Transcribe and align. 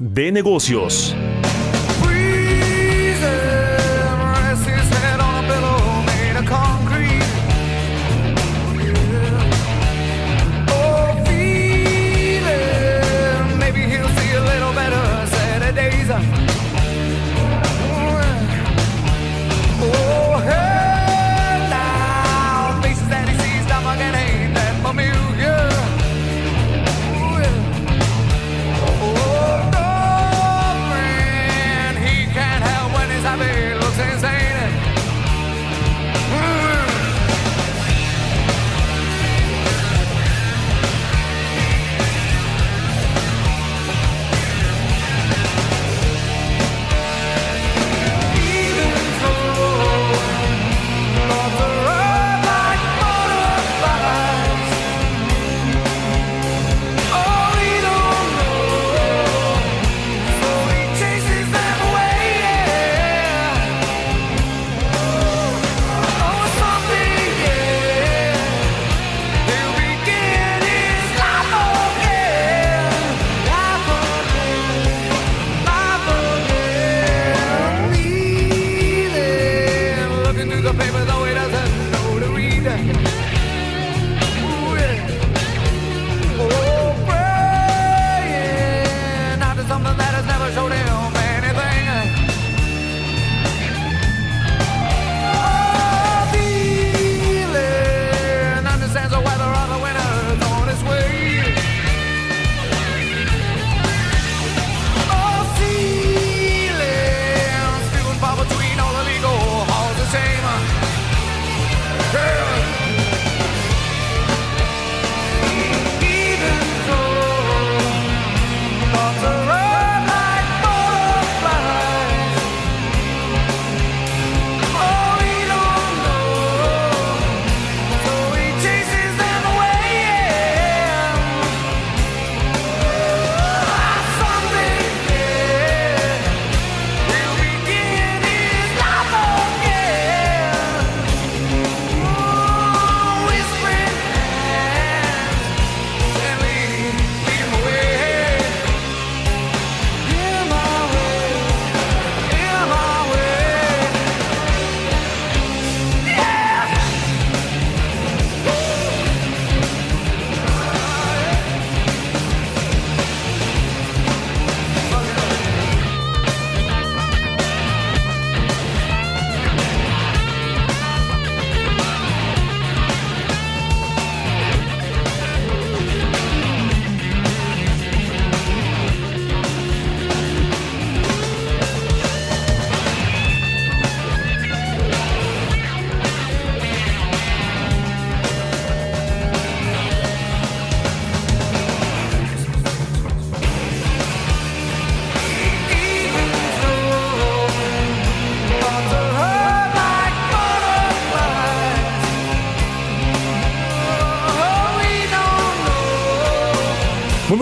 de 0.00 0.32
negocios. 0.32 1.14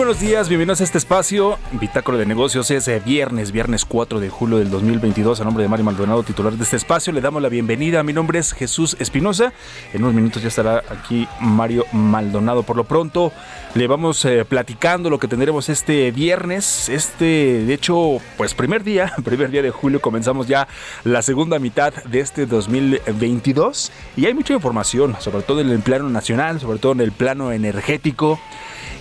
Buenos 0.09 0.27
días, 0.27 0.49
bienvenidos 0.49 0.81
a 0.81 0.85
este 0.85 0.97
espacio. 0.97 1.59
Bitácora 1.73 2.17
de 2.17 2.25
negocios 2.25 2.71
es 2.71 2.89
viernes, 3.05 3.51
viernes 3.51 3.85
4 3.85 4.19
de 4.19 4.27
julio 4.27 4.57
del 4.57 4.71
2022. 4.71 5.39
A 5.39 5.43
nombre 5.43 5.61
de 5.61 5.69
Mario 5.69 5.85
Maldonado, 5.85 6.23
titular 6.23 6.53
de 6.53 6.63
este 6.63 6.77
espacio, 6.77 7.13
le 7.13 7.21
damos 7.21 7.43
la 7.43 7.49
bienvenida. 7.49 8.01
Mi 8.01 8.11
nombre 8.11 8.39
es 8.39 8.53
Jesús 8.53 8.97
Espinosa. 8.99 9.53
En 9.93 10.01
unos 10.01 10.15
minutos 10.15 10.41
ya 10.41 10.47
estará 10.47 10.81
aquí 10.89 11.27
Mario 11.39 11.85
Maldonado. 11.91 12.63
Por 12.63 12.75
lo 12.75 12.85
pronto, 12.85 13.31
le 13.75 13.85
vamos 13.85 14.25
eh, 14.25 14.45
platicando 14.45 15.11
lo 15.11 15.19
que 15.19 15.27
tendremos 15.27 15.69
este 15.69 16.09
viernes. 16.09 16.89
Este, 16.89 17.63
de 17.65 17.73
hecho, 17.75 18.17
pues 18.35 18.55
primer 18.55 18.83
día, 18.83 19.13
primer 19.23 19.51
día 19.51 19.61
de 19.61 19.69
julio, 19.69 20.01
comenzamos 20.01 20.47
ya 20.47 20.67
la 21.03 21.21
segunda 21.21 21.59
mitad 21.59 21.93
de 22.05 22.21
este 22.21 22.47
2022. 22.47 23.91
Y 24.17 24.25
hay 24.25 24.33
mucha 24.33 24.55
información, 24.55 25.15
sobre 25.19 25.43
todo 25.43 25.61
en 25.61 25.69
el 25.69 25.81
plano 25.81 26.09
nacional, 26.09 26.59
sobre 26.59 26.79
todo 26.79 26.93
en 26.93 27.01
el 27.01 27.11
plano 27.11 27.51
energético 27.51 28.39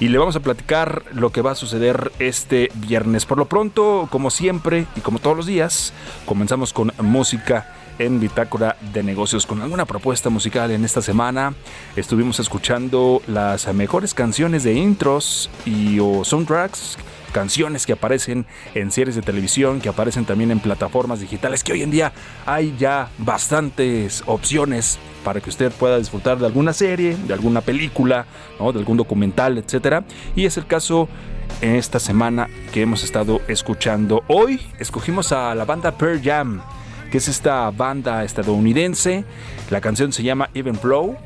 y 0.01 0.09
le 0.09 0.19
vamos 0.19 0.37
a 0.37 0.41
platicar 0.41 0.98
lo 1.13 1.31
que 1.31 1.43
va 1.43 1.53
a 1.53 1.55
suceder 1.55 2.13
este 2.19 2.71
viernes. 2.75 3.27
Por 3.27 3.39
lo 3.39 3.47
pronto, 3.47 4.09
como 4.11 4.31
siempre 4.31 4.87
y 4.97 5.01
como 5.01 5.19
todos 5.19 5.37
los 5.37 5.47
días, 5.47 5.93
comenzamos 6.27 6.73
con 6.73 6.93
música 7.01 7.75
en 7.99 8.21
Bitácora 8.21 8.77
de 8.93 9.03
Negocios 9.03 9.47
con 9.47 9.61
alguna 9.61 9.85
propuesta 9.85 10.31
musical 10.31 10.71
en 10.71 10.85
esta 10.85 11.03
semana. 11.03 11.55
Estuvimos 11.97 12.41
escuchando 12.41 13.23
las 13.27 13.73
mejores 13.75 14.15
canciones 14.15 14.65
de 14.65 14.75
intros 14.75 15.51
y 15.65 15.99
o 15.99 16.25
soundtracks 16.25 16.97
canciones 17.33 17.87
que 17.87 17.93
aparecen 17.93 18.47
en 18.75 18.91
series 18.91 19.17
de 19.17 19.23
televisión, 19.23 19.81
que 19.81 19.89
aparecen 19.89 20.25
también 20.25 20.51
en 20.51 20.61
plataformas 20.61 21.21
digitales, 21.21 21.63
que 21.65 21.73
hoy 21.73 21.83
en 21.83 21.91
día 21.91 22.13
hay 22.47 22.75
ya 22.79 23.11
bastantes 23.19 24.23
opciones 24.27 24.99
para 25.25 25.41
que 25.41 25.51
usted 25.51 25.73
pueda 25.73 25.99
disfrutar 25.99 26.39
de 26.39 26.47
alguna 26.47 26.73
serie, 26.73 27.17
de 27.17 27.35
alguna 27.35 27.61
película, 27.61 28.27
de 28.59 28.79
algún 28.79 28.97
documental, 28.97 29.59
etcétera. 29.59 30.05
Y 30.35 30.47
es 30.47 30.57
el 30.57 30.67
caso 30.67 31.09
en 31.61 31.75
esta 31.75 31.99
semana 31.99 32.49
que 32.73 32.83
hemos 32.83 33.03
estado 33.03 33.41
escuchando. 33.49 34.23
Hoy 34.29 34.61
escogimos 34.79 35.33
a 35.33 35.55
la 35.55 35.65
banda 35.65 35.93
Pearl 35.93 36.23
Jam, 36.23 36.63
que 37.11 37.19
es 37.19 37.29
esta 37.29 37.71
banda 37.71 38.25
estadounidense. 38.25 39.25
La 39.71 39.81
canción 39.81 40.13
se 40.13 40.23
llama 40.23 40.51
Even 40.55 40.77
Flow. 40.77 41.17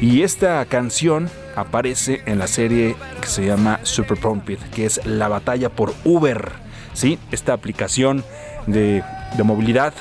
Y 0.00 0.22
esta 0.22 0.64
canción 0.66 1.30
aparece 1.56 2.22
en 2.26 2.38
la 2.38 2.46
serie 2.46 2.94
que 3.20 3.26
se 3.26 3.44
llama 3.44 3.80
Super 3.82 4.18
Pumped, 4.18 4.58
que 4.74 4.86
es 4.86 5.04
la 5.04 5.28
batalla 5.28 5.68
por 5.70 5.94
Uber. 6.04 6.52
¿sí? 6.92 7.18
Esta 7.32 7.52
aplicación 7.52 8.24
de, 8.66 9.02
de 9.36 9.42
movilidad 9.42 9.92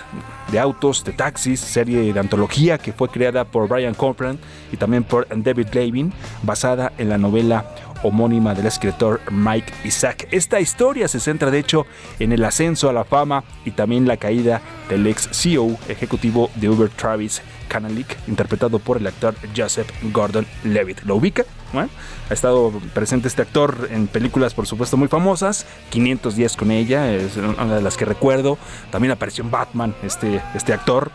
de 0.52 0.60
autos, 0.60 1.04
de 1.04 1.12
taxis, 1.12 1.60
serie 1.60 2.14
de 2.14 2.20
antología 2.20 2.78
que 2.78 2.94
fue 2.94 3.10
creada 3.10 3.46
por 3.46 3.68
Brian 3.68 3.94
Copeland 3.94 4.40
y 4.72 4.78
también 4.78 5.04
por 5.04 5.28
David 5.30 5.68
Levin, 5.74 6.14
basada 6.44 6.92
en 6.98 7.10
la 7.10 7.18
novela 7.18 7.66
homónima 8.06 8.54
del 8.54 8.68
escritor 8.68 9.22
Mike 9.32 9.74
Isaac. 9.84 10.28
Esta 10.32 10.60
historia 10.60 11.08
se 11.08 11.20
centra 11.20 11.52
de 11.52 11.60
hecho 11.60 11.86
en 12.20 12.32
el 12.32 12.44
ascenso 12.44 12.90
a 12.90 12.94
la 12.94 13.04
fama 13.04 13.44
y 13.66 13.72
también 13.72 14.08
la 14.08 14.18
caída 14.18 14.62
del 14.90 15.08
ex 15.08 15.30
CEO 15.32 15.78
ejecutivo 15.88 16.50
de 16.56 16.70
Uber 16.70 16.90
Travis 16.90 17.42
Kanalik, 17.68 18.18
interpretado 18.28 18.80
por 18.80 18.98
el 18.98 19.08
actor 19.08 19.36
Joseph 19.56 19.90
Gordon-Levitt. 20.14 21.04
¿Lo 21.04 21.16
ubica? 21.16 21.46
Ha 21.84 22.34
estado 22.34 22.72
presente 22.94 23.28
este 23.28 23.42
actor 23.42 23.90
en 23.92 24.08
películas, 24.08 24.54
por 24.54 24.68
supuesto, 24.68 24.98
muy 24.98 25.08
famosas. 25.08 25.66
510 25.90 26.56
con 26.56 26.72
ella, 26.72 27.12
es 27.12 27.38
una 27.38 27.76
de 27.76 27.82
las 27.82 27.98
que 27.98 28.06
recuerdo. 28.06 28.58
También 28.92 29.12
apareció 29.12 29.44
en 29.44 29.52
Batman 29.52 29.96
este, 30.04 30.42
este 30.54 30.74
actor. 30.74 31.12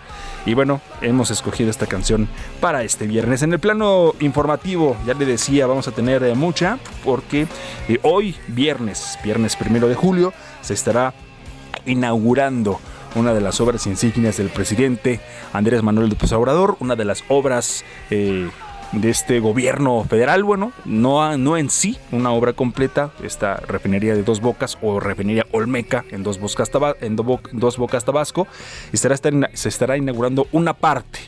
Y 0.47 0.55
bueno, 0.55 0.81
hemos 1.03 1.31
escogido 1.31 1.71
esta 1.71 1.87
canción 1.87 2.29
para 2.61 2.83
este 2.83 3.07
viernes. 3.07 3.43
En 3.43 3.53
el 3.53 3.59
plano 3.59 4.15
informativo, 4.21 4.97
ya 5.07 5.15
le 5.15 5.27
decía, 5.27 5.67
vamos 5.67 5.87
a 5.89 5.93
tener 5.93 6.23
eh, 6.23 6.35
mucha, 6.35 6.79
porque 7.05 7.47
eh, 7.89 7.99
hoy, 8.03 8.37
viernes, 8.49 9.19
viernes 9.23 9.57
primero 9.57 9.89
de 9.89 9.95
julio, 9.95 10.33
se 10.63 10.75
estará 10.75 11.13
inaugurando 11.85 12.81
una 13.15 13.35
de 13.35 13.41
las 13.41 13.61
obras 13.61 13.87
insignias 13.87 14.37
del 14.37 14.49
presidente 14.49 15.21
Andrés 15.53 15.83
Manuel 15.83 16.09
López 16.11 16.33
Obrador, 16.33 16.77
una 16.81 16.97
de 16.97 17.05
las 17.05 17.25
obras 17.29 17.85
eh, 18.11 18.49
de 18.93 19.11
este 19.11 19.41
gobierno 19.41 20.05
federal, 20.05 20.43
bueno, 20.45 20.73
no, 20.85 21.37
no 21.37 21.57
en 21.57 21.71
sí 21.71 21.99
una 22.11 22.33
obra 22.33 22.53
completa, 22.53 23.11
esta 23.23 23.57
refinería 23.57 24.15
de 24.15 24.23
Dos 24.23 24.41
Bocas 24.41 24.79
o 24.83 25.01
refinería 25.01 25.47
Olmeca 25.53 26.05
en 26.11 26.23
Dos 26.23 26.41
Bocas, 26.41 26.71
en 27.01 27.17
Dos 27.17 27.77
Bocas 27.77 28.05
Tabasco, 28.05 28.47
estará, 28.93 29.17
se 29.17 29.69
estará 29.69 29.97
inaugurando 29.97 30.49
una 30.53 30.75
parte 30.75 31.21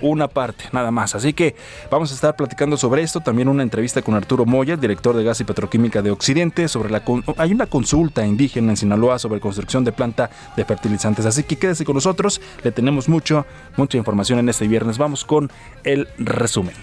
una 0.00 0.28
parte, 0.28 0.64
nada 0.72 0.90
más. 0.90 1.14
Así 1.14 1.32
que 1.32 1.54
vamos 1.90 2.10
a 2.12 2.14
estar 2.14 2.36
platicando 2.36 2.76
sobre 2.76 3.02
esto. 3.02 3.20
También 3.20 3.48
una 3.48 3.62
entrevista 3.62 4.02
con 4.02 4.14
Arturo 4.14 4.46
Moya, 4.46 4.76
director 4.76 5.16
de 5.16 5.24
Gas 5.24 5.40
y 5.40 5.44
Petroquímica 5.44 6.02
de 6.02 6.10
Occidente, 6.10 6.68
sobre 6.68 6.90
la 6.90 7.02
hay 7.36 7.52
una 7.52 7.66
consulta 7.66 8.26
indígena 8.26 8.70
en 8.70 8.76
Sinaloa 8.76 9.18
sobre 9.18 9.40
construcción 9.40 9.84
de 9.84 9.92
planta 9.92 10.30
de 10.56 10.64
fertilizantes. 10.64 11.26
Así 11.26 11.42
que 11.42 11.56
quédese 11.56 11.84
con 11.84 11.94
nosotros, 11.94 12.40
le 12.62 12.72
tenemos 12.72 13.08
mucho, 13.08 13.46
mucha 13.76 13.98
información 13.98 14.38
en 14.38 14.48
este 14.48 14.68
viernes. 14.68 14.98
Vamos 14.98 15.24
con 15.24 15.50
el 15.84 16.08
resumen. 16.18 16.74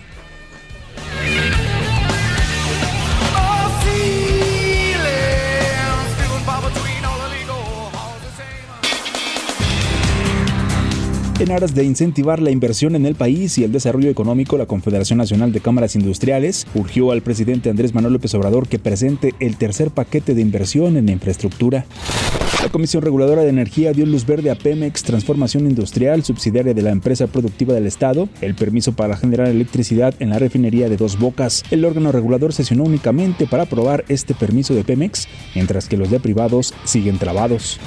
En 11.39 11.51
aras 11.51 11.75
de 11.75 11.83
incentivar 11.83 12.41
la 12.41 12.49
inversión 12.49 12.95
en 12.95 13.05
el 13.05 13.13
país 13.13 13.59
y 13.59 13.63
el 13.63 13.71
desarrollo 13.71 14.09
económico, 14.09 14.57
la 14.57 14.65
Confederación 14.65 15.17
Nacional 15.17 15.51
de 15.51 15.59
Cámaras 15.59 15.95
Industriales 15.95 16.65
urgió 16.73 17.11
al 17.11 17.21
presidente 17.21 17.69
Andrés 17.69 17.93
Manuel 17.93 18.13
López 18.13 18.33
Obrador 18.33 18.67
que 18.67 18.79
presente 18.79 19.35
el 19.39 19.55
tercer 19.55 19.91
paquete 19.91 20.33
de 20.33 20.41
inversión 20.41 20.97
en 20.97 21.09
infraestructura. 21.09 21.85
La 22.63 22.69
Comisión 22.69 23.03
Reguladora 23.03 23.43
de 23.43 23.49
Energía 23.49 23.93
dio 23.93 24.07
luz 24.07 24.25
verde 24.25 24.49
a 24.49 24.55
Pemex 24.55 25.03
Transformación 25.03 25.67
Industrial, 25.67 26.23
subsidiaria 26.23 26.73
de 26.73 26.81
la 26.81 26.89
empresa 26.89 27.27
productiva 27.27 27.75
del 27.75 27.85
Estado, 27.85 28.27
el 28.41 28.55
permiso 28.55 28.93
para 28.93 29.15
generar 29.15 29.47
electricidad 29.47 30.15
en 30.19 30.31
la 30.31 30.39
refinería 30.39 30.89
de 30.89 30.97
Dos 30.97 31.19
Bocas. 31.19 31.63
El 31.69 31.85
órgano 31.85 32.11
regulador 32.11 32.51
sesionó 32.51 32.83
únicamente 32.83 33.45
para 33.45 33.63
aprobar 33.63 34.05
este 34.07 34.33
permiso 34.33 34.73
de 34.73 34.83
Pemex, 34.83 35.27
mientras 35.53 35.87
que 35.87 35.97
los 35.97 36.09
de 36.09 36.19
privados 36.19 36.73
siguen 36.83 37.19
trabados. 37.19 37.79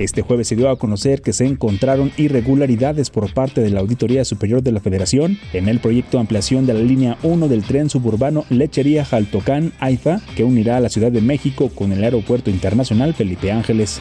Este 0.00 0.22
jueves 0.22 0.48
se 0.48 0.56
dio 0.56 0.70
a 0.70 0.78
conocer 0.78 1.20
que 1.20 1.34
se 1.34 1.44
encontraron 1.44 2.10
irregularidades 2.16 3.10
por 3.10 3.34
parte 3.34 3.60
de 3.60 3.68
la 3.68 3.80
Auditoría 3.80 4.24
Superior 4.24 4.62
de 4.62 4.72
la 4.72 4.80
Federación 4.80 5.38
en 5.52 5.68
el 5.68 5.78
proyecto 5.78 6.16
de 6.16 6.22
ampliación 6.22 6.64
de 6.64 6.72
la 6.72 6.80
línea 6.80 7.18
1 7.22 7.48
del 7.48 7.64
tren 7.64 7.90
suburbano 7.90 8.46
Lechería 8.48 9.04
Jaltocán 9.04 9.74
Aifa, 9.78 10.22
que 10.36 10.44
unirá 10.44 10.78
a 10.78 10.80
la 10.80 10.88
Ciudad 10.88 11.12
de 11.12 11.20
México 11.20 11.68
con 11.74 11.92
el 11.92 12.02
Aeropuerto 12.02 12.48
Internacional 12.48 13.12
Felipe 13.12 13.52
Ángeles. 13.52 14.00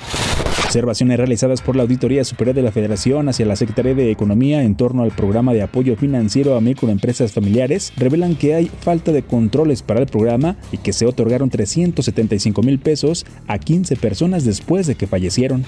Observaciones 0.69 1.17
realizadas 1.17 1.61
por 1.61 1.75
la 1.75 1.81
Auditoría 1.81 2.23
Superior 2.23 2.55
de 2.55 2.61
la 2.61 2.71
Federación 2.71 3.27
hacia 3.27 3.45
la 3.45 3.55
Secretaría 3.55 3.95
de 3.95 4.11
Economía 4.11 4.63
en 4.63 4.75
torno 4.75 5.01
al 5.01 5.11
programa 5.11 5.51
de 5.51 5.63
apoyo 5.63 5.95
financiero 5.95 6.55
a 6.55 6.61
microempresas 6.61 7.31
familiares 7.31 7.91
revelan 7.97 8.35
que 8.35 8.53
hay 8.53 8.71
falta 8.81 9.11
de 9.11 9.23
controles 9.23 9.81
para 9.81 9.99
el 9.99 10.05
programa 10.05 10.57
y 10.71 10.77
que 10.77 10.93
se 10.93 11.07
otorgaron 11.07 11.49
375 11.49 12.61
mil 12.61 12.77
pesos 12.77 13.25
a 13.47 13.57
15 13.57 13.95
personas 13.95 14.45
después 14.45 14.85
de 14.85 14.93
que 14.93 15.07
fallecieron. 15.07 15.65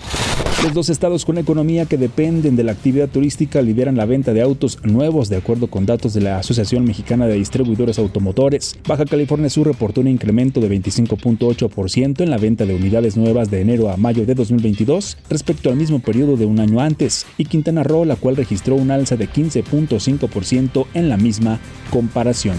Los 0.63 0.75
dos 0.75 0.89
estados 0.89 1.25
con 1.25 1.39
economía 1.39 1.87
que 1.87 1.97
dependen 1.97 2.55
de 2.55 2.63
la 2.63 2.73
actividad 2.73 3.09
turística 3.09 3.63
lideran 3.63 3.97
la 3.97 4.05
venta 4.05 4.31
de 4.31 4.43
autos 4.43 4.77
nuevos 4.83 5.27
de 5.27 5.37
acuerdo 5.37 5.65
con 5.65 5.87
datos 5.87 6.13
de 6.13 6.21
la 6.21 6.37
Asociación 6.37 6.83
Mexicana 6.83 7.25
de 7.25 7.33
Distribuidores 7.33 7.97
Automotores. 7.97 8.77
Baja 8.87 9.05
California 9.05 9.49
Sur 9.49 9.65
reportó 9.65 10.01
un 10.01 10.07
incremento 10.07 10.61
de 10.61 10.69
25.8% 10.69 12.21
en 12.21 12.29
la 12.29 12.37
venta 12.37 12.67
de 12.67 12.75
unidades 12.75 13.17
nuevas 13.17 13.49
de 13.49 13.61
enero 13.61 13.89
a 13.89 13.97
mayo 13.97 14.23
de 14.27 14.35
2022 14.35 15.17
respecto 15.31 15.71
al 15.71 15.77
mismo 15.77 15.97
periodo 15.97 16.37
de 16.37 16.45
un 16.45 16.59
año 16.59 16.79
antes, 16.79 17.25
y 17.39 17.45
Quintana 17.45 17.81
Roo, 17.81 18.05
la 18.05 18.15
cual 18.15 18.35
registró 18.35 18.75
un 18.75 18.91
alza 18.91 19.15
de 19.15 19.27
15.5% 19.27 20.85
en 20.93 21.09
la 21.09 21.17
misma 21.17 21.59
comparación. 21.89 22.57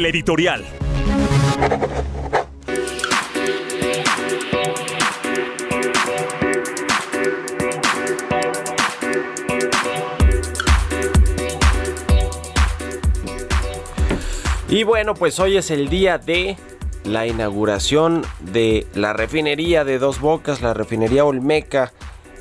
El 0.00 0.06
editorial. 0.06 0.64
Y 14.70 14.84
bueno, 14.84 15.12
pues 15.12 15.38
hoy 15.38 15.58
es 15.58 15.70
el 15.70 15.90
día 15.90 16.16
de 16.16 16.56
la 17.04 17.26
inauguración 17.26 18.24
de 18.40 18.86
la 18.94 19.12
refinería 19.12 19.84
de 19.84 19.98
Dos 19.98 20.18
Bocas, 20.18 20.62
la 20.62 20.72
refinería 20.72 21.26
Olmeca, 21.26 21.92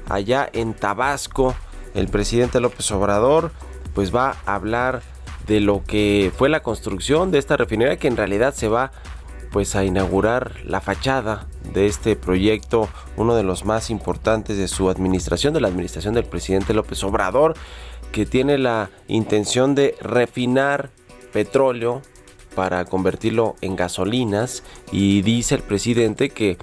allá 0.08 0.50
en 0.54 0.74
Tabasco. 0.74 1.56
El 1.94 2.08
presidente 2.08 2.62
López 2.62 2.90
Obrador 2.92 3.52
pues 3.94 4.16
va 4.16 4.38
a 4.46 4.56
hablar 4.56 5.02
de 5.50 5.60
lo 5.60 5.84
que 5.84 6.32
fue 6.38 6.48
la 6.48 6.62
construcción 6.62 7.32
de 7.32 7.40
esta 7.40 7.58
refinería 7.58 7.98
que 7.98 8.08
en 8.08 8.16
realidad 8.16 8.54
se 8.54 8.68
va 8.68 8.92
pues 9.52 9.76
a 9.76 9.84
inaugurar 9.84 10.58
la 10.64 10.80
fachada 10.80 11.48
de 11.74 11.88
este 11.88 12.16
proyecto, 12.16 12.88
uno 13.18 13.36
de 13.36 13.42
los 13.42 13.66
más 13.66 13.90
importantes 13.90 14.58
de 14.58 14.68
su 14.68 14.92
administración, 14.92 15.56
de 15.56 15.62
la 15.62 15.68
administración 15.68 16.14
del 16.14 16.26
presidente 16.26 16.76
López 16.76 17.04
Obrador, 17.04 17.56
que 18.12 18.28
tiene 18.28 18.60
la 18.60 18.92
intención 19.08 19.74
de 19.74 19.96
refinar 20.02 20.92
petróleo 21.34 22.04
para 22.54 22.86
convertirlo 22.86 23.56
en 23.62 23.76
gasolinas. 23.76 24.64
Y 24.92 25.24
dice 25.24 25.56
el 25.56 25.64
presidente 25.64 26.30
que 26.30 26.60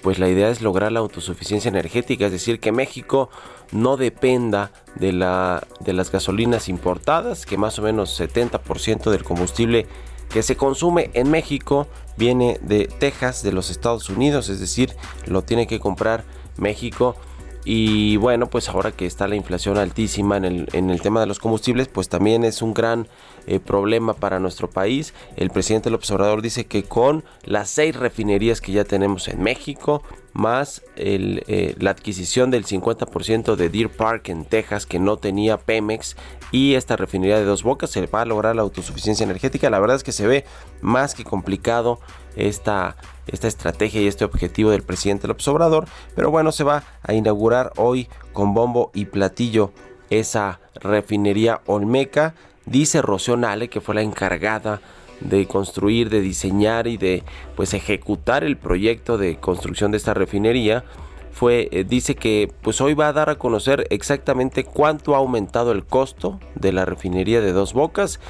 pues 0.00 0.18
la 0.18 0.30
idea 0.30 0.48
es 0.48 0.62
lograr 0.62 0.92
la 0.92 1.00
autosuficiencia 1.00 1.68
energética, 1.68 2.24
es 2.24 2.32
decir, 2.32 2.58
que 2.58 2.72
México 2.72 3.28
no 3.72 3.96
dependa 3.96 4.72
de, 4.96 5.12
la, 5.12 5.66
de 5.80 5.92
las 5.92 6.10
gasolinas 6.10 6.68
importadas, 6.68 7.46
que 7.46 7.56
más 7.56 7.78
o 7.78 7.82
menos 7.82 8.18
70% 8.18 9.10
del 9.10 9.24
combustible 9.24 9.86
que 10.28 10.42
se 10.42 10.56
consume 10.56 11.10
en 11.14 11.30
México 11.30 11.88
viene 12.16 12.58
de 12.62 12.86
Texas, 12.86 13.42
de 13.42 13.52
los 13.52 13.70
Estados 13.70 14.08
Unidos, 14.08 14.48
es 14.48 14.60
decir, 14.60 14.94
lo 15.26 15.42
tiene 15.42 15.66
que 15.66 15.80
comprar 15.80 16.24
México. 16.56 17.16
Y 17.64 18.16
bueno, 18.16 18.48
pues 18.48 18.68
ahora 18.68 18.92
que 18.92 19.06
está 19.06 19.28
la 19.28 19.36
inflación 19.36 19.76
altísima 19.76 20.36
en 20.36 20.44
el, 20.44 20.68
en 20.72 20.88
el 20.88 21.02
tema 21.02 21.20
de 21.20 21.26
los 21.26 21.38
combustibles, 21.38 21.88
pues 21.88 22.08
también 22.08 22.44
es 22.44 22.62
un 22.62 22.72
gran 22.72 23.08
eh, 23.50 23.58
problema 23.58 24.14
para 24.14 24.38
nuestro 24.38 24.70
país. 24.70 25.12
El 25.34 25.50
presidente 25.50 25.90
López 25.90 26.08
Obrador 26.12 26.40
dice 26.40 26.66
que 26.66 26.84
con 26.84 27.24
las 27.42 27.68
seis 27.68 27.96
refinerías 27.96 28.60
que 28.60 28.70
ya 28.70 28.84
tenemos 28.84 29.26
en 29.26 29.42
México, 29.42 30.04
más 30.34 30.82
eh, 30.94 31.74
la 31.80 31.90
adquisición 31.90 32.52
del 32.52 32.64
50% 32.64 33.56
de 33.56 33.68
Deer 33.68 33.90
Park 33.90 34.28
en 34.28 34.44
Texas 34.44 34.86
que 34.86 35.00
no 35.00 35.16
tenía 35.16 35.56
Pemex 35.58 36.16
y 36.52 36.74
esta 36.74 36.94
refinería 36.94 37.38
de 37.38 37.44
dos 37.44 37.64
bocas 37.64 37.90
se 37.90 38.06
va 38.06 38.22
a 38.22 38.24
lograr 38.24 38.54
la 38.54 38.62
autosuficiencia 38.62 39.24
energética. 39.24 39.68
La 39.68 39.80
verdad 39.80 39.96
es 39.96 40.04
que 40.04 40.12
se 40.12 40.28
ve 40.28 40.44
más 40.80 41.16
que 41.16 41.24
complicado 41.24 41.98
esta, 42.36 42.96
esta 43.26 43.48
estrategia 43.48 44.00
y 44.00 44.06
este 44.06 44.24
objetivo 44.24 44.70
del 44.70 44.84
presidente 44.84 45.26
López 45.26 45.48
Obrador, 45.48 45.86
pero 46.14 46.30
bueno, 46.30 46.52
se 46.52 46.62
va 46.62 46.84
a 47.02 47.14
inaugurar 47.14 47.72
hoy 47.76 48.08
con 48.32 48.54
bombo 48.54 48.92
y 48.94 49.06
platillo 49.06 49.72
esa 50.10 50.60
refinería 50.74 51.60
Olmeca. 51.66 52.34
Dice 52.66 53.02
Rocío 53.02 53.36
Nale, 53.36 53.68
que 53.68 53.80
fue 53.80 53.94
la 53.94 54.02
encargada 54.02 54.80
de 55.20 55.46
construir, 55.46 56.10
de 56.10 56.20
diseñar 56.20 56.86
y 56.86 56.96
de 56.96 57.22
pues 57.56 57.74
ejecutar 57.74 58.44
el 58.44 58.56
proyecto 58.56 59.18
de 59.18 59.36
construcción 59.36 59.90
de 59.90 59.98
esta 59.98 60.14
refinería, 60.14 60.84
fue 61.32 61.68
eh, 61.72 61.84
dice 61.84 62.16
que 62.16 62.52
pues 62.62 62.80
hoy 62.80 62.94
va 62.94 63.08
a 63.08 63.12
dar 63.12 63.30
a 63.30 63.36
conocer 63.36 63.86
exactamente 63.90 64.64
cuánto 64.64 65.14
ha 65.14 65.18
aumentado 65.18 65.72
el 65.72 65.84
costo 65.84 66.40
de 66.54 66.72
la 66.72 66.84
refinería 66.84 67.40
de 67.40 67.52
Dos 67.52 67.72
Bocas 67.72 68.20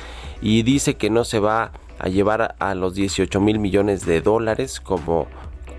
y 0.42 0.62
dice 0.62 0.94
que 0.94 1.10
no 1.10 1.24
se 1.24 1.38
va 1.38 1.72
a 1.98 2.08
llevar 2.08 2.54
a 2.58 2.74
los 2.74 2.94
18 2.94 3.40
mil 3.40 3.58
millones 3.58 4.06
de 4.06 4.20
dólares 4.20 4.80
como 4.80 5.26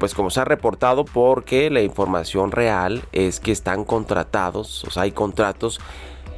pues 0.02 0.16
como 0.16 0.32
se 0.32 0.40
ha 0.40 0.46
reportado 0.46 1.06
porque 1.06 1.70
la 1.70 1.84
información 1.84 2.52
real 2.52 3.04
es 3.12 3.40
que 3.40 3.52
están 3.52 3.86
contratados, 3.86 4.84
o 4.86 4.90
sea, 4.90 5.04
hay 5.04 5.12
contratos 5.12 5.80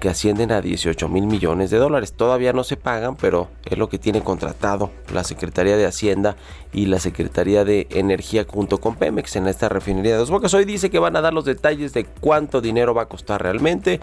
que 0.01 0.09
ascienden 0.09 0.51
a 0.51 0.59
18 0.59 1.07
mil 1.07 1.27
millones 1.27 1.69
de 1.69 1.77
dólares. 1.77 2.11
Todavía 2.11 2.51
no 2.51 2.65
se 2.65 2.75
pagan, 2.75 3.15
pero 3.15 3.47
es 3.63 3.77
lo 3.77 3.87
que 3.87 3.99
tiene 3.99 4.21
contratado 4.21 4.91
la 5.13 5.23
Secretaría 5.23 5.77
de 5.77 5.85
Hacienda 5.85 6.35
y 6.73 6.87
la 6.87 6.99
Secretaría 6.99 7.63
de 7.63 7.87
Energía 7.89 8.45
junto 8.45 8.81
con 8.81 8.97
Pemex 8.97 9.37
en 9.37 9.47
esta 9.47 9.69
refinería 9.69 10.11
de 10.11 10.17
Dos 10.17 10.29
Bocas. 10.29 10.53
Hoy 10.53 10.65
dice 10.65 10.89
que 10.89 10.99
van 10.99 11.15
a 11.15 11.21
dar 11.21 11.33
los 11.33 11.45
detalles 11.45 11.93
de 11.93 12.03
cuánto 12.03 12.59
dinero 12.59 12.93
va 12.93 13.03
a 13.03 13.07
costar 13.07 13.41
realmente 13.41 14.01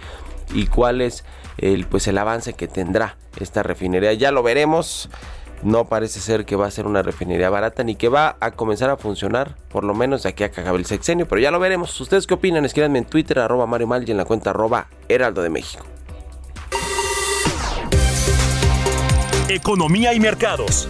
y 0.55 0.69
cuál 0.69 1.03
es 1.03 1.23
el, 1.59 1.85
pues 1.85 2.09
el 2.09 2.17
avance 2.17 2.55
que 2.55 2.67
tendrá 2.67 3.19
esta 3.39 3.63
refinería. 3.63 4.15
Ya 4.15 4.33
lo 4.33 4.43
veremos. 4.43 5.11
No 5.63 5.85
parece 5.85 6.21
ser 6.21 6.47
que 6.47 6.57
va 6.57 6.67
a 6.67 6.71
ser 6.71 6.87
una 6.87 7.03
refinería 7.03 7.51
barata 7.51 7.85
ni 7.85 7.95
que 7.95 8.09
va 8.09 8.37
a 8.41 8.53
comenzar 8.53 8.89
a 8.89 8.97
funcionar, 8.97 9.57
por 9.69 9.85
lo 9.85 9.95
menos 9.95 10.23
de 10.23 10.31
aquí 10.31 10.43
a 10.43 10.51
que 10.51 10.61
el 10.63 10.87
sexenio, 10.87 11.29
pero 11.29 11.41
ya 11.41 11.51
lo 11.51 11.61
veremos. 11.61 12.01
¿Ustedes 12.01 12.27
qué 12.27 12.35
opinan? 12.35 12.65
Escríbanme 12.65 13.01
en 13.01 13.05
Twitter, 13.05 13.39
arroba 13.39 13.67
Mario 13.67 13.87
Mal 13.87 14.09
y 14.09 14.11
en 14.11 14.17
la 14.17 14.25
cuenta 14.25 14.51
arroba 14.51 14.87
Heraldo 15.09 15.43
de 15.43 15.51
México. 15.51 15.85
Economía 19.49 20.15
y 20.15 20.21
mercados. 20.21 20.89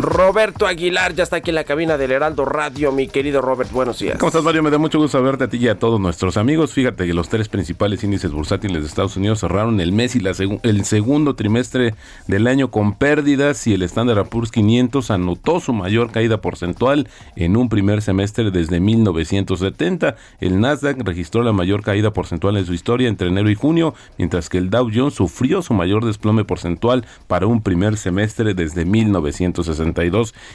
Roberto 0.00 0.68
Aguilar 0.68 1.12
ya 1.14 1.24
está 1.24 1.36
aquí 1.36 1.50
en 1.50 1.56
la 1.56 1.64
cabina 1.64 1.98
del 1.98 2.12
Heraldo 2.12 2.44
Radio. 2.44 2.92
Mi 2.92 3.08
querido 3.08 3.40
Robert, 3.40 3.72
buenos 3.72 3.98
días. 3.98 4.16
¿Cómo 4.16 4.28
estás, 4.28 4.44
Mario? 4.44 4.62
Me 4.62 4.70
da 4.70 4.78
mucho 4.78 5.00
gusto 5.00 5.20
verte 5.20 5.44
a 5.44 5.48
ti 5.48 5.56
y 5.56 5.66
a 5.66 5.76
todos 5.76 5.98
nuestros 5.98 6.36
amigos. 6.36 6.72
Fíjate 6.72 7.04
que 7.04 7.14
los 7.14 7.28
tres 7.28 7.48
principales 7.48 8.04
índices 8.04 8.30
bursátiles 8.30 8.82
de 8.82 8.86
Estados 8.86 9.16
Unidos 9.16 9.40
cerraron 9.40 9.80
el 9.80 9.90
mes 9.90 10.14
y 10.14 10.20
el 10.62 10.84
segundo 10.84 11.34
trimestre 11.34 11.94
del 12.28 12.46
año 12.46 12.70
con 12.70 12.94
pérdidas 12.94 13.66
y 13.66 13.74
el 13.74 13.82
Standard 13.82 14.28
Poor's 14.28 14.52
500 14.52 15.10
anotó 15.10 15.58
su 15.58 15.72
mayor 15.72 16.12
caída 16.12 16.40
porcentual 16.40 17.08
en 17.34 17.56
un 17.56 17.68
primer 17.68 18.00
semestre 18.00 18.52
desde 18.52 18.78
1970. 18.78 20.14
El 20.40 20.60
Nasdaq 20.60 21.02
registró 21.02 21.42
la 21.42 21.52
mayor 21.52 21.82
caída 21.82 22.12
porcentual 22.12 22.56
en 22.56 22.66
su 22.66 22.72
historia 22.72 23.08
entre 23.08 23.28
enero 23.28 23.50
y 23.50 23.56
junio, 23.56 23.94
mientras 24.16 24.48
que 24.48 24.58
el 24.58 24.70
Dow 24.70 24.90
Jones 24.94 25.14
sufrió 25.14 25.60
su 25.60 25.74
mayor 25.74 26.04
desplome 26.04 26.44
porcentual 26.44 27.04
para 27.26 27.48
un 27.48 27.62
primer 27.62 27.96
semestre 27.96 28.54
desde 28.54 28.84
1960. 28.84 29.87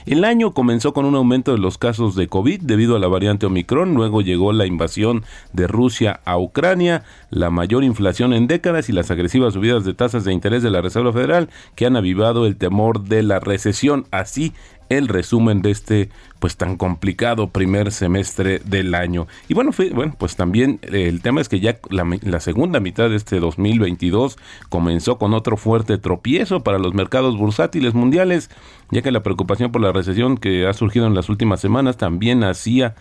El 0.05 0.25
año 0.25 0.53
comenzó 0.53 0.93
con 0.93 1.05
un 1.05 1.15
aumento 1.15 1.51
de 1.51 1.57
los 1.57 1.77
casos 1.77 2.15
de 2.15 2.27
COVID 2.27 2.61
debido 2.61 2.95
a 2.95 2.99
la 2.99 3.07
variante 3.07 3.45
Omicron, 3.45 3.93
luego 3.93 4.21
llegó 4.21 4.53
la 4.53 4.65
invasión 4.65 5.23
de 5.53 5.67
Rusia 5.67 6.19
a 6.25 6.37
Ucrania, 6.37 7.03
la 7.29 7.49
mayor 7.49 7.83
inflación 7.83 8.33
en 8.33 8.47
décadas 8.47 8.89
y 8.89 8.93
las 8.93 9.11
agresivas 9.11 9.53
subidas 9.53 9.85
de 9.85 9.93
tasas 9.93 10.23
de 10.23 10.33
interés 10.33 10.63
de 10.63 10.69
la 10.69 10.81
Reserva 10.81 11.13
Federal 11.13 11.49
que 11.75 11.85
han 11.85 11.95
avivado 11.95 12.45
el 12.45 12.57
temor 12.57 13.03
de 13.03 13.23
la 13.23 13.39
recesión. 13.39 14.05
Así 14.11 14.53
el 14.97 15.07
resumen 15.07 15.61
de 15.61 15.71
este 15.71 16.09
pues 16.39 16.57
tan 16.57 16.75
complicado 16.75 17.47
primer 17.47 17.93
semestre 17.93 18.59
del 18.65 18.95
año. 18.95 19.27
Y 19.47 19.53
bueno, 19.53 19.71
bueno 19.93 20.13
pues 20.17 20.35
también 20.35 20.79
eh, 20.81 21.07
el 21.07 21.21
tema 21.21 21.39
es 21.39 21.47
que 21.47 21.61
ya 21.61 21.77
la, 21.89 22.39
segunda 22.41 22.81
mitad 22.81 23.09
de 23.09 23.15
este 23.15 23.39
2022 23.39 24.37
comenzó 24.67 25.17
con 25.17 25.33
otro 25.33 25.55
fuerte 25.55 25.97
tropiezo 25.97 26.61
para 26.61 26.79
los 26.79 26.93
mercados 26.93 27.37
bursátiles 27.37 27.93
mundiales, 27.93 28.49
ya 28.91 29.01
que 29.01 29.11
la 29.11 29.23
preocupación 29.23 29.71
por 29.71 29.81
la 29.81 29.93
recesión 29.93 30.37
que 30.37 30.67
ha 30.67 30.73
surgido 30.73 31.07
en 31.07 31.15
las 31.15 31.29
últimas 31.29 31.61
semanas 31.61 31.95
también 31.95 32.43
hacía 32.43 32.95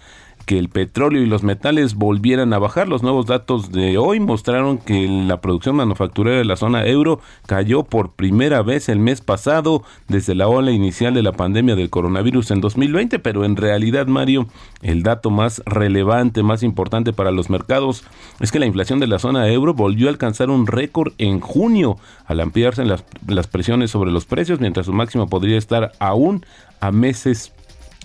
que 0.46 0.58
el 0.58 0.68
petróleo 0.68 1.22
y 1.22 1.26
los 1.26 1.42
metales 1.42 1.94
volvieran 1.94 2.52
a 2.52 2.58
bajar. 2.58 2.88
Los 2.88 3.02
nuevos 3.02 3.26
datos 3.26 3.72
de 3.72 3.98
hoy 3.98 4.20
mostraron 4.20 4.78
que 4.78 5.06
la 5.08 5.40
producción 5.40 5.76
manufacturera 5.76 6.38
de 6.38 6.44
la 6.44 6.56
zona 6.56 6.86
euro 6.86 7.20
cayó 7.46 7.84
por 7.84 8.12
primera 8.12 8.62
vez 8.62 8.88
el 8.88 8.98
mes 8.98 9.20
pasado 9.20 9.82
desde 10.08 10.34
la 10.34 10.48
ola 10.48 10.70
inicial 10.70 11.14
de 11.14 11.22
la 11.22 11.32
pandemia 11.32 11.76
del 11.76 11.90
coronavirus 11.90 12.50
en 12.50 12.60
2020, 12.60 13.18
pero 13.18 13.44
en 13.44 13.56
realidad, 13.56 14.06
Mario, 14.06 14.46
el 14.82 15.02
dato 15.02 15.30
más 15.30 15.62
relevante, 15.66 16.42
más 16.42 16.62
importante 16.62 17.12
para 17.12 17.30
los 17.30 17.50
mercados 17.50 18.04
es 18.40 18.52
que 18.52 18.58
la 18.58 18.66
inflación 18.66 19.00
de 19.00 19.06
la 19.06 19.18
zona 19.18 19.48
euro 19.48 19.74
volvió 19.74 20.08
a 20.08 20.10
alcanzar 20.10 20.50
un 20.50 20.66
récord 20.66 21.12
en 21.18 21.40
junio 21.40 21.96
al 22.26 22.40
ampliarse 22.40 22.84
las, 22.84 23.04
las 23.26 23.46
presiones 23.46 23.90
sobre 23.90 24.10
los 24.10 24.24
precios, 24.24 24.60
mientras 24.60 24.86
su 24.86 24.92
máximo 24.92 25.28
podría 25.28 25.58
estar 25.58 25.92
aún 25.98 26.44
a 26.80 26.90
meses 26.90 27.52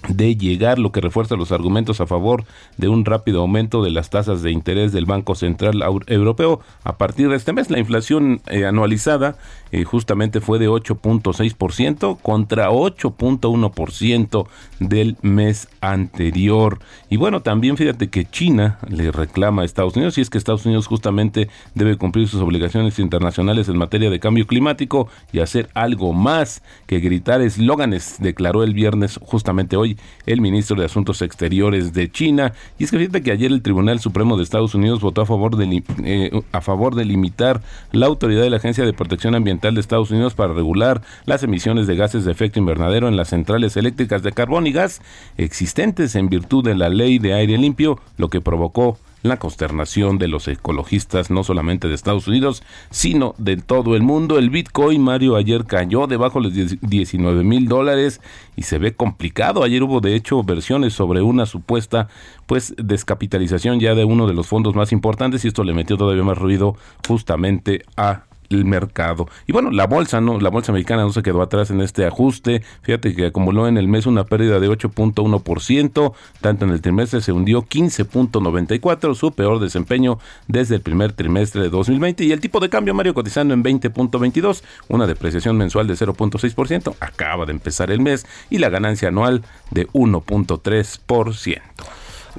de 0.07 0.35
llegar, 0.35 0.79
lo 0.79 0.91
que 0.91 1.01
refuerza 1.01 1.35
los 1.35 1.51
argumentos 1.51 2.01
a 2.01 2.07
favor 2.07 2.45
de 2.77 2.87
un 2.87 3.05
rápido 3.05 3.41
aumento 3.41 3.83
de 3.83 3.91
las 3.91 4.09
tasas 4.09 4.41
de 4.41 4.51
interés 4.51 4.91
del 4.91 5.05
Banco 5.05 5.35
Central 5.35 5.81
Europeo. 6.07 6.61
A 6.83 6.97
partir 6.97 7.29
de 7.29 7.35
este 7.35 7.53
mes, 7.53 7.69
la 7.69 7.79
inflación 7.79 8.41
eh, 8.47 8.65
anualizada 8.65 9.37
eh, 9.71 9.83
justamente 9.83 10.41
fue 10.41 10.59
de 10.59 10.69
8.6% 10.69 12.17
contra 12.21 12.69
8.1% 12.69 14.47
del 14.79 15.17
mes 15.21 15.67
anterior. 15.81 16.79
Y 17.09 17.17
bueno, 17.17 17.41
también 17.41 17.77
fíjate 17.77 18.09
que 18.09 18.25
China 18.25 18.79
le 18.87 19.11
reclama 19.11 19.61
a 19.61 19.65
Estados 19.65 19.95
Unidos 19.95 20.17
y 20.17 20.21
es 20.21 20.29
que 20.29 20.37
Estados 20.37 20.65
Unidos 20.65 20.87
justamente 20.87 21.49
debe 21.75 21.97
cumplir 21.97 22.27
sus 22.27 22.41
obligaciones 22.41 22.99
internacionales 22.99 23.69
en 23.69 23.77
materia 23.77 24.09
de 24.09 24.19
cambio 24.19 24.47
climático 24.47 25.07
y 25.31 25.39
hacer 25.39 25.69
algo 25.73 26.13
más 26.13 26.61
que 26.85 26.99
gritar 26.99 27.41
eslóganes, 27.41 28.17
declaró 28.19 28.63
el 28.63 28.73
viernes 28.73 29.19
justamente 29.21 29.77
hoy 29.77 29.97
el 30.25 30.41
ministro 30.41 30.75
de 30.75 30.85
Asuntos 30.85 31.21
Exteriores 31.21 31.93
de 31.93 32.11
China. 32.11 32.53
Y 32.77 32.83
es 32.85 32.91
que 32.91 32.97
fíjate 32.97 33.21
que 33.21 33.31
ayer 33.31 33.51
el 33.51 33.61
Tribunal 33.61 33.99
Supremo 33.99 34.37
de 34.37 34.43
Estados 34.43 34.75
Unidos 34.75 35.01
votó 35.01 35.21
a 35.21 35.25
favor 35.25 35.55
de, 35.55 35.83
eh, 36.03 36.41
a 36.51 36.61
favor 36.61 36.95
de 36.95 37.05
limitar 37.05 37.61
la 37.91 38.05
autoridad 38.05 38.41
de 38.41 38.49
la 38.49 38.57
Agencia 38.57 38.85
de 38.85 38.93
Protección 38.93 39.35
Ambiental 39.35 39.56
de 39.59 39.79
Estados 39.79 40.11
Unidos 40.11 40.35
para 40.35 40.53
regular 40.53 41.01
las 41.25 41.43
emisiones 41.43 41.87
de 41.87 41.95
gases 41.95 42.25
de 42.25 42.31
efecto 42.31 42.59
invernadero 42.59 43.07
en 43.07 43.17
las 43.17 43.29
centrales 43.29 43.75
eléctricas 43.75 44.23
de 44.23 44.31
carbón 44.31 44.67
y 44.67 44.71
gas 44.71 45.01
existentes 45.37 46.15
en 46.15 46.29
virtud 46.29 46.63
de 46.63 46.75
la 46.75 46.89
ley 46.89 47.19
de 47.19 47.33
aire 47.33 47.57
limpio, 47.57 47.99
lo 48.17 48.29
que 48.29 48.39
provocó 48.39 48.97
la 49.23 49.37
consternación 49.37 50.17
de 50.17 50.27
los 50.27 50.47
ecologistas 50.47 51.29
no 51.29 51.43
solamente 51.43 51.87
de 51.87 51.95
Estados 51.95 52.27
Unidos, 52.27 52.63
sino 52.89 53.35
de 53.37 53.57
todo 53.57 53.95
el 53.95 54.03
mundo. 54.03 54.37
El 54.37 54.49
Bitcoin, 54.49 55.01
Mario, 55.01 55.35
ayer 55.35 55.65
cayó 55.65 56.07
debajo 56.07 56.39
de 56.39 56.49
los 56.49 56.81
19 56.81 57.43
mil 57.43 57.67
dólares 57.67 58.21
y 58.55 58.63
se 58.63 58.77
ve 58.77 58.93
complicado. 58.93 59.63
Ayer 59.63 59.83
hubo 59.83 60.01
de 60.01 60.15
hecho 60.15 60.43
versiones 60.43 60.93
sobre 60.93 61.21
una 61.21 61.45
supuesta 61.45 62.07
pues 62.45 62.73
descapitalización 62.77 63.79
ya 63.79 63.95
de 63.95 64.05
uno 64.05 64.27
de 64.27 64.33
los 64.33 64.47
fondos 64.47 64.75
más 64.75 64.91
importantes 64.91 65.43
y 65.43 65.49
esto 65.49 65.63
le 65.63 65.73
metió 65.73 65.97
todavía 65.97 66.23
más 66.23 66.37
ruido 66.37 66.75
justamente 67.07 67.83
a 67.97 68.23
el 68.49 68.65
mercado. 68.65 69.27
Y 69.45 69.51
bueno, 69.51 69.71
la 69.71 69.87
bolsa, 69.87 70.21
¿no? 70.21 70.39
La 70.39 70.49
bolsa 70.49 70.71
americana 70.71 71.03
no 71.03 71.11
se 71.11 71.23
quedó 71.23 71.41
atrás 71.41 71.71
en 71.71 71.81
este 71.81 72.05
ajuste. 72.05 72.63
Fíjate 72.81 73.15
que 73.15 73.27
acumuló 73.27 73.67
en 73.67 73.77
el 73.77 73.87
mes 73.87 74.05
una 74.05 74.25
pérdida 74.25 74.59
de 74.59 74.69
8.1%, 74.69 76.13
tanto 76.41 76.65
en 76.65 76.71
el 76.71 76.81
trimestre 76.81 77.21
se 77.21 77.31
hundió 77.31 77.63
15.94, 77.63 79.15
su 79.15 79.31
peor 79.31 79.59
desempeño 79.59 80.19
desde 80.47 80.75
el 80.75 80.81
primer 80.81 81.13
trimestre 81.13 81.61
de 81.61 81.69
2020 81.69 82.23
y 82.23 82.31
el 82.31 82.39
tipo 82.39 82.59
de 82.59 82.69
cambio 82.69 82.93
Mario 82.93 83.13
cotizando 83.13 83.53
en 83.53 83.63
20.22, 83.63 84.63
una 84.87 85.07
depreciación 85.07 85.57
mensual 85.57 85.87
de 85.87 85.95
0.6%, 85.95 86.95
acaba 86.99 87.45
de 87.45 87.51
empezar 87.51 87.91
el 87.91 87.99
mes 87.99 88.25
y 88.49 88.57
la 88.59 88.69
ganancia 88.69 89.09
anual 89.09 89.43
de 89.71 89.87
1.3%. 89.89 91.61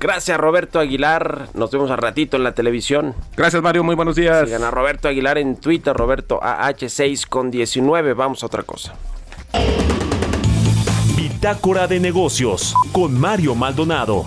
Gracias 0.01 0.39
Roberto 0.39 0.79
Aguilar. 0.79 1.49
Nos 1.55 1.71
vemos 1.71 1.91
al 1.91 1.99
ratito 1.99 2.37
en 2.37 2.45
la 2.45 2.53
televisión. 2.53 3.15
Gracias 3.37 3.63
Mario, 3.63 3.83
muy 3.83 3.97
buenos 3.97 4.15
días. 4.15 4.45
Sigan 4.45 4.63
a 4.63 4.71
Roberto 4.71 5.09
Aguilar 5.09 5.39
en 5.39 5.57
Twitter, 5.57 5.95
Roberto 5.95 6.41
AH6 6.41 7.27
con 7.27 7.51
19. 7.51 8.15
Vamos 8.15 8.43
a 8.43 8.47
otra 8.47 8.63
cosa. 8.63 8.95
Bitácora 11.17 11.89
de 11.89 11.99
Negocios 11.99 12.75
con 12.93 13.19
Mario 13.19 13.55
Maldonado. 13.55 14.27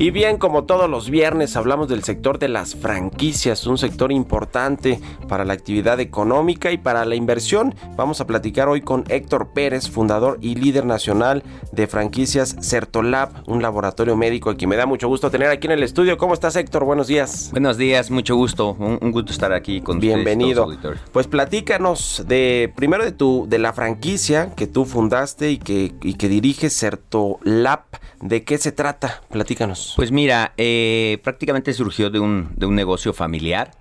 Y 0.00 0.12
bien, 0.12 0.36
como 0.36 0.62
todos 0.62 0.88
los 0.88 1.10
viernes, 1.10 1.56
hablamos 1.56 1.88
del 1.88 2.04
sector 2.04 2.38
de 2.38 2.46
las 2.46 2.76
franquicias, 2.76 3.66
un 3.66 3.78
sector 3.78 4.12
importante 4.12 5.00
para 5.26 5.44
la 5.44 5.54
actividad 5.54 5.98
económica 5.98 6.70
y 6.70 6.78
para 6.78 7.04
la 7.04 7.16
inversión. 7.16 7.74
Vamos 7.96 8.20
a 8.20 8.26
platicar 8.28 8.68
hoy 8.68 8.80
con 8.80 9.02
Héctor 9.08 9.48
Pérez, 9.52 9.90
fundador 9.90 10.38
y 10.40 10.54
líder 10.54 10.86
nacional 10.86 11.42
de 11.72 11.88
franquicias 11.88 12.54
Certolab, 12.62 13.42
un 13.48 13.60
laboratorio 13.60 14.16
médico 14.16 14.56
que 14.56 14.68
me 14.68 14.76
da 14.76 14.86
mucho 14.86 15.08
gusto 15.08 15.32
tener 15.32 15.50
aquí 15.50 15.66
en 15.66 15.72
el 15.72 15.82
estudio. 15.82 16.16
¿Cómo 16.16 16.32
estás, 16.32 16.54
Héctor? 16.54 16.84
Buenos 16.84 17.08
días. 17.08 17.48
Buenos 17.50 17.76
días, 17.76 18.12
mucho 18.12 18.36
gusto. 18.36 18.76
Un, 18.78 19.10
gusto 19.10 19.32
estar 19.32 19.52
aquí 19.52 19.80
con 19.80 19.98
Bienvenido. 19.98 20.68
Bienvenido. 20.68 21.02
Pues 21.10 21.26
platícanos 21.26 22.22
de 22.28 22.72
primero 22.76 23.02
de 23.02 23.10
tu 23.10 23.46
de 23.48 23.58
la 23.58 23.72
franquicia 23.72 24.54
que 24.54 24.68
tú 24.68 24.84
fundaste 24.84 25.50
y 25.50 25.58
que, 25.58 25.92
y 26.02 26.14
que 26.14 26.28
diriges 26.28 26.78
Certolab. 26.78 27.80
¿De 28.20 28.44
qué 28.44 28.58
se 28.58 28.72
trata? 28.72 29.22
Platícanos. 29.30 29.87
Pues 29.96 30.12
mira, 30.12 30.52
eh, 30.56 31.18
prácticamente 31.22 31.72
surgió 31.72 32.10
de 32.10 32.20
un, 32.20 32.50
de 32.56 32.66
un 32.66 32.74
negocio 32.74 33.12
familiar, 33.12 33.72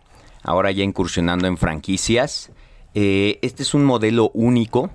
ahora 0.44 0.72
ya 0.72 0.84
incursionando 0.84 1.48
en 1.48 1.58
franquicias. 1.58 2.52
Eh, 2.94 3.40
este 3.42 3.64
es 3.64 3.74
un 3.74 3.86
modelo 3.86 4.32
único, 4.34 4.90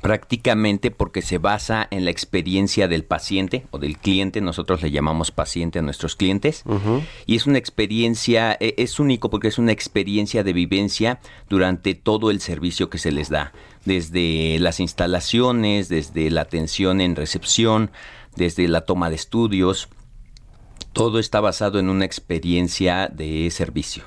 prácticamente 0.00 0.90
porque 0.90 1.22
se 1.22 1.38
basa 1.38 1.86
en 1.90 2.04
la 2.04 2.10
experiencia 2.10 2.88
del 2.88 3.04
paciente 3.04 3.66
o 3.70 3.78
del 3.78 3.98
cliente, 3.98 4.40
nosotros 4.40 4.82
le 4.82 4.90
llamamos 4.90 5.30
paciente 5.30 5.78
a 5.78 5.82
nuestros 5.82 6.16
clientes, 6.16 6.64
y 7.26 7.36
es 7.36 7.46
una 7.46 7.58
experiencia, 7.58 8.56
e, 8.58 8.74
es 8.78 8.98
único 8.98 9.30
porque 9.30 9.48
es 9.48 9.58
una 9.58 9.72
experiencia 9.72 10.42
de 10.42 10.52
vivencia 10.52 11.20
durante 11.48 11.94
todo 11.94 12.30
el 12.30 12.40
servicio 12.40 12.90
que 12.90 12.98
se 12.98 13.12
les 13.12 13.28
da, 13.28 13.52
desde 13.84 14.58
las 14.58 14.80
instalaciones, 14.80 15.88
desde 15.88 16.30
la 16.30 16.42
atención 16.42 17.00
en 17.00 17.16
recepción, 17.16 17.90
desde 18.36 18.66
la 18.68 18.82
toma 18.82 19.10
de 19.10 19.16
estudios, 19.16 19.88
todo 20.92 21.18
está 21.18 21.40
basado 21.40 21.78
en 21.78 21.88
una 21.88 22.04
experiencia 22.04 23.08
de 23.08 23.50
servicio. 23.50 24.04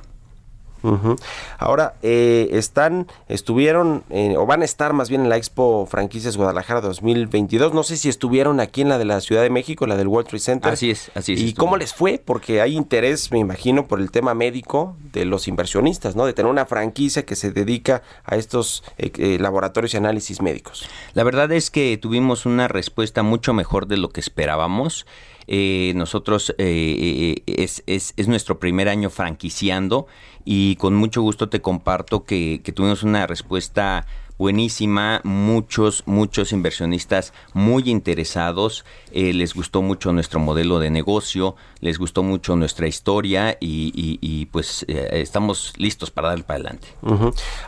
Ahora, 1.58 1.96
eh, 2.04 2.50
están, 2.52 3.08
estuvieron, 3.28 4.04
eh, 4.10 4.36
o 4.38 4.46
van 4.46 4.62
a 4.62 4.66
estar 4.66 4.94
más 4.94 5.10
bien 5.10 5.22
en 5.22 5.30
la 5.30 5.38
Expo 5.38 5.88
Franquicias 5.90 6.38
Guadalajara 6.38 6.82
2022. 6.82 7.74
No 7.74 7.84
sé 7.84 7.98
si 7.98 8.10
estuvieron 8.10 8.60
aquí 8.60 8.82
en 8.82 8.90
la 8.90 8.98
de 8.98 9.06
la 9.06 9.20
Ciudad 9.22 9.42
de 9.42 9.50
México, 9.50 9.88
la 9.88 9.96
del 9.96 10.08
World 10.08 10.30
Trade 10.30 10.40
Center. 10.40 10.72
Así 10.72 10.92
es, 10.92 11.12
así 11.16 11.34
es. 11.34 11.42
¿Y 11.42 11.54
cómo 11.54 11.78
les 11.78 11.94
fue? 11.94 12.22
Porque 12.24 12.62
hay 12.62 12.76
interés, 12.76 13.32
me 13.32 13.40
imagino, 13.40 13.88
por 13.88 14.00
el 14.00 14.12
tema 14.12 14.34
médico 14.34 14.96
de 15.12 15.26
los 15.26 15.48
inversionistas, 15.48 16.16
¿no? 16.16 16.26
De 16.26 16.34
tener 16.34 16.52
una 16.52 16.66
franquicia 16.66 17.26
que 17.26 17.36
se 17.36 17.52
dedica 17.52 18.04
a 18.24 18.36
estos 18.36 18.84
eh, 18.98 19.38
laboratorios 19.40 19.94
y 19.94 19.98
análisis 19.98 20.42
médicos. 20.42 20.88
La 21.14 21.24
verdad 21.24 21.52
es 21.52 21.72
que 21.72 21.98
tuvimos 21.98 22.46
una 22.46 22.68
respuesta 22.68 23.24
mucho 23.24 23.54
mejor 23.54 23.88
de 23.88 23.98
lo 23.98 24.10
que 24.10 24.20
esperábamos. 24.20 25.06
Eh, 25.48 25.94
nosotros 25.96 26.52
eh, 26.52 26.56
eh, 26.58 27.44
es, 27.46 27.84
es, 27.86 28.14
es, 28.18 28.28
nuestro 28.28 28.60
primer 28.60 28.90
año 28.90 29.10
franquiciando 29.10 30.08
y 30.44 30.76
con 30.78 30.96
mucho 30.96 31.22
gusto 31.22 31.50
te 31.50 31.62
comparto 31.62 32.24
que, 32.24 32.62
tuvimos 32.74 33.04
una 33.04 33.28
respuesta 33.28 34.08
buenísima, 34.38 35.22
muchos, 35.24 36.04
muchos 36.06 36.52
inversionistas 36.52 37.32
muy 37.54 37.90
interesados, 37.90 38.84
les 39.14 39.54
gustó 39.54 39.82
mucho 39.82 40.12
nuestro 40.12 40.42
modelo 40.42 40.80
de 40.80 40.90
negocio, 40.90 41.56
les 41.80 41.98
gustó 41.98 42.22
mucho 42.22 42.58
nuestra 42.58 42.86
historia 42.88 43.58
y, 43.62 44.46
pues 44.48 44.86
estamos 44.90 45.74
listos 45.78 46.12
para 46.12 46.30
dar 46.30 46.44
para 46.44 46.60
adelante. 46.60 46.88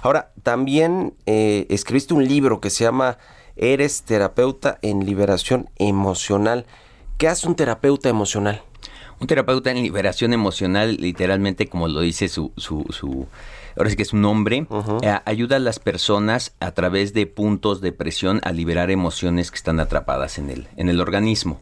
Ahora, 0.02 0.34
también 0.44 1.14
escribiste 1.26 2.14
un 2.14 2.28
libro 2.28 2.60
que 2.60 2.70
se 2.70 2.84
llama 2.84 3.18
Eres 3.56 4.04
terapeuta 4.04 4.78
en 4.82 5.06
liberación 5.06 5.70
emocional. 5.78 6.66
¿Qué 7.18 7.28
hace 7.28 7.48
un 7.48 7.56
terapeuta 7.56 8.10
emocional? 8.10 8.62
Un 9.20 9.26
terapeuta 9.26 9.72
en 9.72 9.82
liberación 9.82 10.34
emocional, 10.34 10.98
literalmente 10.98 11.68
como 11.68 11.88
lo 11.88 12.02
dice 12.02 12.28
su, 12.28 12.52
su, 12.58 12.86
su 12.92 13.26
ahora 13.76 13.90
sí 13.90 13.96
que 13.96 14.04
es 14.04 14.14
un 14.14 14.22
nombre, 14.22 14.68
eh, 15.02 15.20
ayuda 15.26 15.56
a 15.56 15.60
las 15.60 15.80
personas 15.80 16.54
a 16.60 16.74
través 16.74 17.14
de 17.14 17.26
puntos 17.26 17.82
de 17.82 17.92
presión 17.92 18.40
a 18.44 18.52
liberar 18.52 18.92
emociones 18.92 19.50
que 19.50 19.58
están 19.58 19.80
atrapadas 19.80 20.38
en 20.38 20.52
el, 20.52 20.68
en 20.78 20.90
el 20.90 21.02
organismo. 21.02 21.60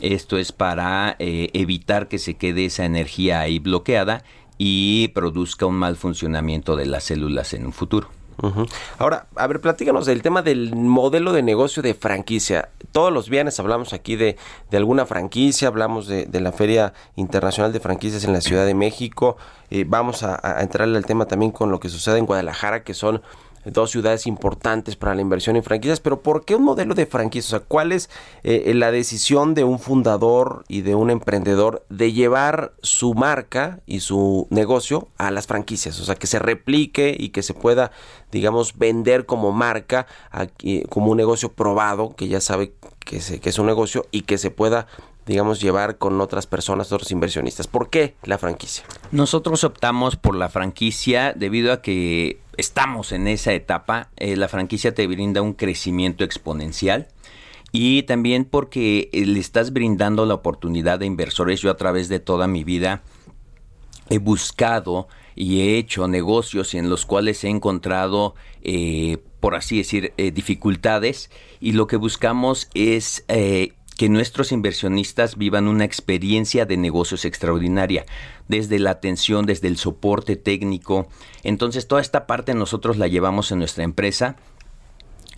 Esto 0.00 0.38
es 0.38 0.52
para 0.52 1.16
eh, 1.18 1.50
evitar 1.52 2.06
que 2.06 2.18
se 2.18 2.34
quede 2.34 2.66
esa 2.66 2.84
energía 2.84 3.40
ahí 3.40 3.58
bloqueada 3.58 4.22
y 4.56 5.08
produzca 5.08 5.66
un 5.66 5.74
mal 5.74 5.96
funcionamiento 5.96 6.76
de 6.76 6.86
las 6.86 7.02
células 7.02 7.54
en 7.54 7.66
un 7.66 7.72
futuro. 7.72 8.08
Ahora, 8.98 9.26
a 9.34 9.46
ver, 9.46 9.60
platícanos 9.60 10.06
del 10.06 10.22
tema 10.22 10.42
del 10.42 10.74
modelo 10.74 11.32
de 11.32 11.42
negocio 11.42 11.82
de 11.82 11.94
franquicia. 11.94 12.68
Todos 12.92 13.12
los 13.12 13.28
viernes 13.28 13.58
hablamos 13.60 13.92
aquí 13.92 14.16
de, 14.16 14.36
alguna 14.72 15.06
franquicia, 15.06 15.68
hablamos 15.68 16.06
de, 16.06 16.40
la 16.40 16.52
Feria 16.52 16.92
Internacional 17.16 17.72
de 17.72 17.80
Franquicias 17.80 18.24
en 18.24 18.32
la 18.32 18.40
Ciudad 18.40 18.66
de 18.66 18.74
México. 18.74 19.36
Eh, 19.70 19.84
vamos 19.86 20.22
a, 20.22 20.38
a 20.42 20.62
entrarle 20.62 20.98
al 20.98 21.06
tema 21.06 21.26
también 21.26 21.50
con 21.50 21.70
lo 21.70 21.80
que 21.80 21.88
sucede 21.88 22.18
en 22.18 22.26
Guadalajara, 22.26 22.84
que 22.84 22.94
son 22.94 23.22
dos 23.72 23.90
ciudades 23.90 24.26
importantes 24.26 24.96
para 24.96 25.14
la 25.14 25.20
inversión 25.20 25.56
en 25.56 25.62
franquicias, 25.62 26.00
pero 26.00 26.20
¿por 26.20 26.44
qué 26.44 26.54
un 26.54 26.64
modelo 26.64 26.94
de 26.94 27.06
franquicias? 27.06 27.52
O 27.52 27.58
sea, 27.58 27.66
¿cuál 27.66 27.92
es 27.92 28.08
eh, 28.42 28.72
la 28.74 28.90
decisión 28.90 29.54
de 29.54 29.64
un 29.64 29.78
fundador 29.78 30.64
y 30.68 30.82
de 30.82 30.94
un 30.94 31.10
emprendedor 31.10 31.84
de 31.88 32.12
llevar 32.12 32.74
su 32.82 33.14
marca 33.14 33.80
y 33.86 34.00
su 34.00 34.46
negocio 34.50 35.08
a 35.18 35.30
las 35.30 35.46
franquicias? 35.46 36.00
O 36.00 36.04
sea, 36.04 36.14
que 36.14 36.26
se 36.26 36.38
replique 36.38 37.16
y 37.18 37.30
que 37.30 37.42
se 37.42 37.54
pueda, 37.54 37.90
digamos, 38.30 38.78
vender 38.78 39.26
como 39.26 39.52
marca, 39.52 40.06
como 40.88 41.10
un 41.10 41.16
negocio 41.16 41.52
probado, 41.52 42.14
que 42.16 42.28
ya 42.28 42.40
sabe 42.40 42.72
que, 43.00 43.20
que 43.40 43.48
es 43.48 43.58
un 43.58 43.66
negocio 43.66 44.06
y 44.10 44.22
que 44.22 44.38
se 44.38 44.50
pueda 44.50 44.86
digamos, 45.26 45.60
llevar 45.60 45.98
con 45.98 46.20
otras 46.20 46.46
personas, 46.46 46.92
otros 46.92 47.10
inversionistas. 47.10 47.66
¿Por 47.66 47.90
qué 47.90 48.14
la 48.22 48.38
franquicia? 48.38 48.84
Nosotros 49.10 49.64
optamos 49.64 50.14
por 50.14 50.36
la 50.36 50.48
franquicia 50.48 51.32
debido 51.34 51.72
a 51.72 51.82
que 51.82 52.38
estamos 52.56 53.10
en 53.10 53.26
esa 53.26 53.52
etapa. 53.52 54.10
Eh, 54.16 54.36
la 54.36 54.48
franquicia 54.48 54.94
te 54.94 55.06
brinda 55.08 55.42
un 55.42 55.52
crecimiento 55.52 56.22
exponencial. 56.22 57.08
Y 57.72 58.04
también 58.04 58.44
porque 58.44 59.10
eh, 59.12 59.26
le 59.26 59.40
estás 59.40 59.72
brindando 59.72 60.24
la 60.26 60.34
oportunidad 60.34 61.00
de 61.00 61.06
inversores. 61.06 61.60
Yo 61.60 61.72
a 61.72 61.76
través 61.76 62.08
de 62.08 62.20
toda 62.20 62.46
mi 62.46 62.62
vida 62.62 63.02
he 64.08 64.18
buscado 64.18 65.08
y 65.34 65.60
he 65.60 65.76
hecho 65.76 66.06
negocios 66.06 66.72
en 66.74 66.88
los 66.88 67.04
cuales 67.04 67.42
he 67.42 67.48
encontrado, 67.48 68.36
eh, 68.62 69.18
por 69.40 69.56
así 69.56 69.78
decir, 69.78 70.14
dificultades. 70.16 71.30
Y 71.60 71.72
lo 71.72 71.88
que 71.88 71.96
buscamos 71.96 72.70
es 72.74 73.24
que 73.96 74.08
nuestros 74.08 74.52
inversionistas 74.52 75.36
vivan 75.36 75.68
una 75.68 75.84
experiencia 75.84 76.66
de 76.66 76.76
negocios 76.76 77.24
extraordinaria, 77.24 78.04
desde 78.48 78.78
la 78.78 78.90
atención, 78.90 79.46
desde 79.46 79.68
el 79.68 79.78
soporte 79.78 80.36
técnico. 80.36 81.08
Entonces, 81.42 81.88
toda 81.88 82.02
esta 82.02 82.26
parte 82.26 82.54
nosotros 82.54 82.98
la 82.98 83.08
llevamos 83.08 83.50
en 83.52 83.58
nuestra 83.58 83.84
empresa 83.84 84.36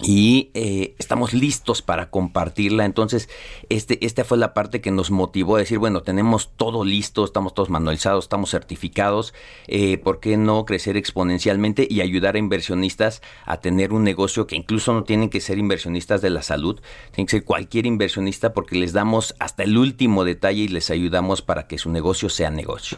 y 0.03 0.51
eh, 0.55 0.95
estamos 0.99 1.35
listos 1.35 1.83
para 1.83 2.11
compartirla. 2.11 2.85
Entonces, 2.85 3.29
este, 3.69 4.05
esta 4.05 4.25
fue 4.25 4.39
la 4.39 4.55
parte 4.55 4.81
que 4.81 4.91
nos 4.91 5.11
motivó 5.11 5.57
a 5.57 5.61
decir, 5.61 5.79
bueno, 5.79 6.03
tenemos 6.03 6.53
todo 6.57 6.85
listo, 6.85 7.25
estamos 7.25 7.55
todos 7.55 7.71
manualizados, 7.71 8.25
estamos 8.25 8.51
certificados, 8.51 9.35
eh, 9.67 9.99
¿por 9.99 10.21
qué 10.21 10.37
no 10.37 10.65
crecer 10.65 10.97
exponencialmente 10.97 11.87
y 11.91 12.01
ayudar 12.01 12.37
a 12.37 12.39
inversionistas 12.39 13.23
a 13.45 13.59
tener 13.59 13.93
un 13.93 14.05
negocio 14.05 14.47
que 14.47 14.57
incluso 14.57 14.93
no 14.93 15.05
tienen 15.05 15.31
que 15.31 15.41
ser 15.41 15.59
inversionistas 15.59 16.23
de 16.23 16.31
la 16.31 16.43
salud, 16.43 16.81
tienen 17.13 17.27
que 17.27 17.33
ser 17.39 17.45
cualquier 17.45 17.87
inversionista 17.87 18.53
porque 18.53 18.77
les 18.77 18.93
damos 18.93 19.35
hasta 19.39 19.65
el 19.65 19.77
último 19.77 20.25
detalle 20.25 20.63
y 20.63 20.69
les 20.69 20.91
ayudamos 20.91 21.43
para 21.43 21.67
que 21.67 21.79
su 21.79 21.91
negocio 21.91 22.29
sea 22.29 22.51
negocio. 22.51 22.97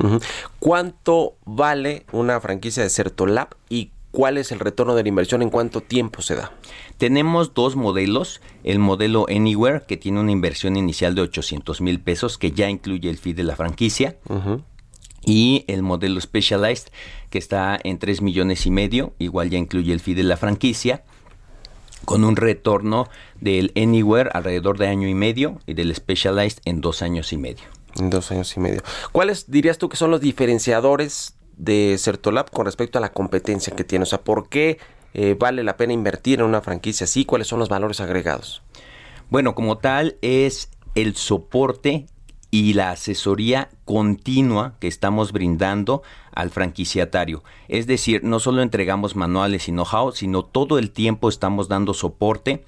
¿Cuánto 0.58 1.36
vale 1.44 2.04
una 2.12 2.40
franquicia 2.40 2.82
de 2.82 2.90
Certolab 2.90 3.48
y 3.68 3.90
cuál 4.10 4.38
es 4.38 4.52
el 4.52 4.60
retorno 4.60 4.94
de 4.94 5.02
la 5.02 5.08
inversión, 5.08 5.42
en 5.42 5.50
cuánto 5.50 5.80
tiempo 5.80 6.22
se 6.22 6.34
da. 6.34 6.52
Tenemos 6.98 7.54
dos 7.54 7.76
modelos, 7.76 8.40
el 8.64 8.78
modelo 8.78 9.26
Anywhere, 9.28 9.82
que 9.86 9.96
tiene 9.96 10.20
una 10.20 10.32
inversión 10.32 10.76
inicial 10.76 11.14
de 11.14 11.22
800 11.22 11.80
mil 11.80 12.00
pesos, 12.00 12.38
que 12.38 12.52
ya 12.52 12.68
incluye 12.68 13.08
el 13.08 13.18
fee 13.18 13.32
de 13.32 13.44
la 13.44 13.56
franquicia. 13.56 14.16
Y 15.22 15.64
el 15.68 15.82
modelo 15.82 16.20
Specialized, 16.20 16.88
que 17.28 17.38
está 17.38 17.78
en 17.82 17.98
3 17.98 18.22
millones 18.22 18.66
y 18.66 18.70
medio, 18.70 19.12
igual 19.18 19.50
ya 19.50 19.58
incluye 19.58 19.92
el 19.92 20.00
fee 20.00 20.14
de 20.14 20.22
la 20.22 20.36
franquicia, 20.36 21.04
con 22.04 22.24
un 22.24 22.36
retorno 22.36 23.08
del 23.40 23.72
Anywhere 23.76 24.30
alrededor 24.32 24.78
de 24.78 24.88
año 24.88 25.08
y 25.08 25.14
medio 25.14 25.60
y 25.66 25.74
del 25.74 25.94
Specialized 25.94 26.60
en 26.64 26.80
dos 26.80 27.02
años 27.02 27.32
y 27.32 27.36
medio. 27.36 27.64
En 27.98 28.08
dos 28.08 28.30
años 28.30 28.56
y 28.56 28.60
medio. 28.60 28.82
¿Cuáles 29.12 29.50
dirías 29.50 29.78
tú 29.78 29.88
que 29.88 29.96
son 29.96 30.10
los 30.10 30.20
diferenciadores 30.20 31.34
de 31.60 31.96
Certolab 31.98 32.50
con 32.50 32.66
respecto 32.66 32.98
a 32.98 33.00
la 33.00 33.12
competencia 33.12 33.74
que 33.76 33.84
tiene? 33.84 34.04
O 34.04 34.06
sea, 34.06 34.22
¿por 34.22 34.48
qué 34.48 34.78
eh, 35.14 35.36
vale 35.38 35.62
la 35.62 35.76
pena 35.76 35.92
invertir 35.92 36.40
en 36.40 36.46
una 36.46 36.60
franquicia 36.60 37.04
así? 37.04 37.24
¿Cuáles 37.24 37.48
son 37.48 37.58
los 37.58 37.68
valores 37.68 38.00
agregados? 38.00 38.62
Bueno, 39.28 39.54
como 39.54 39.78
tal 39.78 40.16
es 40.22 40.70
el 40.94 41.14
soporte 41.14 42.06
y 42.50 42.72
la 42.72 42.90
asesoría 42.90 43.70
continua 43.84 44.74
que 44.80 44.88
estamos 44.88 45.32
brindando 45.32 46.02
al 46.32 46.50
franquiciatario. 46.50 47.44
Es 47.68 47.86
decir, 47.86 48.24
no 48.24 48.40
solo 48.40 48.62
entregamos 48.62 49.14
manuales 49.14 49.68
y 49.68 49.72
know-how, 49.72 50.12
sino 50.12 50.44
todo 50.44 50.78
el 50.78 50.90
tiempo 50.90 51.28
estamos 51.28 51.68
dando 51.68 51.94
soporte 51.94 52.64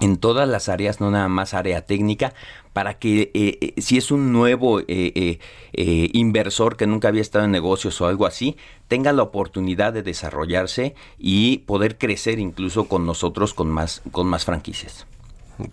en 0.00 0.16
todas 0.16 0.48
las 0.48 0.68
áreas, 0.68 1.00
no 1.00 1.10
nada 1.10 1.28
más 1.28 1.54
área 1.54 1.82
técnica, 1.82 2.34
para 2.72 2.94
que 2.94 3.30
eh, 3.34 3.58
eh, 3.60 3.80
si 3.80 3.98
es 3.98 4.10
un 4.10 4.32
nuevo 4.32 4.80
eh, 4.86 5.38
inversor 5.72 6.76
que 6.76 6.86
nunca 6.86 7.08
había 7.08 7.22
estado 7.22 7.44
en 7.44 7.50
negocios 7.50 8.00
o 8.00 8.06
algo 8.06 8.26
así, 8.26 8.56
tenga 8.86 9.12
la 9.12 9.22
oportunidad 9.22 9.92
de 9.92 10.02
desarrollarse 10.02 10.94
y 11.18 11.58
poder 11.58 11.98
crecer 11.98 12.38
incluso 12.38 12.88
con 12.88 13.06
nosotros 13.06 13.54
con 13.54 13.68
más, 13.68 14.02
con 14.12 14.26
más 14.26 14.44
franquicias. 14.44 15.06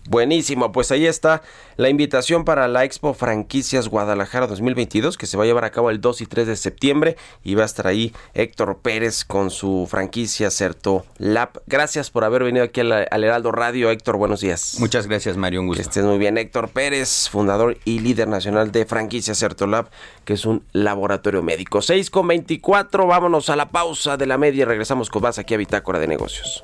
Buenísimo, 0.10 0.72
pues 0.72 0.92
ahí 0.92 1.06
está 1.06 1.42
la 1.78 1.90
invitación 1.90 2.44
para 2.46 2.68
la 2.68 2.84
Expo 2.86 3.14
Franquicias 3.14 3.88
Guadalajara 3.88 4.48
2022 4.48 5.18
que 5.18 5.26
se 5.28 5.38
va 5.38 5.44
a 5.44 5.46
llevar 5.46 5.66
a 5.66 5.72
cabo 5.72 5.90
el 5.90 6.02
2 6.02 6.22
y 6.22 6.26
3 6.26 6.48
de 6.48 6.56
septiembre 6.56 7.18
y 7.44 7.56
va 7.56 7.64
a 7.64 7.66
estar 7.66 7.86
ahí 7.86 8.14
Héctor 8.34 8.80
Pérez 8.82 9.26
con 9.26 9.52
su 9.52 9.88
franquicia 9.90 10.50
Certo 10.50 11.06
Lab. 11.18 11.62
Gracias 11.68 12.10
por 12.10 12.24
haber 12.24 12.44
venido 12.44 12.66
aquí 12.66 12.82
al, 12.82 12.92
Heraldo 12.92 13.52
Radio, 13.52 13.92
Héctor, 13.92 14.18
buenos 14.18 14.42
días. 14.42 14.78
Muchas 14.80 15.08
gracias, 15.08 15.38
Mario, 15.38 15.62
un 15.62 15.68
gusto. 15.68 15.84
Que 15.84 15.90
estés 15.90 16.04
muy 16.04 16.18
bien, 16.18 16.38
Héctor 16.38 16.70
Pérez, 16.70 17.30
fundador 17.30 17.78
y 17.86 18.00
líder 18.00 18.28
nacional 18.28 18.72
de 18.72 18.86
franquicia 18.86 19.36
Certo 19.36 19.68
Lab, 19.68 19.90
que 20.24 20.34
es 20.34 20.46
un 20.46 20.64
laboratorio 20.72 21.44
médico. 21.44 21.82
6 21.82 22.10
con 22.10 22.28
24, 22.28 23.06
vámonos 23.06 23.50
a 23.50 23.56
la 23.56 23.70
pausa 23.70 24.18
de 24.18 24.26
la 24.26 24.38
media 24.38 24.64
y 24.64 24.66
regresamos 24.66 25.10
con 25.10 25.22
más 25.22 25.38
aquí 25.38 25.54
a 25.54 25.58
Bitácora 25.58 26.00
de 26.00 26.08
Negocios. 26.08 26.64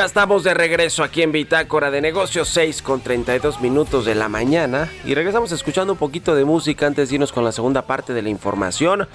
Ya 0.00 0.06
estamos 0.06 0.44
de 0.44 0.54
regreso 0.54 1.04
aquí 1.04 1.20
en 1.20 1.30
Bitácora 1.30 1.90
de 1.90 2.00
Negocios, 2.00 2.48
6 2.48 2.80
con 2.80 3.02
32 3.02 3.60
minutos 3.60 4.06
de 4.06 4.14
la 4.14 4.30
mañana. 4.30 4.90
Y 5.04 5.14
regresamos 5.14 5.52
escuchando 5.52 5.92
un 5.92 5.98
poquito 5.98 6.34
de 6.34 6.46
música 6.46 6.86
antes 6.86 7.10
de 7.10 7.16
irnos 7.16 7.32
con 7.32 7.44
la 7.44 7.52
segunda 7.52 7.82
parte 7.82 8.14
de 8.14 8.22
la 8.22 8.30
información. 8.30 9.06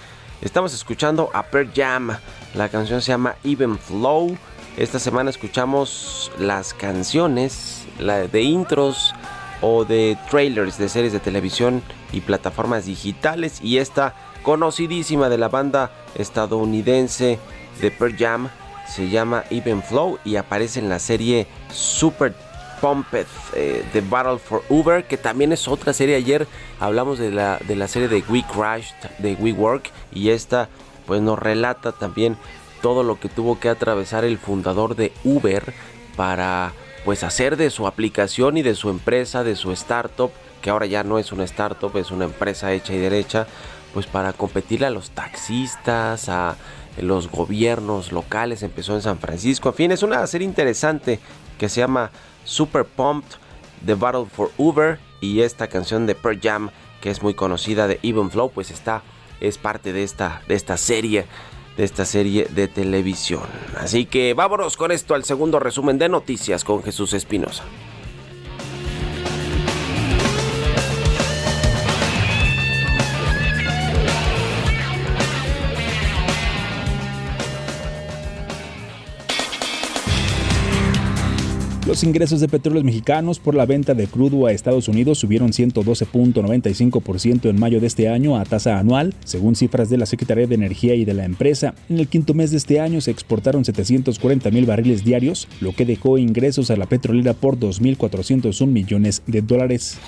Estamos 0.43 0.76
escuchando 0.76 1.32
a 1.34 1.41
Pearl 1.41 1.71
Jam. 1.76 2.15
La 2.54 2.69
canción 2.69 3.02
se 3.02 3.08
llama 3.08 3.34
Even 3.43 3.80
Flow. 3.80 4.38
Esta 4.78 5.00
semana 5.00 5.32
escuchamos 5.32 6.32
las 6.38 6.76
canciones 6.76 7.88
la 7.98 8.28
de 8.28 8.43
intros 8.43 9.15
o 9.62 9.86
de 9.86 10.19
trailers 10.30 10.78
de 10.78 10.88
series 10.88 11.13
de 11.13 11.19
televisión 11.19 11.82
y 12.12 12.21
plataformas 12.21 12.86
digitales. 12.86 13.60
Y 13.60 13.80
esta 13.80 14.13
conocidísima 14.43 15.30
de 15.30 15.39
la 15.39 15.50
banda 15.50 15.89
estadounidense 16.13 17.39
de 17.82 17.89
Pearl 17.89 18.15
Jam 18.15 18.50
se 18.88 19.10
llama 19.10 19.43
Even 19.50 19.82
Flow 19.82 20.19
y 20.24 20.36
aparece 20.36 20.80
en 20.80 20.89
la 20.89 21.00
serie 21.00 21.48
Super 21.71 22.34
Pumped 22.82 23.26
eh, 23.54 23.84
The 23.93 24.02
Battle 24.02 24.38
for 24.38 24.63
Uber, 24.69 25.06
que 25.06 25.17
también 25.17 25.52
es 25.52 25.67
otra 25.67 25.93
serie. 25.93 26.15
Ayer 26.15 26.48
hablamos 26.80 27.19
de 27.19 27.32
la, 27.32 27.58
de 27.67 27.76
la 27.76 27.88
serie 27.88 28.08
de 28.08 28.24
We 28.30 28.43
Crashed, 28.54 28.95
de 29.19 29.34
We 29.36 29.54
Work, 29.54 29.91
y 30.13 30.30
esta 30.30 30.69
pues 31.06 31.21
nos 31.21 31.39
relata 31.39 31.91
también 31.91 32.38
todo 32.82 33.04
lo 33.04 33.19
que 33.19 33.30
tuvo 33.30 33.60
que 33.60 33.69
atravesar 33.69 34.26
el 34.26 34.38
fundador 34.38 34.95
de 34.95 35.12
Uber 35.24 35.74
para 36.15 36.74
pues 37.04 37.24
hacer 37.24 37.58
de 37.58 37.69
su 37.69 37.88
aplicación 37.88 38.58
y 38.58 38.63
de 38.63 38.76
su 38.76 38.89
empresa, 38.89 39.43
de 39.43 39.56
su 39.56 39.71
startup, 39.71 40.32
que 40.62 40.69
ahora 40.69 40.88
ya 40.88 41.04
no 41.04 41.19
es 41.19 41.32
una 41.32 41.43
startup, 41.43 41.95
es 41.98 42.12
una 42.12 42.26
empresa 42.26 42.74
hecha 42.74 42.93
y 42.93 42.98
derecha, 42.98 43.48
pues 43.93 44.08
para 44.08 44.34
competir 44.34 44.84
a 44.84 44.89
los 44.89 45.12
taxistas, 45.12 46.28
a 46.30 46.56
los 46.98 47.30
gobiernos 47.30 48.12
locales, 48.12 48.64
empezó 48.64 48.96
en 48.96 49.02
San 49.02 49.20
Francisco. 49.20 49.70
En 49.70 49.76
fin, 49.76 49.92
es 49.92 50.04
una 50.04 50.26
serie 50.28 50.48
interesante 50.48 51.20
que 51.58 51.70
se 51.70 51.82
llama 51.82 52.12
Super 52.44 52.86
Pumped, 52.86 53.38
The 53.86 53.96
Battle 53.96 54.26
for 54.26 54.52
Uber 54.58 55.00
y 55.22 55.42
esta 55.42 55.68
canción 55.68 56.06
de 56.06 56.16
Pearl 56.16 56.40
Jam 56.42 56.70
que 57.06 57.12
es 57.12 57.22
muy 57.22 57.36
conocida 57.36 57.88
de 57.88 58.00
Even 58.02 58.32
Flow, 58.32 58.50
pues 58.50 58.72
está 58.72 59.04
es 59.40 59.60
parte 59.60 59.94
de 59.94 60.02
esta 60.02 60.42
de 60.48 60.56
esta 60.56 60.76
serie 60.76 61.26
de 61.78 61.84
esta 61.84 62.04
serie 62.04 62.48
de 62.50 62.68
televisión. 62.68 63.44
Así 63.78 64.06
que 64.06 64.34
vámonos 64.34 64.76
con 64.76 64.92
esto 64.92 65.14
al 65.14 65.24
segundo 65.24 65.60
resumen 65.60 66.00
de 66.00 66.10
noticias 66.10 66.64
con 66.64 66.82
Jesús 66.82 67.14
Espinosa. 67.14 67.64
Los 81.86 82.04
ingresos 82.04 82.39
de 82.39 82.48
petróleos 82.48 82.84
mexicanos 82.84 83.38
por 83.38 83.54
la 83.54 83.67
venta 83.67 83.93
de 83.93 84.08
crudo 84.08 84.48
a 84.48 84.52
Estados 84.52 84.88
Unidos 84.88 85.19
subieron 85.19 85.52
112.95% 85.52 87.48
en 87.48 87.60
mayo 87.60 87.80
de 87.80 87.86
este 87.86 88.10
año 88.10 88.38
a 88.38 88.43
tasa 88.43 88.80
anual, 88.80 89.13
según 89.24 89.56
cifras 89.56 89.88
de 89.91 90.00
la 90.00 90.08
Secretaría 90.08 90.48
de 90.48 90.56
Energía 90.56 90.95
y 90.95 91.06
de 91.06 91.13
la 91.13 91.26
empresa. 91.26 91.76
En 91.88 92.00
el 92.00 92.08
quinto 92.08 92.34
mes 92.34 92.50
de 92.50 92.58
este 92.58 92.80
año 92.80 93.02
se 93.02 93.12
exportaron 93.12 93.63
740 93.63 94.50
mil 94.50 94.65
barriles 94.65 95.04
diarios, 95.04 95.48
lo 95.62 95.74
que 95.74 95.86
dejó 95.86 96.17
ingresos 96.17 96.71
a 96.71 96.76
la 96.76 96.88
petrolera 96.88 97.36
por 97.36 97.60
2.401 97.60 98.65
millones 98.65 99.21
de 99.28 99.43
dólares. 99.43 100.00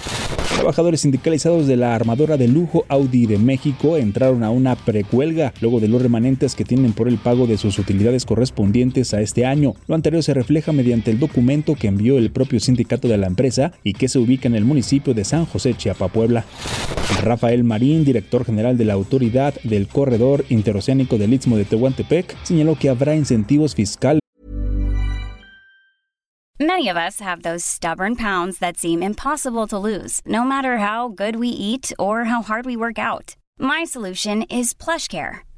Trabajadores 0.55 1.01
sindicalizados 1.01 1.67
de 1.67 1.77
la 1.77 1.93
armadora 1.93 2.37
de 2.37 2.47
lujo 2.47 2.85
Audi 2.87 3.27
de 3.27 3.37
México 3.37 3.97
entraron 3.97 4.43
a 4.43 4.49
una 4.49 4.75
precuelga 4.75 5.53
luego 5.61 5.79
de 5.79 5.87
los 5.87 6.01
remanentes 6.01 6.55
que 6.55 6.65
tienen 6.65 6.93
por 6.93 7.07
el 7.07 7.19
pago 7.19 7.45
de 7.45 7.59
sus 7.59 7.77
utilidades 7.77 8.25
correspondientes 8.25 9.13
a 9.13 9.21
este 9.21 9.45
año. 9.45 9.75
Lo 9.87 9.93
anterior 9.93 10.23
se 10.23 10.33
refleja 10.33 10.71
mediante 10.71 11.11
el 11.11 11.19
documento 11.19 11.66
que 11.75 11.87
envió 11.87 12.17
el 12.17 12.31
propio 12.31 12.59
sindicato 12.59 13.07
de 13.07 13.17
la 13.17 13.27
empresa 13.27 13.71
y 13.83 13.93
que 13.93 14.07
se 14.07 14.19
ubica 14.19 14.47
en 14.47 14.55
el 14.55 14.65
municipio 14.65 15.13
de 15.13 15.23
San 15.23 15.45
José, 15.45 15.73
Chiapa, 15.73 16.07
Puebla. 16.07 16.45
Rafael 17.23 17.63
Marín, 17.63 18.03
director 18.03 18.45
general 18.45 18.77
de 18.77 18.85
la 18.85 18.93
Autoridad 18.93 19.55
del 19.63 19.87
Corredor 19.87 20.45
Interoceánico 20.49 21.17
del 21.17 21.33
Istmo 21.33 21.57
de 21.57 21.65
Tehuantepec, 21.65 22.35
señaló 22.43 22.75
que 22.77 22.89
habrá 22.89 23.15
incentivos 23.15 23.75
fiscales. 23.75 24.21
Many 26.59 26.89
of 26.89 26.97
us 26.97 27.19
have 27.21 27.43
those 27.43 27.63
stubborn 27.63 28.15
pounds 28.15 28.57
that 28.59 28.77
seem 28.77 29.03
impossible 29.03 29.67
to 29.67 29.77
lose, 29.77 30.21
no 30.25 30.43
matter 30.43 30.79
how 30.79 31.07
good 31.07 31.35
we 31.35 31.49
eat 31.49 31.93
or 31.99 32.25
how 32.25 32.41
hard 32.41 32.65
we 32.65 32.75
work 32.75 32.97
out. 32.97 33.35
My 33.59 33.85
solution 33.85 34.43
is 34.49 34.73
PlushCare. 34.73 35.46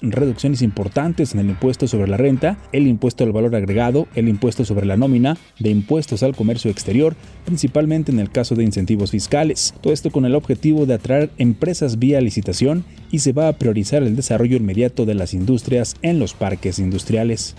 Reducciones 0.00 0.62
importantes 0.62 1.34
en 1.34 1.40
el 1.40 1.50
impuesto 1.50 1.86
sobre 1.88 2.08
la 2.08 2.16
renta, 2.16 2.58
el 2.72 2.86
impuesto 2.86 3.24
al 3.24 3.32
valor 3.32 3.54
agregado, 3.54 4.06
el 4.14 4.28
impuesto 4.28 4.64
sobre 4.64 4.86
la 4.86 4.96
nómina, 4.96 5.36
de 5.58 5.70
impuestos 5.70 6.22
al 6.22 6.36
comercio 6.36 6.70
exterior, 6.70 7.14
principalmente 7.44 8.12
en 8.12 8.18
el 8.18 8.30
caso 8.30 8.54
de 8.54 8.64
incentivos 8.64 9.10
fiscales. 9.10 9.74
Todo 9.80 9.92
esto 9.92 10.10
con 10.10 10.24
el 10.24 10.34
objetivo 10.34 10.86
de 10.86 10.94
atraer 10.94 11.30
empresas 11.38 11.98
vía 11.98 12.20
licitación 12.20 12.84
y 13.10 13.18
se 13.20 13.32
va 13.32 13.48
a 13.48 13.52
priorizar 13.52 14.02
el 14.02 14.16
desarrollo 14.16 14.56
inmediato 14.56 15.04
de 15.04 15.14
las 15.14 15.34
industrias 15.34 15.96
en 16.02 16.18
los 16.18 16.34
parques 16.34 16.78
industriales. 16.78 17.54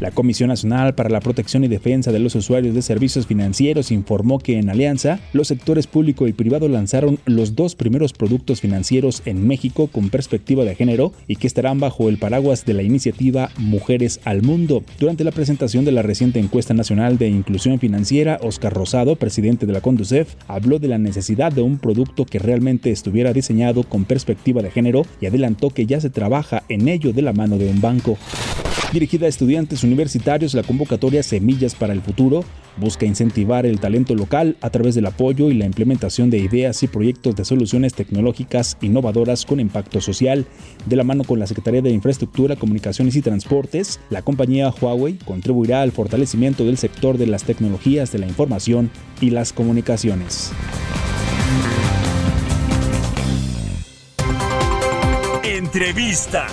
La 0.00 0.10
Comisión 0.10 0.48
Nacional 0.48 0.94
para 0.94 1.08
la 1.08 1.20
Protección 1.20 1.62
y 1.62 1.68
Defensa 1.68 2.10
de 2.10 2.18
los 2.18 2.34
Usuarios 2.34 2.74
de 2.74 2.82
Servicios 2.82 3.26
Financieros 3.26 3.92
informó 3.92 4.38
que 4.38 4.58
en 4.58 4.68
alianza 4.68 5.20
los 5.32 5.48
sectores 5.48 5.86
público 5.86 6.26
y 6.26 6.32
privado 6.32 6.68
lanzaron 6.68 7.18
los 7.26 7.54
dos 7.54 7.76
primeros 7.76 8.12
productos 8.12 8.60
financieros 8.60 9.22
en 9.24 9.46
México 9.46 9.86
con 9.86 10.10
perspectiva 10.10 10.64
de 10.64 10.74
género 10.74 11.12
y 11.28 11.33
que 11.36 11.46
estarán 11.46 11.80
bajo 11.80 12.08
el 12.08 12.18
paraguas 12.18 12.64
de 12.64 12.74
la 12.74 12.82
iniciativa 12.82 13.50
Mujeres 13.58 14.20
al 14.24 14.42
Mundo. 14.42 14.84
Durante 14.98 15.24
la 15.24 15.32
presentación 15.32 15.84
de 15.84 15.92
la 15.92 16.02
reciente 16.02 16.38
encuesta 16.38 16.74
nacional 16.74 17.18
de 17.18 17.28
inclusión 17.28 17.78
financiera, 17.78 18.38
Oscar 18.42 18.72
Rosado, 18.72 19.16
presidente 19.16 19.66
de 19.66 19.72
la 19.72 19.80
Conducef, 19.80 20.34
habló 20.48 20.78
de 20.78 20.88
la 20.88 20.98
necesidad 20.98 21.52
de 21.52 21.62
un 21.62 21.78
producto 21.78 22.24
que 22.24 22.38
realmente 22.38 22.90
estuviera 22.90 23.32
diseñado 23.32 23.84
con 23.84 24.04
perspectiva 24.04 24.62
de 24.62 24.70
género 24.70 25.06
y 25.20 25.26
adelantó 25.26 25.70
que 25.70 25.86
ya 25.86 26.00
se 26.00 26.10
trabaja 26.10 26.64
en 26.68 26.88
ello 26.88 27.12
de 27.12 27.22
la 27.22 27.32
mano 27.32 27.58
de 27.58 27.68
un 27.68 27.80
banco. 27.80 28.18
Dirigida 28.94 29.26
a 29.26 29.28
estudiantes 29.28 29.82
universitarios, 29.82 30.54
la 30.54 30.62
convocatoria 30.62 31.24
Semillas 31.24 31.74
para 31.74 31.92
el 31.92 32.00
Futuro 32.00 32.44
busca 32.76 33.04
incentivar 33.04 33.66
el 33.66 33.80
talento 33.80 34.14
local 34.14 34.56
a 34.60 34.70
través 34.70 34.94
del 34.94 35.06
apoyo 35.06 35.50
y 35.50 35.54
la 35.54 35.64
implementación 35.64 36.30
de 36.30 36.38
ideas 36.38 36.80
y 36.84 36.86
proyectos 36.86 37.34
de 37.34 37.44
soluciones 37.44 37.94
tecnológicas 37.94 38.76
innovadoras 38.82 39.46
con 39.46 39.58
impacto 39.58 40.00
social. 40.00 40.46
De 40.86 40.94
la 40.94 41.02
mano 41.02 41.24
con 41.24 41.40
la 41.40 41.48
Secretaría 41.48 41.82
de 41.82 41.90
Infraestructura, 41.90 42.54
Comunicaciones 42.54 43.16
y 43.16 43.22
Transportes, 43.22 43.98
la 44.10 44.22
compañía 44.22 44.70
Huawei 44.70 45.18
contribuirá 45.24 45.82
al 45.82 45.90
fortalecimiento 45.90 46.64
del 46.64 46.78
sector 46.78 47.18
de 47.18 47.26
las 47.26 47.42
tecnologías 47.42 48.12
de 48.12 48.20
la 48.20 48.28
información 48.28 48.92
y 49.20 49.30
las 49.30 49.52
comunicaciones. 49.52 50.52
Entrevista. 55.42 56.46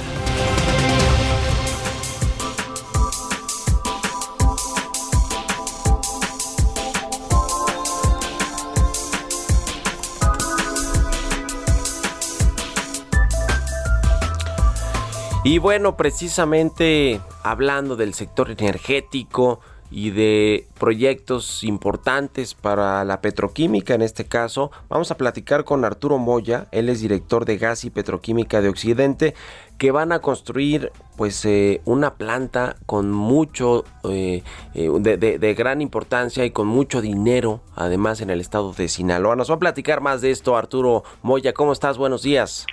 Y 15.43 15.57
bueno, 15.57 15.97
precisamente 15.97 17.19
hablando 17.41 17.95
del 17.95 18.13
sector 18.13 18.51
energético 18.51 19.59
y 19.89 20.11
de 20.11 20.67
proyectos 20.79 21.63
importantes 21.63 22.53
para 22.53 23.03
la 23.05 23.21
petroquímica 23.21 23.95
en 23.95 24.03
este 24.03 24.25
caso, 24.25 24.69
vamos 24.87 25.09
a 25.09 25.17
platicar 25.17 25.63
con 25.63 25.83
Arturo 25.83 26.19
Moya, 26.19 26.67
él 26.71 26.89
es 26.89 27.01
director 27.01 27.45
de 27.45 27.57
Gas 27.57 27.85
y 27.85 27.89
Petroquímica 27.89 28.61
de 28.61 28.69
Occidente, 28.69 29.33
que 29.79 29.89
van 29.89 30.11
a 30.11 30.19
construir 30.19 30.91
pues 31.17 31.43
eh, 31.45 31.81
una 31.85 32.13
planta 32.13 32.75
con 32.85 33.11
mucho 33.11 33.83
eh, 34.03 34.43
eh, 34.75 34.89
de, 34.99 35.17
de, 35.17 35.53
gran 35.55 35.81
importancia 35.81 36.45
y 36.45 36.51
con 36.51 36.67
mucho 36.67 37.01
dinero 37.01 37.61
además 37.75 38.21
en 38.21 38.29
el 38.29 38.41
estado 38.41 38.73
de 38.73 38.87
Sinaloa. 38.87 39.35
Nos 39.35 39.49
va 39.49 39.55
a 39.55 39.59
platicar 39.59 40.01
más 40.01 40.21
de 40.21 40.29
esto 40.29 40.55
Arturo 40.55 41.03
Moya, 41.23 41.51
¿cómo 41.51 41.73
estás? 41.73 41.97
Buenos 41.97 42.21
días. 42.21 42.67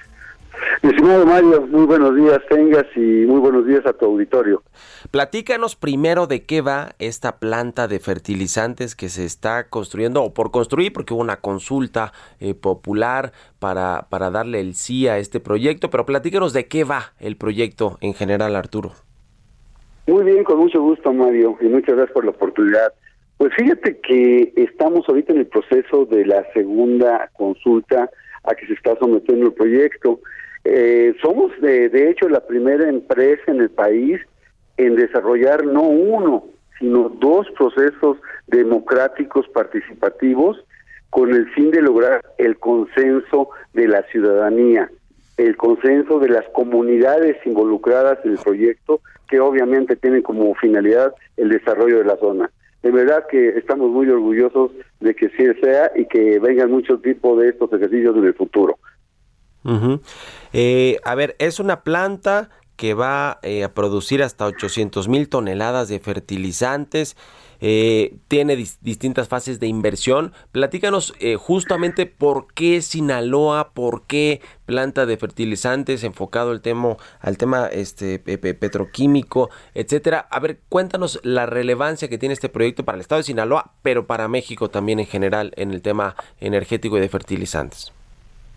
Mi 0.82 0.90
estimado 0.90 1.26
Mario, 1.26 1.66
muy 1.66 1.86
buenos 1.86 2.14
días 2.14 2.40
tengas 2.48 2.86
y 2.94 3.26
muy 3.26 3.40
buenos 3.40 3.66
días 3.66 3.84
a 3.86 3.92
tu 3.92 4.06
auditorio. 4.06 4.62
Platícanos 5.10 5.76
primero 5.76 6.26
de 6.26 6.44
qué 6.44 6.60
va 6.60 6.90
esta 6.98 7.38
planta 7.38 7.88
de 7.88 7.98
fertilizantes 7.98 8.94
que 8.94 9.08
se 9.08 9.24
está 9.24 9.68
construyendo 9.68 10.22
o 10.22 10.32
por 10.32 10.50
construir, 10.50 10.92
porque 10.92 11.14
hubo 11.14 11.20
una 11.20 11.40
consulta 11.40 12.12
eh, 12.40 12.54
popular 12.54 13.32
para, 13.58 14.06
para 14.10 14.30
darle 14.30 14.60
el 14.60 14.74
sí 14.74 15.08
a 15.08 15.18
este 15.18 15.40
proyecto, 15.40 15.90
pero 15.90 16.06
platícanos 16.06 16.52
de 16.52 16.66
qué 16.66 16.84
va 16.84 17.12
el 17.20 17.36
proyecto 17.36 17.98
en 18.00 18.14
general, 18.14 18.54
Arturo. 18.56 18.92
Muy 20.06 20.24
bien, 20.24 20.44
con 20.44 20.58
mucho 20.58 20.80
gusto, 20.80 21.12
Mario, 21.12 21.58
y 21.60 21.64
muchas 21.66 21.96
gracias 21.96 22.14
por 22.14 22.24
la 22.24 22.30
oportunidad. 22.30 22.92
Pues 23.36 23.52
fíjate 23.54 24.00
que 24.00 24.52
estamos 24.56 25.08
ahorita 25.08 25.32
en 25.32 25.40
el 25.40 25.46
proceso 25.46 26.06
de 26.06 26.26
la 26.26 26.44
segunda 26.52 27.30
consulta 27.34 28.10
a 28.44 28.54
que 28.54 28.66
se 28.66 28.72
está 28.72 28.96
sometiendo 28.98 29.46
el 29.46 29.52
proyecto. 29.52 30.20
Eh, 30.64 31.14
somos, 31.22 31.52
de, 31.60 31.88
de 31.88 32.10
hecho, 32.10 32.28
la 32.28 32.46
primera 32.46 32.88
empresa 32.88 33.42
en 33.46 33.60
el 33.60 33.70
país 33.70 34.20
en 34.76 34.96
desarrollar 34.96 35.64
no 35.64 35.82
uno, 35.82 36.44
sino 36.78 37.08
dos 37.08 37.46
procesos 37.56 38.18
democráticos 38.46 39.48
participativos 39.48 40.64
con 41.10 41.34
el 41.34 41.48
fin 41.50 41.70
de 41.70 41.82
lograr 41.82 42.22
el 42.38 42.58
consenso 42.58 43.50
de 43.72 43.88
la 43.88 44.02
ciudadanía, 44.04 44.90
el 45.36 45.56
consenso 45.56 46.18
de 46.18 46.28
las 46.28 46.44
comunidades 46.50 47.36
involucradas 47.44 48.18
en 48.24 48.32
el 48.32 48.38
proyecto, 48.38 49.00
que 49.28 49.40
obviamente 49.40 49.96
tienen 49.96 50.22
como 50.22 50.54
finalidad 50.54 51.14
el 51.36 51.48
desarrollo 51.50 51.98
de 51.98 52.04
la 52.04 52.16
zona. 52.16 52.50
De 52.82 52.90
verdad 52.90 53.26
que 53.28 53.50
estamos 53.50 53.90
muy 53.90 54.08
orgullosos 54.08 54.70
de 55.00 55.14
que 55.14 55.28
sí 55.30 55.44
sea 55.60 55.90
y 55.96 56.06
que 56.06 56.38
vengan 56.38 56.70
muchos 56.70 57.02
tipos 57.02 57.38
de 57.40 57.48
estos 57.48 57.72
ejercicios 57.72 58.16
en 58.16 58.24
el 58.24 58.34
futuro. 58.34 58.78
Eh, 60.52 60.98
a 61.04 61.14
ver, 61.14 61.36
es 61.38 61.60
una 61.60 61.82
planta 61.82 62.50
que 62.76 62.94
va 62.94 63.40
eh, 63.42 63.64
a 63.64 63.74
producir 63.74 64.22
hasta 64.22 64.46
800 64.46 65.08
mil 65.08 65.28
toneladas 65.28 65.88
de 65.88 65.98
fertilizantes. 65.98 67.16
Eh, 67.60 68.18
tiene 68.28 68.54
distintas 68.54 69.26
fases 69.26 69.58
de 69.58 69.66
inversión. 69.66 70.32
Platícanos 70.52 71.12
justamente 71.38 72.06
por 72.06 72.46
qué 72.54 72.80
Sinaloa, 72.82 73.72
por 73.72 74.06
qué 74.06 74.40
planta 74.64 75.06
de 75.06 75.16
fertilizantes 75.16 76.04
enfocado 76.04 76.52
al 76.52 76.60
tema, 76.60 76.96
al 77.18 77.36
tema 77.36 77.66
este, 77.66 78.20
petroquímico, 78.20 79.50
etcétera. 79.74 80.28
A 80.30 80.38
ver, 80.38 80.60
cuéntanos 80.68 81.18
la 81.24 81.46
relevancia 81.46 82.08
que 82.08 82.18
tiene 82.18 82.34
este 82.34 82.48
proyecto 82.48 82.84
para 82.84 82.94
el 82.94 83.00
estado 83.00 83.18
de 83.18 83.24
Sinaloa, 83.24 83.72
pero 83.82 84.06
para 84.06 84.28
México 84.28 84.70
también 84.70 85.00
en 85.00 85.06
general 85.06 85.52
en 85.56 85.72
el 85.72 85.82
tema 85.82 86.14
energético 86.38 86.96
y 86.96 87.00
de 87.00 87.08
fertilizantes. 87.08 87.92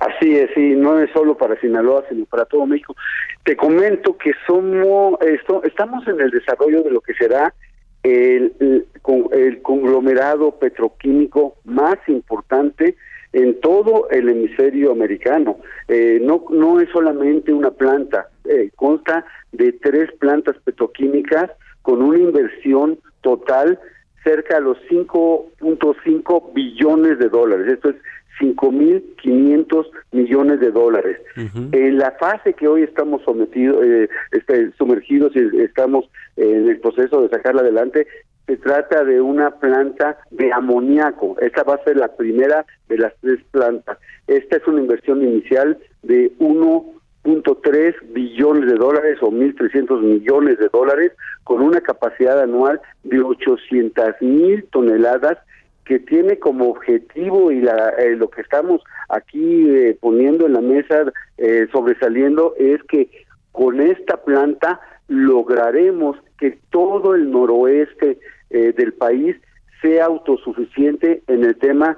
Así 0.01 0.35
es, 0.35 0.49
sí, 0.55 0.73
no 0.75 0.99
es 0.99 1.11
solo 1.11 1.37
para 1.37 1.59
Sinaloa, 1.61 2.03
sino 2.09 2.25
para 2.25 2.45
todo 2.45 2.65
México. 2.65 2.95
Te 3.43 3.55
comento 3.55 4.17
que 4.17 4.31
somos, 4.47 5.19
estamos 5.63 6.07
en 6.07 6.19
el 6.19 6.31
desarrollo 6.31 6.81
de 6.81 6.89
lo 6.89 7.01
que 7.01 7.13
será 7.13 7.53
el, 8.01 8.51
el, 8.59 9.61
conglomerado 9.61 10.57
petroquímico 10.57 11.57
más 11.65 11.97
importante 12.07 12.95
en 13.31 13.61
todo 13.61 14.09
el 14.09 14.27
hemisferio 14.29 14.91
americano. 14.91 15.57
Eh, 15.87 16.17
no, 16.19 16.45
no 16.49 16.79
es 16.79 16.89
solamente 16.89 17.53
una 17.53 17.69
planta, 17.69 18.27
eh, 18.45 18.71
consta 18.75 19.23
de 19.51 19.71
tres 19.73 20.11
plantas 20.13 20.55
petroquímicas 20.63 21.51
con 21.83 22.01
una 22.01 22.17
inversión 22.17 22.97
total 23.21 23.79
cerca 24.23 24.55
de 24.55 24.61
los 24.61 24.77
5.5 24.89 26.53
billones 26.53 27.19
de 27.19 27.29
dólares. 27.29 27.73
Esto 27.73 27.89
es 27.89 27.95
5.500 28.41 29.85
millones 30.11 30.59
de 30.59 30.71
dólares. 30.71 31.17
En 31.35 31.97
la 31.97 32.11
fase 32.19 32.53
que 32.53 32.67
hoy 32.67 32.83
estamos 32.83 33.21
sometidos, 33.23 33.77
eh, 33.83 34.09
este, 34.31 34.71
sumergidos 34.71 35.31
y 35.35 35.61
estamos 35.61 36.05
en 36.35 36.67
el 36.67 36.79
proceso 36.79 37.21
de 37.21 37.29
sacarla 37.29 37.61
adelante, 37.61 38.07
se 38.47 38.57
trata 38.57 39.03
de 39.03 39.21
una 39.21 39.51
planta 39.51 40.17
de 40.31 40.51
amoníaco. 40.51 41.37
Esta 41.39 41.63
va 41.63 41.75
a 41.75 41.83
ser 41.83 41.97
la 41.97 42.15
primera 42.15 42.65
de 42.89 42.97
las 42.97 43.13
tres 43.21 43.39
plantas. 43.51 43.97
Esta 44.27 44.57
es 44.57 44.67
una 44.67 44.81
inversión 44.81 45.21
inicial 45.21 45.77
de 46.01 46.31
1.3 46.39 47.95
billones 48.11 48.69
de 48.69 48.75
dólares 48.75 49.19
o 49.21 49.31
1.300 49.31 50.01
millones 50.01 50.57
de 50.57 50.69
dólares 50.69 51.11
con 51.43 51.61
una 51.61 51.81
capacidad 51.81 52.41
anual 52.41 52.81
de 53.03 53.21
800 53.21 54.15
mil 54.21 54.65
toneladas 54.71 55.37
que 55.85 55.99
tiene 55.99 56.37
como 56.39 56.69
objetivo 56.69 57.51
y 57.51 57.61
la, 57.61 57.89
eh, 57.97 58.15
lo 58.15 58.29
que 58.29 58.41
estamos 58.41 58.81
aquí 59.09 59.69
eh, 59.69 59.97
poniendo 59.99 60.45
en 60.45 60.53
la 60.53 60.61
mesa 60.61 61.11
eh, 61.37 61.67
sobresaliendo 61.71 62.53
es 62.57 62.81
que 62.83 63.09
con 63.51 63.81
esta 63.81 64.17
planta 64.17 64.79
lograremos 65.07 66.17
que 66.37 66.59
todo 66.69 67.15
el 67.15 67.31
noroeste 67.31 68.17
del 68.49 68.93
país 68.93 69.35
sea 69.81 70.05
autosuficiente 70.05 71.21
en 71.27 71.45
el 71.45 71.57
tema 71.57 71.97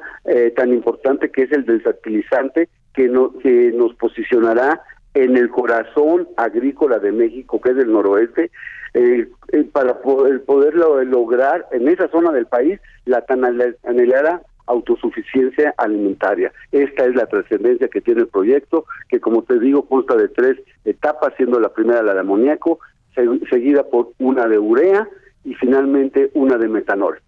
tan 0.55 0.71
importante 0.71 1.31
que 1.31 1.43
es 1.43 1.51
el 1.51 1.65
del 1.65 1.83
que 2.93 3.07
nos 3.07 3.95
posicionará 3.95 4.81
en 5.13 5.37
el 5.37 5.49
corazón 5.49 6.27
agrícola 6.37 6.99
de 6.99 7.11
México, 7.11 7.61
que 7.61 7.71
es 7.71 7.77
el 7.77 7.91
noroeste, 7.91 8.51
eh, 8.93 9.27
eh, 9.51 9.63
para 9.71 10.01
poder, 10.01 10.43
poderlo 10.43 11.03
lograr 11.03 11.65
en 11.71 11.87
esa 11.87 12.07
zona 12.09 12.31
del 12.31 12.45
país 12.45 12.79
la 13.05 13.21
tan 13.21 13.43
anhelada 13.43 14.41
autosuficiencia 14.65 15.73
alimentaria. 15.77 16.51
Esta 16.71 17.05
es 17.05 17.15
la 17.15 17.25
trascendencia 17.25 17.87
que 17.87 18.01
tiene 18.01 18.21
el 18.21 18.27
proyecto, 18.27 18.85
que 19.09 19.19
como 19.19 19.43
te 19.43 19.59
digo 19.59 19.87
consta 19.87 20.15
de 20.15 20.29
tres 20.29 20.57
etapas, 20.85 21.33
siendo 21.35 21.59
la 21.59 21.73
primera 21.73 22.01
la 22.01 22.13
de 22.13 22.21
amoníaco, 22.21 22.79
seguida 23.49 23.83
por 23.83 24.11
una 24.19 24.47
de 24.47 24.59
urea 24.59 25.07
y 25.43 25.53
finalmente 25.55 26.31
una 26.33 26.57
de 26.57 26.67
metanol. 26.67 27.19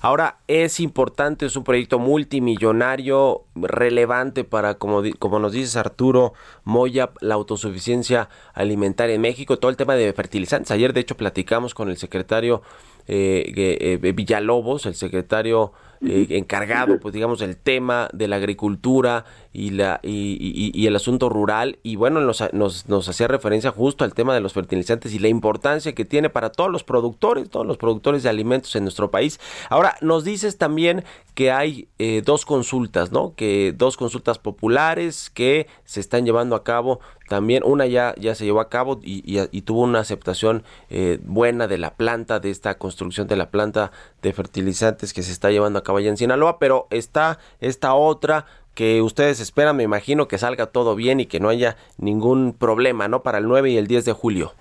Ahora, 0.00 0.38
es 0.46 0.80
importante, 0.80 1.46
es 1.46 1.56
un 1.56 1.64
proyecto 1.64 1.98
multimillonario, 1.98 3.44
relevante 3.54 4.44
para, 4.44 4.74
como, 4.74 5.02
como 5.18 5.38
nos 5.38 5.52
dices 5.52 5.76
Arturo 5.76 6.34
Moya, 6.64 7.10
la 7.20 7.34
autosuficiencia 7.34 8.28
alimentaria 8.54 9.14
en 9.14 9.20
México, 9.20 9.58
todo 9.58 9.70
el 9.70 9.76
tema 9.76 9.94
de 9.94 10.12
fertilizantes. 10.12 10.70
Ayer, 10.70 10.92
de 10.92 11.00
hecho, 11.00 11.16
platicamos 11.16 11.74
con 11.74 11.88
el 11.88 11.96
secretario 11.96 12.62
eh, 13.08 13.52
eh, 13.56 14.12
Villalobos, 14.12 14.86
el 14.86 14.94
secretario 14.94 15.72
eh, 16.04 16.26
encargado, 16.30 16.98
pues 17.00 17.14
digamos, 17.14 17.38
del 17.38 17.56
tema 17.56 18.08
de 18.12 18.28
la 18.28 18.36
agricultura 18.36 19.24
y, 19.52 19.70
la, 19.70 20.00
y, 20.02 20.86
el 20.86 20.96
asunto 20.96 21.28
rural. 21.28 21.78
Y 21.82 21.96
bueno, 21.96 22.20
nos, 22.20 22.42
nos, 22.52 22.88
nos, 22.88 23.08
hacía 23.08 23.28
referencia 23.28 23.70
justo 23.70 24.04
al 24.04 24.14
tema 24.14 24.34
de 24.34 24.40
los 24.40 24.52
fertilizantes 24.52 25.14
y 25.14 25.18
la 25.18 25.28
importancia 25.28 25.94
que 25.94 26.04
tiene 26.04 26.28
para 26.28 26.50
todos 26.50 26.70
los 26.70 26.84
productores, 26.84 27.48
todos 27.48 27.66
los 27.66 27.78
productores 27.78 28.22
de 28.22 28.28
alimentos 28.28 28.76
en 28.76 28.84
nuestro 28.84 29.10
país. 29.10 29.40
Ahora, 29.70 29.96
nos 30.00 30.24
dices 30.24 30.58
también 30.58 31.04
que 31.34 31.52
hay 31.52 31.88
eh, 31.98 32.22
dos 32.24 32.44
consultas, 32.44 33.12
¿no? 33.12 33.34
Que 33.34 33.74
dos 33.76 33.96
consultas 33.96 34.38
populares 34.38 35.30
que 35.30 35.66
se 35.84 36.00
están 36.00 36.24
llevando 36.24 36.56
a 36.56 36.64
cabo 36.64 37.00
también 37.28 37.62
una 37.64 37.86
ya, 37.86 38.14
ya 38.18 38.34
se 38.34 38.44
llevó 38.44 38.60
a 38.60 38.68
cabo 38.68 39.00
y, 39.02 39.36
tuvo 39.62 39.82
una 39.82 40.00
aceptación 40.00 40.62
eh, 40.90 41.18
buena 41.24 41.66
de 41.66 41.78
la 41.78 41.94
planta, 41.94 42.38
de 42.38 42.50
esta 42.50 42.78
construcción 42.78 43.26
de 43.26 43.36
la 43.36 43.50
planta 43.50 43.90
de 44.22 44.32
fertilizantes 44.32 45.12
que 45.12 45.22
se 45.22 45.32
está 45.32 45.50
llevando 45.50 45.78
a 45.78 45.82
cabo 45.82 45.85
allá 45.94 46.08
en 46.10 46.16
Sinaloa, 46.16 46.58
pero 46.58 46.86
está 46.90 47.38
esta 47.60 47.94
otra 47.94 48.46
que 48.74 49.00
ustedes 49.00 49.40
esperan, 49.40 49.76
me 49.76 49.84
imagino 49.84 50.28
que 50.28 50.38
salga 50.38 50.66
todo 50.66 50.96
bien 50.96 51.20
y 51.20 51.26
que 51.26 51.40
no 51.40 51.48
haya 51.48 51.76
ningún 51.98 52.52
problema, 52.52 53.08
¿no? 53.08 53.22
Para 53.22 53.38
el 53.38 53.48
9 53.48 53.70
y 53.70 53.76
el 53.78 53.86
10 53.86 54.04
de 54.04 54.12
julio. 54.12 54.52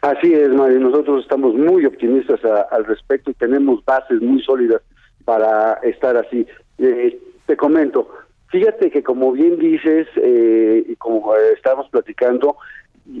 Así 0.00 0.32
es, 0.34 0.48
Mario. 0.48 0.80
Nosotros 0.80 1.22
estamos 1.22 1.54
muy 1.54 1.86
optimistas 1.86 2.40
al 2.70 2.84
respecto 2.84 3.30
y 3.30 3.34
tenemos 3.34 3.84
bases 3.84 4.20
muy 4.20 4.42
sólidas 4.42 4.82
para 5.24 5.74
estar 5.84 6.16
así. 6.16 6.44
Eh, 6.78 7.16
te 7.46 7.56
comento, 7.56 8.08
Fíjate 8.52 8.90
que 8.90 9.02
como 9.02 9.32
bien 9.32 9.58
dices 9.58 10.06
eh, 10.16 10.84
y 10.86 10.94
como 10.96 11.34
estamos 11.56 11.88
platicando, 11.88 12.58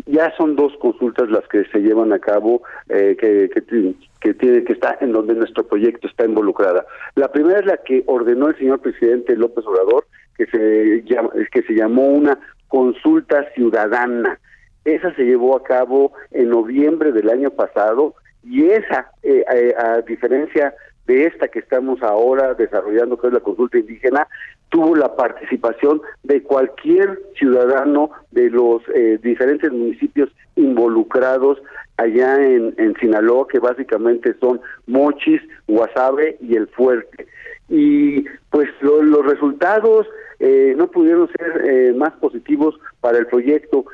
ya 0.06 0.32
son 0.36 0.56
dos 0.56 0.72
consultas 0.78 1.28
las 1.30 1.46
que 1.48 1.64
se 1.66 1.80
llevan 1.80 2.12
a 2.12 2.18
cabo 2.18 2.62
eh, 2.88 3.16
que, 3.18 3.50
que, 3.50 4.34
tiene 4.34 4.64
que 4.64 4.72
estar 4.72 4.98
en 5.00 5.12
donde 5.12 5.34
nuestro 5.34 5.66
proyecto 5.66 6.06
está 6.06 6.24
involucrada. 6.24 6.86
La 7.16 7.30
primera 7.32 7.58
es 7.58 7.66
la 7.66 7.76
que 7.78 8.04
ordenó 8.06 8.48
el 8.48 8.58
señor 8.58 8.80
presidente 8.80 9.36
López 9.36 9.66
Obrador, 9.66 10.06
que 10.36 10.46
se 10.46 11.02
llama, 11.04 11.30
que 11.50 11.62
se 11.62 11.74
llamó 11.74 12.06
una 12.06 12.38
consulta 12.68 13.50
ciudadana. 13.54 14.38
Esa 14.84 15.14
se 15.14 15.24
llevó 15.24 15.56
a 15.56 15.62
cabo 15.62 16.12
en 16.30 16.50
noviembre 16.50 17.12
del 17.12 17.28
año 17.28 17.50
pasado 17.50 18.14
y 18.44 18.66
esa, 18.66 19.10
eh, 19.22 19.44
a 19.76 20.00
diferencia 20.02 20.74
de 21.06 21.26
esta 21.26 21.48
que 21.48 21.58
estamos 21.58 22.02
ahora 22.02 22.54
desarrollando, 22.54 23.18
que 23.18 23.26
es 23.26 23.32
la 23.32 23.40
consulta 23.40 23.78
indígena, 23.78 24.26
tuvo 24.72 24.96
la 24.96 25.14
participación 25.14 26.00
de 26.22 26.42
cualquier 26.42 27.20
ciudadano 27.38 28.10
de 28.30 28.48
los 28.48 28.82
eh, 28.94 29.18
diferentes 29.22 29.70
municipios 29.70 30.30
involucrados 30.56 31.62
allá 31.98 32.42
en, 32.42 32.94
Sinaloa, 32.98 33.46
que 33.48 33.58
básicamente 33.58 34.34
son 34.40 34.60
Mochis, 34.86 35.42
Guasave 35.68 36.38
y 36.40 36.56
El 36.56 36.68
Fuerte. 36.68 37.26
Y 37.68 38.24
pues 38.48 38.68
los 38.80 39.26
resultados 39.26 40.06
eh, 40.40 40.74
no 40.76 40.88
pudieron 40.88 41.28
ser 41.28 41.64
eh, 41.64 41.92
más 41.92 42.12
positivos 42.12 42.74
para 43.00 43.18
el 43.18 43.26
proyecto, 43.26 43.84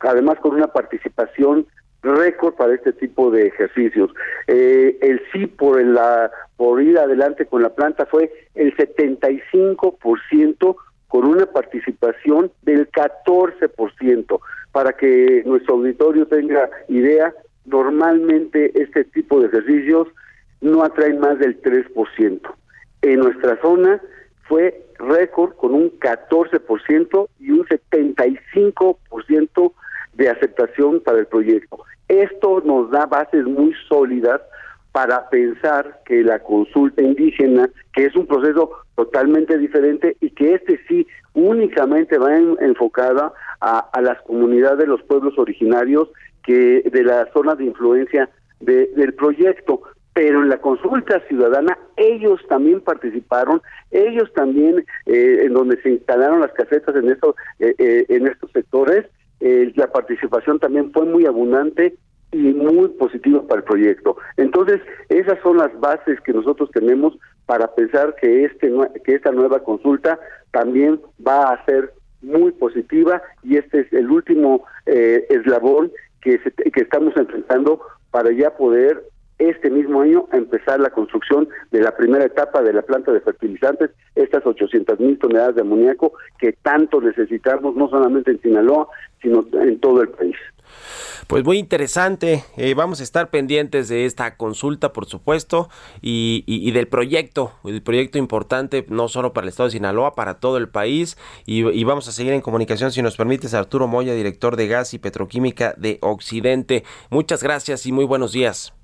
además 0.00 0.38
con 0.40 0.54
una 0.54 0.68
participación 0.68 1.66
récord 2.16 2.54
para 2.54 2.74
este 2.74 2.92
tipo 2.92 3.30
de 3.30 3.46
ejercicios. 3.46 4.10
Eh, 4.46 4.98
el 5.00 5.22
sí 5.32 5.46
por, 5.46 5.82
la, 5.82 6.30
por 6.56 6.82
ir 6.82 6.98
adelante 6.98 7.46
con 7.46 7.62
la 7.62 7.74
planta 7.74 8.04
fue 8.06 8.30
el 8.54 8.76
75% 8.76 10.76
con 11.08 11.26
una 11.26 11.46
participación 11.46 12.52
del 12.62 12.90
14%. 12.90 14.40
Para 14.72 14.92
que 14.94 15.42
nuestro 15.44 15.74
auditorio 15.74 16.26
tenga 16.26 16.70
idea, 16.88 17.34
normalmente 17.66 18.72
este 18.80 19.04
tipo 19.04 19.38
de 19.40 19.48
ejercicios 19.48 20.08
no 20.62 20.82
atraen 20.82 21.20
más 21.20 21.38
del 21.38 21.60
3%. 21.60 22.40
En 23.02 23.20
nuestra 23.20 23.60
zona 23.60 24.00
fue 24.48 24.86
récord 24.98 25.54
con 25.56 25.74
un 25.74 25.90
14% 25.98 27.28
y 27.40 27.50
un 27.50 27.66
75% 27.66 29.72
de 30.14 30.28
aceptación 30.28 31.00
para 31.00 31.18
el 31.18 31.26
proyecto. 31.26 31.84
Esto 32.12 32.60
nos 32.62 32.90
da 32.90 33.06
bases 33.06 33.46
muy 33.46 33.72
sólidas 33.88 34.42
para 34.92 35.30
pensar 35.30 36.02
que 36.04 36.22
la 36.22 36.40
consulta 36.40 37.00
indígena, 37.00 37.70
que 37.94 38.04
es 38.04 38.14
un 38.14 38.26
proceso 38.26 38.70
totalmente 38.96 39.56
diferente 39.56 40.18
y 40.20 40.28
que 40.28 40.56
este 40.56 40.78
sí 40.86 41.06
únicamente 41.32 42.18
va 42.18 42.36
enfocada 42.36 43.32
a, 43.62 43.98
las 44.02 44.20
comunidades 44.24 44.80
de 44.80 44.88
los 44.88 45.02
pueblos 45.04 45.38
originarios 45.38 46.10
que 46.44 46.82
de 46.82 47.02
la 47.02 47.32
zona 47.32 47.54
de 47.54 47.64
influencia 47.64 48.28
del 48.60 49.14
proyecto, 49.14 49.80
pero 50.12 50.42
en 50.42 50.50
la 50.50 50.58
consulta 50.58 51.18
ciudadana 51.28 51.78
ellos 51.96 52.42
también 52.46 52.82
participaron, 52.82 53.62
ellos 53.90 54.30
también 54.34 54.84
eh, 55.06 55.44
en 55.44 55.54
donde 55.54 55.80
se 55.80 55.92
instalaron 55.92 56.40
las 56.40 56.52
casetas 56.52 56.94
en 56.94 57.10
eh, 57.10 57.74
eh, 57.78 58.04
en 58.10 58.26
estos 58.26 58.50
sectores 58.52 59.06
eh, 59.44 59.72
la 59.74 59.90
participación 59.90 60.60
también 60.60 60.92
fue 60.92 61.04
muy 61.04 61.26
abundante 61.26 61.96
y 62.30 62.54
muy 62.54 62.88
positiva 62.88 63.42
para 63.42 63.60
el 63.60 63.64
proyecto. 63.64 64.16
Entonces, 64.36 64.80
esas 65.08 65.38
son 65.42 65.58
las 65.58 65.78
bases 65.80 66.20
que 66.20 66.32
nosotros 66.32 66.70
tenemos 66.70 67.18
para 67.46 67.74
pensar 67.74 68.14
que 68.20 68.44
este 68.44 68.72
que 69.04 69.14
esta 69.16 69.32
nueva 69.32 69.64
consulta 69.64 70.18
también 70.52 71.00
va 71.26 71.52
a 71.52 71.64
ser 71.64 71.92
muy 72.22 72.52
positiva 72.52 73.20
y 73.42 73.56
este 73.56 73.80
es 73.80 73.92
el 73.92 74.10
último 74.10 74.64
eh, 74.86 75.26
eslabón 75.28 75.90
que, 76.20 76.38
que 76.38 76.80
estamos 76.80 77.16
enfrentando 77.16 77.80
para 78.12 78.30
ya 78.30 78.56
poder 78.56 79.02
este 79.48 79.70
mismo 79.70 80.00
año 80.00 80.26
empezar 80.32 80.80
la 80.80 80.90
construcción 80.90 81.48
de 81.70 81.80
la 81.80 81.96
primera 81.96 82.24
etapa 82.24 82.62
de 82.62 82.72
la 82.72 82.82
planta 82.82 83.12
de 83.12 83.20
fertilizantes, 83.20 83.90
estas 84.14 84.44
800 84.46 85.00
mil 85.00 85.18
toneladas 85.18 85.54
de 85.54 85.62
amoníaco 85.62 86.12
que 86.38 86.52
tanto 86.52 87.00
necesitamos, 87.00 87.76
no 87.76 87.88
solamente 87.88 88.30
en 88.30 88.40
Sinaloa, 88.40 88.88
sino 89.20 89.44
en 89.52 89.78
todo 89.80 90.02
el 90.02 90.08
país. 90.08 90.36
Pues 91.26 91.44
muy 91.44 91.58
interesante. 91.58 92.44
Eh, 92.56 92.74
vamos 92.74 93.00
a 93.00 93.02
estar 93.02 93.30
pendientes 93.30 93.88
de 93.88 94.04
esta 94.04 94.36
consulta, 94.36 94.92
por 94.92 95.06
supuesto, 95.06 95.68
y, 96.00 96.70
del 96.72 96.88
proyecto, 96.88 97.52
el 97.64 97.82
proyecto 97.82 98.18
importante 98.18 98.84
no 98.88 99.08
solo 99.08 99.32
para 99.32 99.44
el 99.44 99.48
estado 99.48 99.68
de 99.68 99.72
Sinaloa, 99.72 100.14
para 100.14 100.40
todo 100.40 100.56
el 100.56 100.68
país. 100.68 101.16
Y, 101.46 101.66
y, 101.68 101.84
vamos 101.84 102.08
a 102.08 102.12
seguir 102.12 102.32
en 102.32 102.40
comunicación, 102.40 102.92
si 102.92 103.02
nos 103.02 103.16
permites, 103.16 103.54
Arturo 103.54 103.86
Moya, 103.86 104.14
director 104.14 104.56
de 104.56 104.68
Gas 104.68 104.94
y 104.94 104.98
Petroquímica 104.98 105.74
de 105.76 105.98
Occidente. 106.02 106.84
Muchas 107.10 107.42
gracias 107.42 107.86
y 107.86 107.92
muy 107.92 108.04
buenos 108.04 108.32
días. 108.32 108.74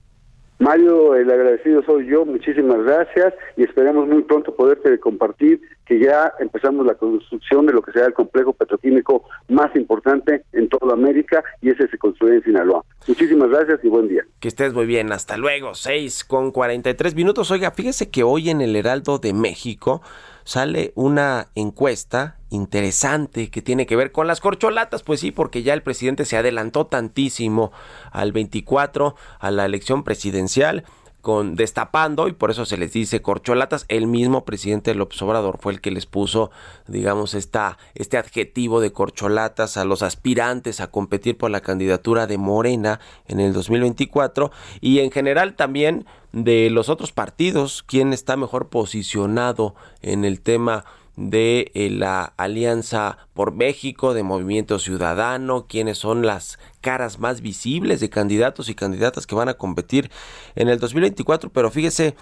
Mario, 0.58 1.14
el 1.14 1.30
agradecido 1.30 1.82
soy 1.84 2.06
yo, 2.06 2.24
muchísimas 2.24 2.82
gracias 2.82 3.32
y 3.56 3.62
esperamos 3.62 4.08
muy 4.08 4.22
pronto 4.22 4.54
poderte 4.56 4.98
compartir 4.98 5.60
que 5.86 6.00
ya 6.00 6.32
empezamos 6.40 6.84
la 6.84 6.94
construcción 6.94 7.64
de 7.66 7.72
lo 7.72 7.80
que 7.80 7.92
será 7.92 8.06
el 8.06 8.12
complejo 8.12 8.52
petroquímico 8.52 9.22
más 9.48 9.74
importante 9.76 10.42
en 10.52 10.68
toda 10.68 10.94
América 10.94 11.44
y 11.62 11.70
ese 11.70 11.86
se 11.88 11.96
construye 11.96 12.36
en 12.36 12.42
Sinaloa. 12.42 12.84
Muchísimas 13.06 13.48
gracias 13.50 13.78
y 13.84 13.88
buen 13.88 14.08
día. 14.08 14.22
Que 14.40 14.48
estés 14.48 14.74
muy 14.74 14.86
bien, 14.86 15.12
hasta 15.12 15.36
luego, 15.36 15.74
6 15.74 16.24
con 16.24 16.50
43 16.50 17.14
minutos. 17.14 17.50
Oiga, 17.52 17.70
fíjese 17.70 18.10
que 18.10 18.24
hoy 18.24 18.50
en 18.50 18.60
el 18.60 18.74
Heraldo 18.74 19.18
de 19.18 19.32
México 19.32 20.02
sale 20.48 20.92
una 20.94 21.48
encuesta 21.54 22.38
interesante 22.48 23.50
que 23.50 23.60
tiene 23.60 23.84
que 23.84 23.96
ver 23.96 24.12
con 24.12 24.26
las 24.26 24.40
corcholatas, 24.40 25.02
pues 25.02 25.20
sí, 25.20 25.30
porque 25.30 25.62
ya 25.62 25.74
el 25.74 25.82
presidente 25.82 26.24
se 26.24 26.38
adelantó 26.38 26.86
tantísimo 26.86 27.70
al 28.10 28.32
24, 28.32 29.14
a 29.40 29.50
la 29.50 29.66
elección 29.66 30.04
presidencial, 30.04 30.84
con 31.20 31.56
destapando 31.56 32.28
y 32.28 32.32
por 32.32 32.50
eso 32.50 32.64
se 32.64 32.76
les 32.76 32.92
dice 32.92 33.22
corcholatas. 33.22 33.84
El 33.88 34.06
mismo 34.06 34.44
presidente 34.44 34.94
López 34.94 35.20
Obrador 35.22 35.58
fue 35.58 35.72
el 35.72 35.80
que 35.80 35.90
les 35.90 36.06
puso, 36.06 36.50
digamos, 36.86 37.34
esta, 37.34 37.78
este 37.94 38.18
adjetivo 38.18 38.80
de 38.80 38.92
corcholatas 38.92 39.76
a 39.76 39.84
los 39.84 40.02
aspirantes 40.02 40.80
a 40.80 40.90
competir 40.90 41.36
por 41.36 41.50
la 41.50 41.60
candidatura 41.60 42.26
de 42.26 42.38
Morena 42.38 43.00
en 43.26 43.40
el 43.40 43.52
2024 43.52 44.50
y 44.80 45.00
en 45.00 45.10
general 45.10 45.54
también 45.54 46.06
de 46.32 46.70
los 46.70 46.88
otros 46.88 47.12
partidos, 47.12 47.82
quién 47.82 48.12
está 48.12 48.36
mejor 48.36 48.68
posicionado 48.68 49.74
en 50.02 50.24
el 50.24 50.40
tema 50.40 50.84
de 51.18 51.72
eh, 51.74 51.90
la 51.90 52.32
Alianza 52.36 53.18
por 53.34 53.52
México, 53.52 54.14
de 54.14 54.22
Movimiento 54.22 54.78
Ciudadano, 54.78 55.66
quiénes 55.66 55.98
son 55.98 56.24
las 56.24 56.60
caras 56.80 57.18
más 57.18 57.40
visibles 57.40 57.98
de 57.98 58.08
candidatos 58.08 58.68
y 58.68 58.76
candidatas 58.76 59.26
que 59.26 59.34
van 59.34 59.48
a 59.48 59.54
competir 59.54 60.12
en 60.54 60.68
el 60.68 60.78
2024. 60.78 61.50
Pero 61.50 61.72
fíjese 61.72 62.14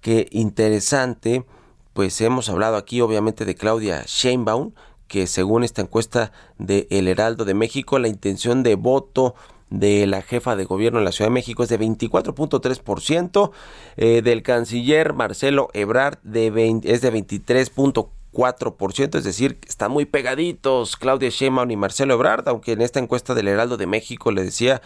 que 0.00 0.28
interesante, 0.30 1.44
pues 1.94 2.20
hemos 2.20 2.48
hablado 2.48 2.76
aquí 2.76 3.00
obviamente 3.00 3.44
de 3.44 3.56
Claudia 3.56 4.04
Sheinbaum, 4.06 4.72
que 5.08 5.26
según 5.26 5.64
esta 5.64 5.82
encuesta 5.82 6.30
de 6.58 6.86
El 6.90 7.08
Heraldo 7.08 7.44
de 7.44 7.54
México, 7.54 7.98
la 7.98 8.06
intención 8.06 8.62
de 8.62 8.76
voto 8.76 9.34
de 9.70 10.06
la 10.06 10.22
jefa 10.22 10.54
de 10.54 10.64
gobierno 10.64 11.00
en 11.00 11.04
la 11.04 11.10
Ciudad 11.10 11.28
de 11.28 11.34
México 11.34 11.64
es 11.64 11.68
de 11.70 11.80
24.3%, 11.80 13.50
eh, 13.96 14.22
del 14.22 14.44
canciller 14.44 15.12
Marcelo 15.12 15.70
Ebrard 15.72 16.18
de 16.22 16.80
es 16.84 17.00
de 17.00 17.12
23.4%, 17.12 18.10
4%, 18.34 19.16
es 19.16 19.24
decir, 19.24 19.58
están 19.66 19.92
muy 19.92 20.04
pegaditos 20.04 20.96
Claudia 20.96 21.30
Sheinbaum 21.30 21.70
y 21.70 21.76
Marcelo 21.76 22.14
Ebrard, 22.14 22.48
aunque 22.48 22.72
en 22.72 22.82
esta 22.82 23.00
encuesta 23.00 23.34
del 23.34 23.48
Heraldo 23.48 23.76
de 23.78 23.86
México 23.86 24.30
le 24.32 24.42
decía, 24.42 24.82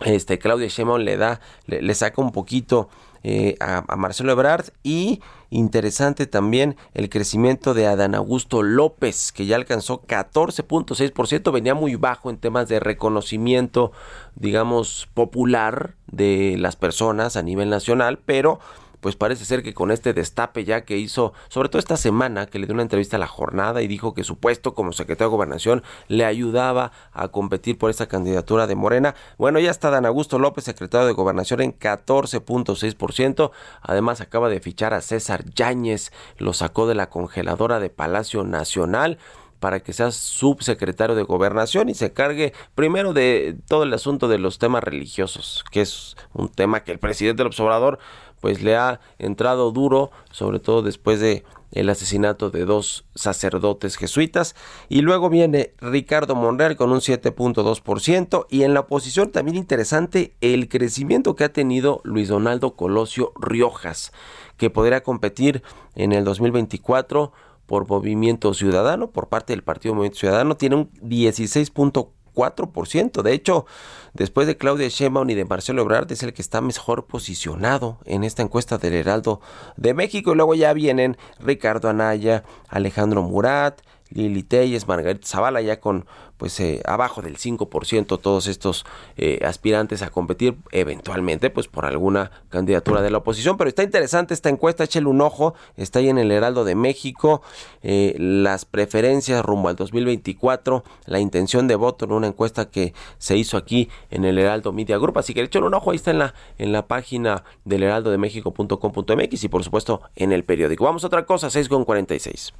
este 0.00 0.38
Claudia 0.38 0.68
Sheinbaum 0.68 1.00
le 1.00 1.16
da, 1.16 1.40
le, 1.66 1.94
saca 1.94 2.22
un 2.22 2.32
poquito 2.32 2.88
eh, 3.22 3.56
a, 3.60 3.96
Marcelo 3.96 4.32
Ebrard. 4.32 4.66
Y 4.82 5.20
interesante 5.50 6.26
también 6.26 6.76
el 6.94 7.10
crecimiento 7.10 7.74
de 7.74 7.86
Adán 7.86 8.14
Augusto 8.14 8.62
López, 8.62 9.32
que 9.32 9.46
ya 9.46 9.56
alcanzó 9.56 10.02
14.6%, 10.02 11.52
venía 11.52 11.74
muy 11.74 11.96
bajo 11.96 12.30
en 12.30 12.38
temas 12.38 12.68
de 12.68 12.80
reconocimiento, 12.80 13.92
digamos, 14.36 15.08
popular 15.14 15.94
de 16.06 16.56
las 16.58 16.76
personas 16.76 17.36
a 17.36 17.42
nivel 17.42 17.68
nacional, 17.68 18.18
pero 18.24 18.60
pues 19.00 19.16
parece 19.16 19.44
ser 19.44 19.62
que 19.62 19.74
con 19.74 19.90
este 19.90 20.12
destape 20.12 20.64
ya 20.64 20.82
que 20.82 20.98
hizo, 20.98 21.32
sobre 21.48 21.68
todo 21.68 21.78
esta 21.78 21.96
semana, 21.96 22.46
que 22.46 22.58
le 22.58 22.66
dio 22.66 22.74
una 22.74 22.82
entrevista 22.82 23.16
a 23.16 23.20
la 23.20 23.26
jornada 23.26 23.82
y 23.82 23.88
dijo 23.88 24.14
que 24.14 24.24
su 24.24 24.38
puesto 24.38 24.74
como 24.74 24.92
secretario 24.92 25.30
de 25.30 25.36
gobernación 25.36 25.82
le 26.08 26.24
ayudaba 26.24 26.92
a 27.12 27.28
competir 27.28 27.78
por 27.78 27.90
esa 27.90 28.06
candidatura 28.06 28.66
de 28.66 28.74
Morena. 28.74 29.14
Bueno, 29.38 29.58
ya 29.58 29.70
está 29.70 29.90
Dan 29.90 30.06
Augusto 30.06 30.38
López, 30.38 30.64
secretario 30.64 31.06
de 31.06 31.12
gobernación, 31.12 31.60
en 31.60 31.78
14.6%. 31.78 33.50
Además, 33.82 34.20
acaba 34.20 34.48
de 34.48 34.60
fichar 34.60 34.94
a 34.94 35.00
César 35.00 35.44
Yáñez, 35.54 36.12
lo 36.38 36.52
sacó 36.52 36.86
de 36.86 36.94
la 36.94 37.08
congeladora 37.08 37.80
de 37.80 37.90
Palacio 37.90 38.44
Nacional 38.44 39.18
para 39.60 39.80
que 39.80 39.92
sea 39.92 40.10
subsecretario 40.10 41.14
de 41.14 41.22
gobernación 41.22 41.88
y 41.88 41.94
se 41.94 42.12
cargue 42.12 42.52
primero 42.74 43.12
de 43.12 43.56
todo 43.68 43.84
el 43.84 43.92
asunto 43.92 44.26
de 44.26 44.38
los 44.38 44.58
temas 44.58 44.82
religiosos, 44.82 45.64
que 45.70 45.82
es 45.82 46.16
un 46.32 46.48
tema 46.48 46.82
que 46.82 46.92
el 46.92 46.98
presidente 46.98 47.42
del 47.42 47.48
observador 47.48 47.98
pues 48.40 48.62
le 48.62 48.76
ha 48.76 49.00
entrado 49.18 49.70
duro, 49.70 50.10
sobre 50.30 50.58
todo 50.58 50.82
después 50.82 51.20
de 51.20 51.44
el 51.72 51.88
asesinato 51.88 52.50
de 52.50 52.64
dos 52.64 53.04
sacerdotes 53.14 53.96
jesuitas. 53.96 54.54
Y 54.88 55.02
luego 55.02 55.30
viene 55.30 55.74
Ricardo 55.78 56.34
Monreal 56.34 56.76
con 56.76 56.90
un 56.90 56.98
7.2%. 57.00 58.46
Y 58.50 58.62
en 58.62 58.74
la 58.74 58.80
oposición 58.80 59.30
también 59.30 59.56
interesante 59.56 60.34
el 60.40 60.68
crecimiento 60.68 61.36
que 61.36 61.44
ha 61.44 61.52
tenido 61.52 62.00
Luis 62.04 62.28
Donaldo 62.28 62.74
Colosio 62.74 63.32
Riojas, 63.40 64.12
que 64.56 64.70
podría 64.70 65.02
competir 65.02 65.62
en 65.94 66.12
el 66.12 66.24
2024 66.24 67.32
por 67.66 67.88
Movimiento 67.88 68.52
Ciudadano, 68.52 69.10
por 69.12 69.28
parte 69.28 69.52
del 69.52 69.62
Partido 69.62 69.94
Movimiento 69.94 70.18
Ciudadano, 70.18 70.56
tiene 70.56 70.74
un 70.76 70.90
16.4%. 71.02 72.19
4%. 72.34 73.22
De 73.22 73.32
hecho, 73.32 73.66
después 74.14 74.46
de 74.46 74.56
Claudia 74.56 74.88
Sheinbaum 74.88 75.28
y 75.30 75.34
de 75.34 75.44
Marcelo 75.44 75.82
Ebrard, 75.82 76.10
es 76.12 76.22
el 76.22 76.32
que 76.32 76.42
está 76.42 76.60
mejor 76.60 77.06
posicionado 77.06 77.98
en 78.04 78.24
esta 78.24 78.42
encuesta 78.42 78.78
del 78.78 78.94
Heraldo 78.94 79.40
de 79.76 79.94
México. 79.94 80.32
Y 80.32 80.36
luego 80.36 80.54
ya 80.54 80.72
vienen 80.72 81.16
Ricardo 81.38 81.88
Anaya, 81.88 82.44
Alejandro 82.68 83.22
Murat, 83.22 83.80
Lili 84.10 84.42
Telles, 84.42 84.88
Margarita 84.88 85.26
Zavala, 85.26 85.60
ya 85.60 85.80
con 85.80 86.06
pues 86.40 86.58
eh, 86.58 86.80
abajo 86.86 87.20
del 87.20 87.36
5% 87.36 88.18
todos 88.18 88.46
estos 88.46 88.86
eh, 89.18 89.40
aspirantes 89.44 90.00
a 90.00 90.08
competir 90.08 90.56
eventualmente 90.72 91.50
pues 91.50 91.68
por 91.68 91.84
alguna 91.84 92.30
candidatura 92.48 93.02
de 93.02 93.10
la 93.10 93.18
oposición. 93.18 93.58
Pero 93.58 93.68
está 93.68 93.82
interesante 93.82 94.32
esta 94.32 94.48
encuesta, 94.48 94.84
échale 94.84 95.06
un 95.06 95.20
ojo, 95.20 95.54
está 95.76 95.98
ahí 95.98 96.08
en 96.08 96.16
el 96.16 96.30
Heraldo 96.30 96.64
de 96.64 96.74
México, 96.74 97.42
eh, 97.82 98.16
las 98.18 98.64
preferencias 98.64 99.44
rumbo 99.44 99.68
al 99.68 99.76
2024, 99.76 100.82
la 101.04 101.20
intención 101.20 101.68
de 101.68 101.74
voto 101.74 102.06
en 102.06 102.12
una 102.12 102.28
encuesta 102.28 102.70
que 102.70 102.94
se 103.18 103.36
hizo 103.36 103.58
aquí 103.58 103.90
en 104.10 104.24
el 104.24 104.38
Heraldo 104.38 104.72
Media 104.72 104.96
Group. 104.96 105.18
Así 105.18 105.34
que 105.34 105.42
échale 105.42 105.66
un 105.66 105.74
ojo, 105.74 105.90
ahí 105.90 105.96
está 105.96 106.10
en 106.10 106.20
la, 106.20 106.34
en 106.56 106.72
la 106.72 106.86
página 106.86 107.44
del 107.66 107.82
heraldo 107.82 108.10
de 108.10 108.16
México.com.mx 108.16 109.44
y 109.44 109.48
por 109.48 109.62
supuesto 109.62 110.00
en 110.16 110.32
el 110.32 110.44
periódico. 110.44 110.84
Vamos 110.84 111.04
a 111.04 111.08
otra 111.08 111.26
cosa, 111.26 111.50
6 111.50 111.68
con 111.68 111.84
46. 111.84 112.54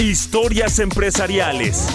Historias 0.00 0.78
empresariales. 0.78 1.88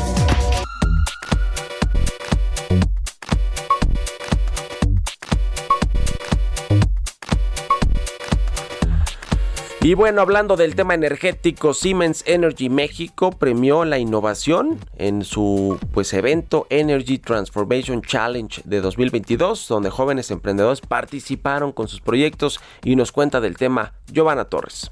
Y 9.79 9.93
bueno, 9.93 10.21
hablando 10.21 10.57
del 10.57 10.75
tema 10.75 10.95
energético, 10.95 11.73
Siemens 11.73 12.25
Energy 12.27 12.67
México 12.67 13.31
premió 13.31 13.85
la 13.85 13.99
innovación 13.99 14.79
en 14.97 15.23
su 15.23 15.79
pues 15.93 16.13
evento 16.13 16.67
Energy 16.69 17.19
Transformation 17.19 18.01
Challenge 18.01 18.63
de 18.65 18.81
2022, 18.81 19.65
donde 19.69 19.89
jóvenes 19.89 20.29
emprendedores 20.29 20.81
participaron 20.81 21.71
con 21.71 21.87
sus 21.87 22.01
proyectos 22.01 22.59
y 22.83 22.97
nos 22.97 23.13
cuenta 23.13 23.39
del 23.39 23.55
tema 23.55 23.93
Giovanna 24.11 24.43
Torres. 24.43 24.91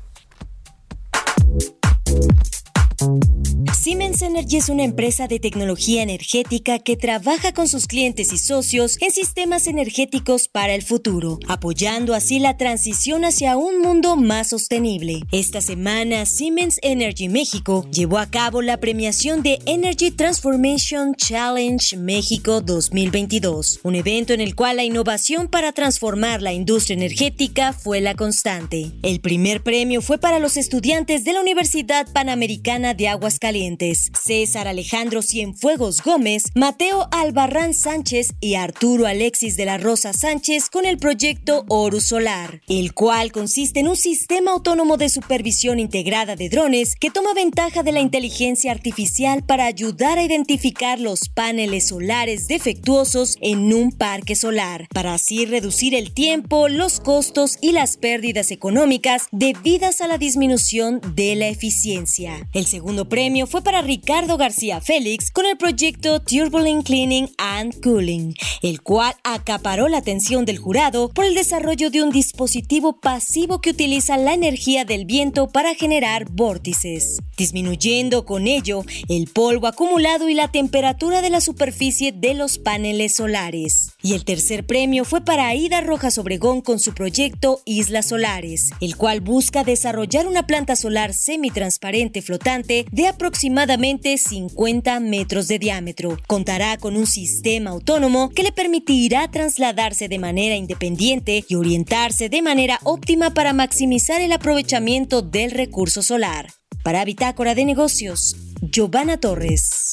Siemens 3.81 4.21
Energy 4.21 4.57
es 4.57 4.69
una 4.69 4.83
empresa 4.83 5.27
de 5.27 5.39
tecnología 5.39 6.03
energética 6.03 6.77
que 6.77 6.95
trabaja 6.95 7.51
con 7.51 7.67
sus 7.67 7.87
clientes 7.87 8.31
y 8.31 8.37
socios 8.37 8.97
en 9.01 9.09
sistemas 9.09 9.65
energéticos 9.65 10.47
para 10.47 10.75
el 10.75 10.83
futuro, 10.83 11.39
apoyando 11.47 12.13
así 12.13 12.37
la 12.37 12.57
transición 12.57 13.25
hacia 13.25 13.57
un 13.57 13.81
mundo 13.81 14.17
más 14.17 14.49
sostenible. 14.49 15.21
Esta 15.31 15.61
semana, 15.61 16.27
Siemens 16.27 16.77
Energy 16.83 17.27
México 17.27 17.87
llevó 17.91 18.19
a 18.19 18.29
cabo 18.29 18.61
la 18.61 18.77
premiación 18.77 19.41
de 19.41 19.57
Energy 19.65 20.11
Transformation 20.11 21.15
Challenge 21.15 21.97
México 21.97 22.61
2022, 22.61 23.79
un 23.81 23.95
evento 23.95 24.33
en 24.33 24.41
el 24.41 24.53
cual 24.53 24.77
la 24.77 24.83
innovación 24.83 25.47
para 25.47 25.71
transformar 25.71 26.43
la 26.43 26.53
industria 26.53 26.97
energética 26.97 27.73
fue 27.73 27.99
la 27.99 28.13
constante. 28.13 28.91
El 29.01 29.21
primer 29.21 29.63
premio 29.63 30.03
fue 30.03 30.19
para 30.19 30.37
los 30.37 30.55
estudiantes 30.55 31.23
de 31.23 31.33
la 31.33 31.41
Universidad 31.41 32.07
Panamericana 32.13 32.90
de 32.93 33.07
Aguascalientes 33.07 34.11
César 34.19 34.67
Alejandro 34.67 35.21
Cienfuegos 35.21 36.01
Gómez, 36.01 36.45
Mateo 36.55 37.07
Albarrán 37.11 37.73
Sánchez 37.73 38.33
y 38.39 38.55
Arturo 38.55 39.07
Alexis 39.07 39.57
de 39.57 39.65
la 39.65 39.77
Rosa 39.77 40.13
Sánchez 40.13 40.69
con 40.69 40.85
el 40.85 40.97
proyecto 40.97 41.65
Oru 41.67 42.01
Solar, 42.01 42.61
el 42.67 42.93
cual 42.93 43.31
consiste 43.31 43.79
en 43.79 43.87
un 43.87 43.95
sistema 43.95 44.51
autónomo 44.51 44.97
de 44.97 45.09
supervisión 45.09 45.79
integrada 45.79 46.35
de 46.35 46.49
drones 46.49 46.95
que 46.95 47.11
toma 47.11 47.33
ventaja 47.33 47.83
de 47.83 47.91
la 47.91 47.99
inteligencia 47.99 48.71
artificial 48.71 49.43
para 49.43 49.65
ayudar 49.65 50.17
a 50.17 50.23
identificar 50.23 50.99
los 50.99 51.29
paneles 51.29 51.87
solares 51.87 52.47
defectuosos 52.47 53.37
en 53.41 53.73
un 53.73 53.91
parque 53.91 54.35
solar, 54.35 54.87
para 54.93 55.13
así 55.13 55.45
reducir 55.45 55.95
el 55.95 56.13
tiempo, 56.13 56.67
los 56.67 56.99
costos 56.99 57.57
y 57.61 57.71
las 57.71 57.97
pérdidas 57.97 58.51
económicas 58.51 59.27
debidas 59.31 60.01
a 60.01 60.07
la 60.07 60.17
disminución 60.17 61.01
de 61.15 61.35
la 61.35 61.47
eficiencia. 61.47 62.47
El 62.53 62.65
segundo 62.81 63.07
premio 63.07 63.45
fue 63.45 63.61
para 63.61 63.83
Ricardo 63.83 64.37
García 64.37 64.81
Félix 64.81 65.29
con 65.29 65.45
el 65.45 65.55
proyecto 65.55 66.19
Turbulent 66.19 66.83
Cleaning 66.83 67.29
and 67.37 67.79
Cooling, 67.79 68.33
el 68.63 68.81
cual 68.81 69.13
acaparó 69.23 69.87
la 69.87 69.99
atención 69.99 70.45
del 70.45 70.57
jurado 70.57 71.09
por 71.09 71.25
el 71.25 71.35
desarrollo 71.35 71.91
de 71.91 72.01
un 72.01 72.09
dispositivo 72.09 72.99
pasivo 72.99 73.61
que 73.61 73.69
utiliza 73.69 74.17
la 74.17 74.33
energía 74.33 74.83
del 74.83 75.05
viento 75.05 75.49
para 75.51 75.75
generar 75.75 76.25
vórtices, 76.31 77.19
disminuyendo 77.37 78.25
con 78.25 78.47
ello 78.47 78.83
el 79.07 79.27
polvo 79.27 79.67
acumulado 79.67 80.27
y 80.27 80.33
la 80.33 80.47
temperatura 80.47 81.21
de 81.21 81.29
la 81.29 81.39
superficie 81.39 82.11
de 82.11 82.33
los 82.33 82.57
paneles 82.57 83.15
solares. 83.15 83.91
Y 84.01 84.15
el 84.15 84.25
tercer 84.25 84.65
premio 84.65 85.05
fue 85.05 85.21
para 85.21 85.49
Aida 85.49 85.81
Rojas 85.81 86.17
Obregón 86.17 86.61
con 86.61 86.79
su 86.79 86.95
proyecto 86.95 87.61
Islas 87.65 88.07
Solares, 88.07 88.71
el 88.81 88.97
cual 88.97 89.21
busca 89.21 89.63
desarrollar 89.63 90.25
una 90.25 90.47
planta 90.47 90.75
solar 90.75 91.13
semitransparente 91.13 92.23
flotante 92.23 92.70
de 92.91 93.07
aproximadamente 93.07 94.17
50 94.17 94.99
metros 94.99 95.47
de 95.47 95.59
diámetro. 95.59 96.17
Contará 96.27 96.77
con 96.77 96.95
un 96.95 97.05
sistema 97.05 97.71
autónomo 97.71 98.29
que 98.29 98.43
le 98.43 98.51
permitirá 98.51 99.29
trasladarse 99.29 100.07
de 100.07 100.19
manera 100.19 100.55
independiente 100.55 101.43
y 101.47 101.55
orientarse 101.55 102.29
de 102.29 102.41
manera 102.41 102.79
óptima 102.83 103.33
para 103.33 103.53
maximizar 103.53 104.21
el 104.21 104.31
aprovechamiento 104.31 105.21
del 105.21 105.51
recurso 105.51 106.01
solar. 106.01 106.47
Para 106.83 107.05
Bitácora 107.05 107.55
de 107.55 107.65
Negocios, 107.65 108.35
Giovanna 108.61 109.17
Torres. 109.17 109.91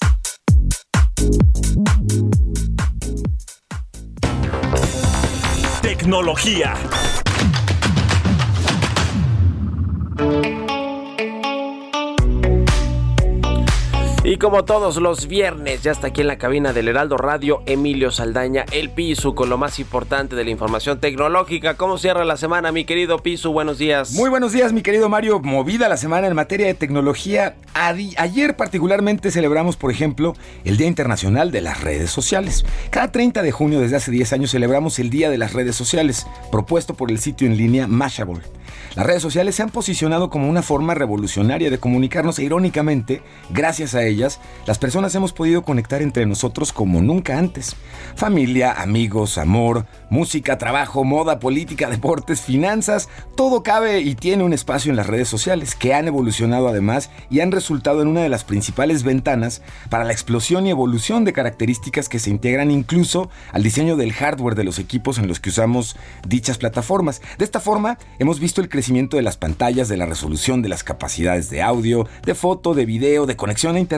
Tecnología. 5.83 6.75
Y 14.25 14.37
como 14.37 14.65
todos 14.65 14.97
los 14.97 15.29
viernes, 15.29 15.83
ya 15.83 15.93
está 15.93 16.09
aquí 16.09 16.23
en 16.23 16.27
la 16.27 16.39
cabina 16.39 16.73
del 16.73 16.89
Heraldo 16.89 17.17
Radio, 17.17 17.63
Emilio 17.67 18.11
Saldaña, 18.11 18.65
el 18.73 18.91
Pisu, 18.91 19.35
con 19.35 19.49
lo 19.49 19.57
más 19.57 19.79
importante 19.79 20.35
de 20.35 20.45
la 20.45 20.51
información 20.51 20.99
tecnológica. 20.99 21.75
¿Cómo 21.75 21.99
cierra 21.99 22.25
la 22.25 22.37
semana, 22.37 22.73
mi 22.73 22.85
querido 22.85 23.21
Pisu? 23.21 23.53
Buenos 23.53 23.79
días. 23.79 24.13
Muy 24.13 24.29
buenos 24.29 24.53
días, 24.53 24.73
mi 24.73 24.83
querido 24.83 25.09
Mario. 25.09 25.39
Movida 25.39 25.89
la 25.89 25.97
semana 25.97 26.27
en 26.27 26.35
materia 26.35 26.67
de 26.67 26.75
tecnología. 26.75 27.55
Ayer 27.73 28.57
particularmente 28.57 29.31
celebramos, 29.31 29.77
por 29.77 29.93
ejemplo, 29.93 30.35
el 30.65 30.77
Día 30.77 30.89
Internacional 30.89 31.53
de 31.53 31.61
las 31.63 31.81
Redes 31.81 32.11
Sociales. 32.11 32.67
Cada 32.91 33.13
30 33.13 33.43
de 33.43 33.53
junio 33.53 33.81
desde 33.81 33.97
hace 33.97 34.11
10 34.11 34.33
años 34.33 34.51
celebramos 34.51 34.99
el 34.99 35.11
Día 35.11 35.31
de 35.31 35.39
las 35.39 35.53
Redes 35.53 35.77
Sociales, 35.77 36.27
propuesto 36.51 36.95
por 36.95 37.13
el 37.13 37.21
sitio 37.21 37.47
en 37.47 37.57
línea 37.57 37.87
Mashable. 37.87 38.41
Las 38.97 39.07
redes 39.07 39.23
sociales 39.23 39.55
se 39.55 39.63
han 39.63 39.71
posicionado 39.71 40.29
como 40.29 40.49
una 40.49 40.63
forma 40.63 40.93
revolucionaria 40.93 41.71
de 41.71 41.79
comunicarnos 41.79 42.39
e 42.39 42.45
irónicamente, 42.45 43.23
gracias 43.51 43.95
a 43.95 44.03
ellas, 44.03 44.18
las 44.67 44.79
personas 44.79 45.15
hemos 45.15 45.33
podido 45.33 45.63
conectar 45.63 46.03
entre 46.03 46.27
nosotros 46.27 46.73
como 46.73 47.01
nunca 47.01 47.39
antes. 47.39 47.77
Familia, 48.17 48.73
amigos, 48.73 49.39
amor, 49.39 49.87
música, 50.11 50.59
trabajo, 50.59 51.05
moda, 51.05 51.39
política, 51.39 51.89
deportes, 51.91 52.41
finanzas, 52.41 53.09
todo 53.37 53.63
cabe 53.63 54.01
y 54.01 54.15
tiene 54.15 54.45
un 54.45 54.53
espacio 54.53 54.91
en 54.91 54.97
las 54.97 55.07
redes 55.07 55.29
sociales 55.29 55.75
que 55.75 55.95
han 55.95 56.09
evolucionado 56.09 56.69
además 56.69 57.11
y 57.31 57.41
han 57.41 57.53
resultado 57.53 58.03
en 58.03 58.09
una 58.09 58.23
de 58.23 58.29
las 58.29 58.45
principales 58.45 59.03
ventanas 59.03 59.63
para 59.91 60.05
la 60.05 60.13
explosión 60.13 60.67
y 60.67 60.71
evolución 60.71 61.25
de 61.25 61.33
características 61.33 62.09
que 62.09 62.19
se 62.19 62.31
integran 62.31 62.71
incluso 62.71 63.31
al 63.53 63.63
diseño 63.63 63.97
del 63.97 64.13
hardware 64.13 64.55
de 64.55 64.65
los 64.65 64.79
equipos 64.79 65.19
en 65.19 65.29
los 65.29 65.41
que 65.41 65.51
usamos 65.51 65.97
dichas 66.27 66.59
plataformas. 66.59 67.23
De 67.39 67.45
esta 67.45 67.61
forma, 67.61 67.99
hemos 68.19 68.41
visto 68.41 68.61
el 68.61 68.69
crecimiento 68.69 69.17
de 69.17 69.23
las 69.23 69.37
pantallas, 69.37 69.89
de 69.89 69.97
la 69.97 70.07
resolución 70.07 70.63
de 70.63 70.69
las 70.69 70.85
capacidades 70.85 71.51
de 71.51 71.63
audio, 71.63 72.07
de 72.25 72.35
foto, 72.35 72.75
de 72.75 72.87
video, 72.87 73.27
de 73.27 73.37
conexión 73.37 73.77
a 73.77 73.81
Internet. 73.81 73.98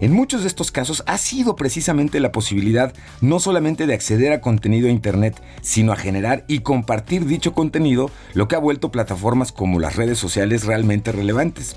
En 0.00 0.12
muchos 0.12 0.42
de 0.42 0.48
estos 0.48 0.70
casos 0.70 1.02
ha 1.06 1.16
sido 1.16 1.56
precisamente 1.56 2.20
la 2.20 2.32
posibilidad 2.32 2.92
no 3.20 3.40
solamente 3.40 3.86
de 3.86 3.94
acceder 3.94 4.32
a 4.32 4.40
contenido 4.40 4.88
a 4.88 4.90
Internet, 4.90 5.40
sino 5.62 5.92
a 5.92 5.96
generar 5.96 6.44
y 6.48 6.60
compartir 6.60 7.24
dicho 7.24 7.54
contenido, 7.54 8.10
lo 8.34 8.46
que 8.46 8.56
ha 8.56 8.58
vuelto 8.58 8.90
plataformas 8.90 9.50
como 9.50 9.80
las 9.80 9.96
redes 9.96 10.18
sociales 10.18 10.64
realmente 10.64 11.12
relevantes. 11.12 11.76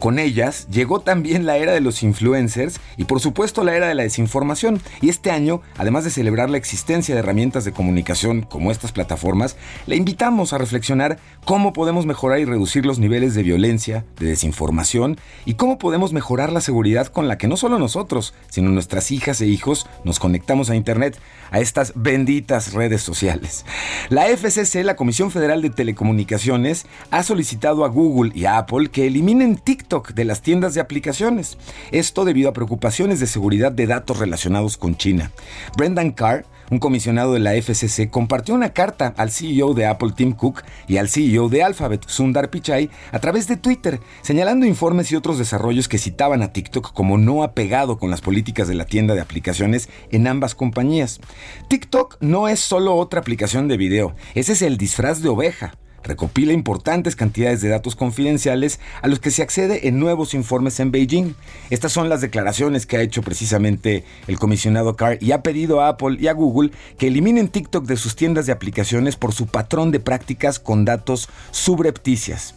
Con 0.00 0.18
ellas 0.18 0.66
llegó 0.70 1.00
también 1.00 1.44
la 1.44 1.58
era 1.58 1.72
de 1.72 1.82
los 1.82 2.02
influencers 2.02 2.80
y 2.96 3.04
por 3.04 3.20
supuesto 3.20 3.64
la 3.64 3.76
era 3.76 3.86
de 3.86 3.94
la 3.94 4.02
desinformación. 4.02 4.80
Y 5.02 5.10
este 5.10 5.30
año, 5.30 5.60
además 5.76 6.04
de 6.04 6.10
celebrar 6.10 6.48
la 6.48 6.56
existencia 6.56 7.14
de 7.14 7.18
herramientas 7.18 7.66
de 7.66 7.72
comunicación 7.72 8.40
como 8.40 8.70
estas 8.70 8.92
plataformas, 8.92 9.58
le 9.86 9.96
invitamos 9.96 10.54
a 10.54 10.58
reflexionar 10.58 11.18
cómo 11.44 11.74
podemos 11.74 12.06
mejorar 12.06 12.38
y 12.40 12.46
reducir 12.46 12.86
los 12.86 12.98
niveles 12.98 13.34
de 13.34 13.42
violencia, 13.42 14.06
de 14.18 14.28
desinformación 14.28 15.18
y 15.44 15.54
cómo 15.54 15.76
podemos 15.76 16.14
mejorar 16.14 16.50
la 16.50 16.62
seguridad 16.62 17.08
con 17.08 17.28
la 17.28 17.36
que 17.36 17.46
no 17.46 17.58
solo 17.58 17.78
nosotros, 17.78 18.32
sino 18.48 18.70
nuestras 18.70 19.10
hijas 19.10 19.42
e 19.42 19.46
hijos 19.48 19.86
nos 20.04 20.18
conectamos 20.18 20.70
a 20.70 20.76
Internet, 20.76 21.18
a 21.50 21.60
estas 21.60 21.92
benditas 21.94 22.72
redes 22.72 23.02
sociales. 23.02 23.66
La 24.08 24.28
FCC, 24.28 24.82
la 24.82 24.96
Comisión 24.96 25.30
Federal 25.30 25.60
de 25.60 25.68
Telecomunicaciones, 25.68 26.86
ha 27.10 27.22
solicitado 27.22 27.84
a 27.84 27.88
Google 27.88 28.32
y 28.34 28.46
a 28.46 28.56
Apple 28.56 28.88
que 28.88 29.06
eliminen 29.06 29.58
TikTok 29.58 29.89
de 29.90 30.24
las 30.24 30.40
tiendas 30.40 30.74
de 30.74 30.80
aplicaciones. 30.80 31.58
Esto 31.90 32.24
debido 32.24 32.48
a 32.48 32.52
preocupaciones 32.52 33.18
de 33.18 33.26
seguridad 33.26 33.72
de 33.72 33.88
datos 33.88 34.20
relacionados 34.20 34.76
con 34.76 34.96
China. 34.96 35.32
Brendan 35.76 36.12
Carr, 36.12 36.46
un 36.70 36.78
comisionado 36.78 37.34
de 37.34 37.40
la 37.40 37.54
FCC, 37.60 38.08
compartió 38.08 38.54
una 38.54 38.72
carta 38.72 39.12
al 39.16 39.32
CEO 39.32 39.74
de 39.74 39.86
Apple 39.86 40.12
Tim 40.14 40.32
Cook 40.32 40.62
y 40.86 40.98
al 40.98 41.08
CEO 41.08 41.48
de 41.48 41.64
Alphabet 41.64 42.04
Sundar 42.06 42.50
Pichai 42.50 42.88
a 43.10 43.18
través 43.18 43.48
de 43.48 43.56
Twitter, 43.56 43.98
señalando 44.22 44.64
informes 44.64 45.10
y 45.10 45.16
otros 45.16 45.38
desarrollos 45.38 45.88
que 45.88 45.98
citaban 45.98 46.42
a 46.42 46.52
TikTok 46.52 46.92
como 46.92 47.18
no 47.18 47.42
apegado 47.42 47.98
con 47.98 48.10
las 48.10 48.20
políticas 48.20 48.68
de 48.68 48.74
la 48.74 48.84
tienda 48.84 49.16
de 49.16 49.22
aplicaciones 49.22 49.88
en 50.12 50.28
ambas 50.28 50.54
compañías. 50.54 51.18
TikTok 51.66 52.18
no 52.20 52.46
es 52.46 52.60
solo 52.60 52.94
otra 52.94 53.18
aplicación 53.18 53.66
de 53.66 53.76
video, 53.76 54.14
ese 54.36 54.52
es 54.52 54.62
el 54.62 54.76
disfraz 54.76 55.20
de 55.20 55.30
oveja 55.30 55.74
recopila 56.02 56.52
importantes 56.52 57.16
cantidades 57.16 57.60
de 57.60 57.68
datos 57.68 57.96
confidenciales 57.96 58.80
a 59.02 59.08
los 59.08 59.20
que 59.20 59.30
se 59.30 59.42
accede 59.42 59.88
en 59.88 59.98
nuevos 59.98 60.34
informes 60.34 60.80
en 60.80 60.90
Beijing. 60.90 61.34
Estas 61.70 61.92
son 61.92 62.08
las 62.08 62.20
declaraciones 62.20 62.86
que 62.86 62.96
ha 62.96 63.02
hecho 63.02 63.22
precisamente 63.22 64.04
el 64.26 64.38
comisionado 64.38 64.96
Carr 64.96 65.18
y 65.20 65.32
ha 65.32 65.42
pedido 65.42 65.80
a 65.80 65.88
Apple 65.88 66.16
y 66.20 66.28
a 66.28 66.32
Google 66.32 66.70
que 66.98 67.08
eliminen 67.08 67.48
TikTok 67.48 67.84
de 67.84 67.96
sus 67.96 68.16
tiendas 68.16 68.46
de 68.46 68.52
aplicaciones 68.52 69.16
por 69.16 69.32
su 69.32 69.46
patrón 69.46 69.90
de 69.90 70.00
prácticas 70.00 70.58
con 70.58 70.84
datos 70.84 71.28
subrepticias. 71.50 72.54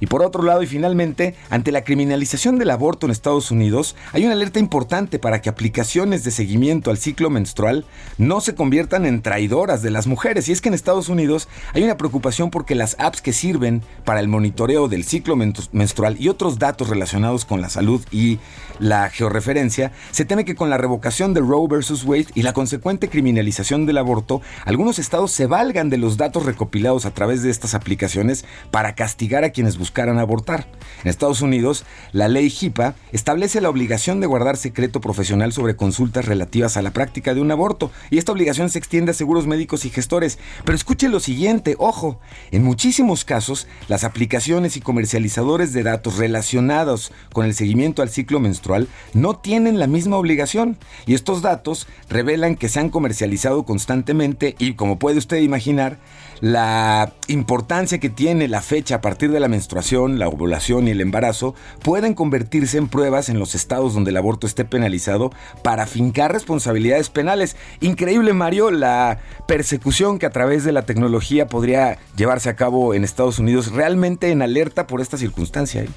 Y 0.00 0.06
por 0.06 0.22
otro 0.22 0.42
lado, 0.42 0.62
y 0.62 0.66
finalmente, 0.66 1.34
ante 1.50 1.72
la 1.72 1.84
criminalización 1.84 2.58
del 2.58 2.70
aborto 2.70 3.06
en 3.06 3.12
Estados 3.12 3.50
Unidos, 3.50 3.96
hay 4.12 4.24
una 4.24 4.34
alerta 4.34 4.58
importante 4.58 5.18
para 5.18 5.40
que 5.40 5.48
aplicaciones 5.48 6.24
de 6.24 6.30
seguimiento 6.30 6.90
al 6.90 6.98
ciclo 6.98 7.30
menstrual 7.30 7.84
no 8.18 8.40
se 8.40 8.54
conviertan 8.54 9.06
en 9.06 9.22
traidoras 9.22 9.82
de 9.82 9.90
las 9.90 10.06
mujeres. 10.06 10.48
Y 10.48 10.52
es 10.52 10.60
que 10.60 10.68
en 10.68 10.74
Estados 10.74 11.08
Unidos 11.08 11.48
hay 11.72 11.84
una 11.84 11.96
preocupación 11.96 12.50
porque 12.50 12.74
las 12.74 12.96
apps 12.98 13.22
que 13.22 13.32
sirven 13.32 13.82
para 14.04 14.20
el 14.20 14.28
monitoreo 14.28 14.88
del 14.88 15.04
ciclo 15.04 15.36
menstrual 15.36 16.16
y 16.18 16.28
otros 16.28 16.58
datos 16.58 16.88
relacionados 16.88 17.44
con 17.44 17.60
la 17.60 17.68
salud 17.68 18.04
y 18.10 18.38
la 18.78 19.08
georreferencia, 19.10 19.92
se 20.10 20.24
teme 20.24 20.44
que 20.44 20.54
con 20.54 20.70
la 20.70 20.78
revocación 20.78 21.34
de 21.34 21.40
Roe 21.40 21.68
vs. 21.68 22.04
Wade 22.04 22.26
y 22.34 22.42
la 22.42 22.52
consecuente 22.52 23.08
criminalización 23.08 23.86
del 23.86 23.98
aborto, 23.98 24.42
algunos 24.64 24.98
estados 24.98 25.30
se 25.30 25.46
valgan 25.46 25.90
de 25.90 25.98
los 25.98 26.16
datos 26.16 26.44
recopilados 26.44 27.06
a 27.06 27.12
través 27.12 27.42
de 27.42 27.50
estas 27.50 27.74
aplicaciones 27.74 28.44
para 28.70 28.94
castigar 28.94 29.44
a 29.44 29.50
quienes 29.50 29.78
buscaran 29.84 30.18
abortar. 30.18 30.66
En 31.02 31.10
Estados 31.10 31.42
Unidos, 31.42 31.84
la 32.12 32.26
ley 32.26 32.48
HIPAA 32.48 32.94
establece 33.12 33.60
la 33.60 33.68
obligación 33.68 34.18
de 34.18 34.26
guardar 34.26 34.56
secreto 34.56 35.02
profesional 35.02 35.52
sobre 35.52 35.76
consultas 35.76 36.24
relativas 36.24 36.78
a 36.78 36.82
la 36.82 36.92
práctica 36.92 37.34
de 37.34 37.42
un 37.42 37.50
aborto, 37.50 37.90
y 38.08 38.16
esta 38.16 38.32
obligación 38.32 38.70
se 38.70 38.78
extiende 38.78 39.10
a 39.10 39.14
seguros 39.14 39.46
médicos 39.46 39.84
y 39.84 39.90
gestores. 39.90 40.38
Pero 40.64 40.74
escuche 40.74 41.10
lo 41.10 41.20
siguiente, 41.20 41.76
ojo, 41.78 42.18
en 42.50 42.64
muchísimos 42.64 43.26
casos, 43.26 43.68
las 43.86 44.04
aplicaciones 44.04 44.78
y 44.78 44.80
comercializadores 44.80 45.74
de 45.74 45.82
datos 45.82 46.16
relacionados 46.16 47.12
con 47.34 47.44
el 47.44 47.52
seguimiento 47.52 48.00
al 48.00 48.08
ciclo 48.08 48.40
menstrual 48.40 48.88
no 49.12 49.36
tienen 49.36 49.78
la 49.78 49.86
misma 49.86 50.16
obligación, 50.16 50.78
y 51.04 51.12
estos 51.12 51.42
datos 51.42 51.86
revelan 52.08 52.56
que 52.56 52.70
se 52.70 52.80
han 52.80 52.88
comercializado 52.88 53.64
constantemente 53.64 54.56
y, 54.58 54.72
como 54.74 54.98
puede 54.98 55.18
usted 55.18 55.42
imaginar, 55.42 55.98
la 56.44 57.14
importancia 57.28 57.98
que 58.00 58.10
tiene 58.10 58.48
la 58.48 58.60
fecha 58.60 58.96
a 58.96 59.00
partir 59.00 59.30
de 59.30 59.40
la 59.40 59.48
menstruación 59.48 60.18
la 60.18 60.28
ovulación 60.28 60.86
y 60.86 60.90
el 60.90 61.00
embarazo 61.00 61.54
pueden 61.82 62.12
convertirse 62.12 62.76
en 62.76 62.88
pruebas 62.88 63.30
en 63.30 63.38
los 63.38 63.54
estados 63.54 63.94
donde 63.94 64.10
el 64.10 64.18
aborto 64.18 64.46
esté 64.46 64.66
penalizado 64.66 65.32
para 65.62 65.86
fincar 65.86 66.34
responsabilidades 66.34 67.08
penales. 67.08 67.56
Increíble, 67.80 68.34
Mario, 68.34 68.70
la 68.70 69.20
persecución 69.48 70.18
que 70.18 70.26
a 70.26 70.32
través 70.32 70.64
de 70.64 70.72
la 70.72 70.84
tecnología 70.84 71.46
podría 71.46 71.96
llevarse 72.14 72.50
a 72.50 72.56
cabo 72.56 72.92
en 72.92 73.04
Estados 73.04 73.38
Unidos, 73.38 73.72
realmente 73.72 74.30
en 74.30 74.42
alerta 74.42 74.86
por 74.86 75.00
esta 75.00 75.16
circunstancia. 75.16 75.84
¿eh? 75.84 75.88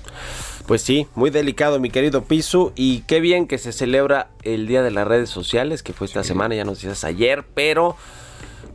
Pues 0.65 0.81
sí, 0.81 1.07
muy 1.13 1.29
delicado 1.29 1.77
mi 1.81 1.89
querido 1.89 2.23
Pisu 2.23 2.71
y 2.73 3.01
qué 3.01 3.19
bien 3.19 3.47
que 3.47 3.57
se 3.57 3.73
celebra 3.73 4.29
el 4.43 4.65
Día 4.65 4.81
de 4.81 4.91
las 4.91 5.09
Redes 5.09 5.29
Sociales, 5.29 5.83
que 5.83 5.91
fue 5.91 6.07
esta 6.07 6.23
semana, 6.23 6.55
ya 6.55 6.63
nos 6.63 6.77
decías 6.77 7.03
ayer, 7.03 7.43
pero 7.53 7.97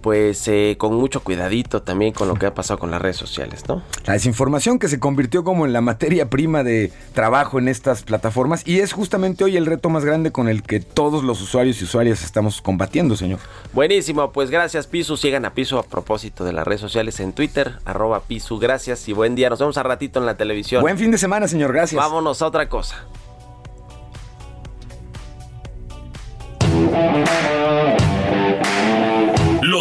pues 0.03 0.47
eh, 0.49 0.77
con 0.79 0.95
mucho 0.95 1.21
cuidadito 1.21 1.83
también 1.83 2.13
con 2.13 2.29
lo 2.29 2.35
que 2.35 2.47
ha 2.47 2.55
pasado 2.55 2.79
con 2.79 2.91
las 2.91 3.01
redes 3.01 3.17
sociales, 3.17 3.65
¿no? 3.69 3.83
La 4.05 4.15
desinformación 4.15 4.79
que 4.79 4.89
se 4.89 4.99
convirtió 4.99 5.45
como 5.45 5.65
en 5.65 5.73
la 5.73 5.81
materia 5.81 6.29
prima 6.29 6.65
de 6.65 6.93
trabajo 7.15 7.59
en 7.59 7.69
estas 7.69 8.03
plataformas 8.03 8.67
y 8.67 8.81
es 8.81 8.93
justamente 8.93 9.45
hoy 9.45 9.57
el 9.57 9.65
reto 9.65 9.89
más 9.89 10.05
grande 10.05 10.33
con 10.33 10.49
el 10.49 10.63
que 10.63 10.81
todos 10.81 11.23
los 11.23 11.41
usuarios 11.41 11.81
y 11.81 11.85
usuarias 11.85 12.25
estamos 12.25 12.61
combatiendo, 12.61 13.17
señor. 13.17 13.39
Buenísimo, 13.73 14.33
pues 14.33 14.51
gracias 14.51 14.87
Pisu, 14.87 15.17
sigan 15.17 15.45
a 15.45 15.55
Pisu 15.55 15.79
a 15.79 15.85
propósito 15.85 16.45
de 16.45 16.53
las 16.53 16.67
redes 16.67 16.81
sociales 16.81 17.21
en 17.21 17.33
Twitter, 17.33 17.77
arroba 17.85 18.21
Pisu, 18.21 18.59
gracias 18.59 19.09
y 19.09 19.13
buen 19.13 19.35
día, 19.37 19.49
nos 19.49 19.61
vemos 19.61 19.79
a 19.79 19.83
ratito 19.85 20.19
en 20.19 20.27
la 20.27 20.37
televisión. 20.37 20.83
Buen 20.83 20.99
fin 20.99 21.13
de 21.13 21.19
semana, 21.19 21.47
señor, 21.47 21.73
gracias. 21.73 22.03
Vámonos 22.03 22.43
a 22.43 22.47
otra 22.47 22.69
cosa. 22.69 23.07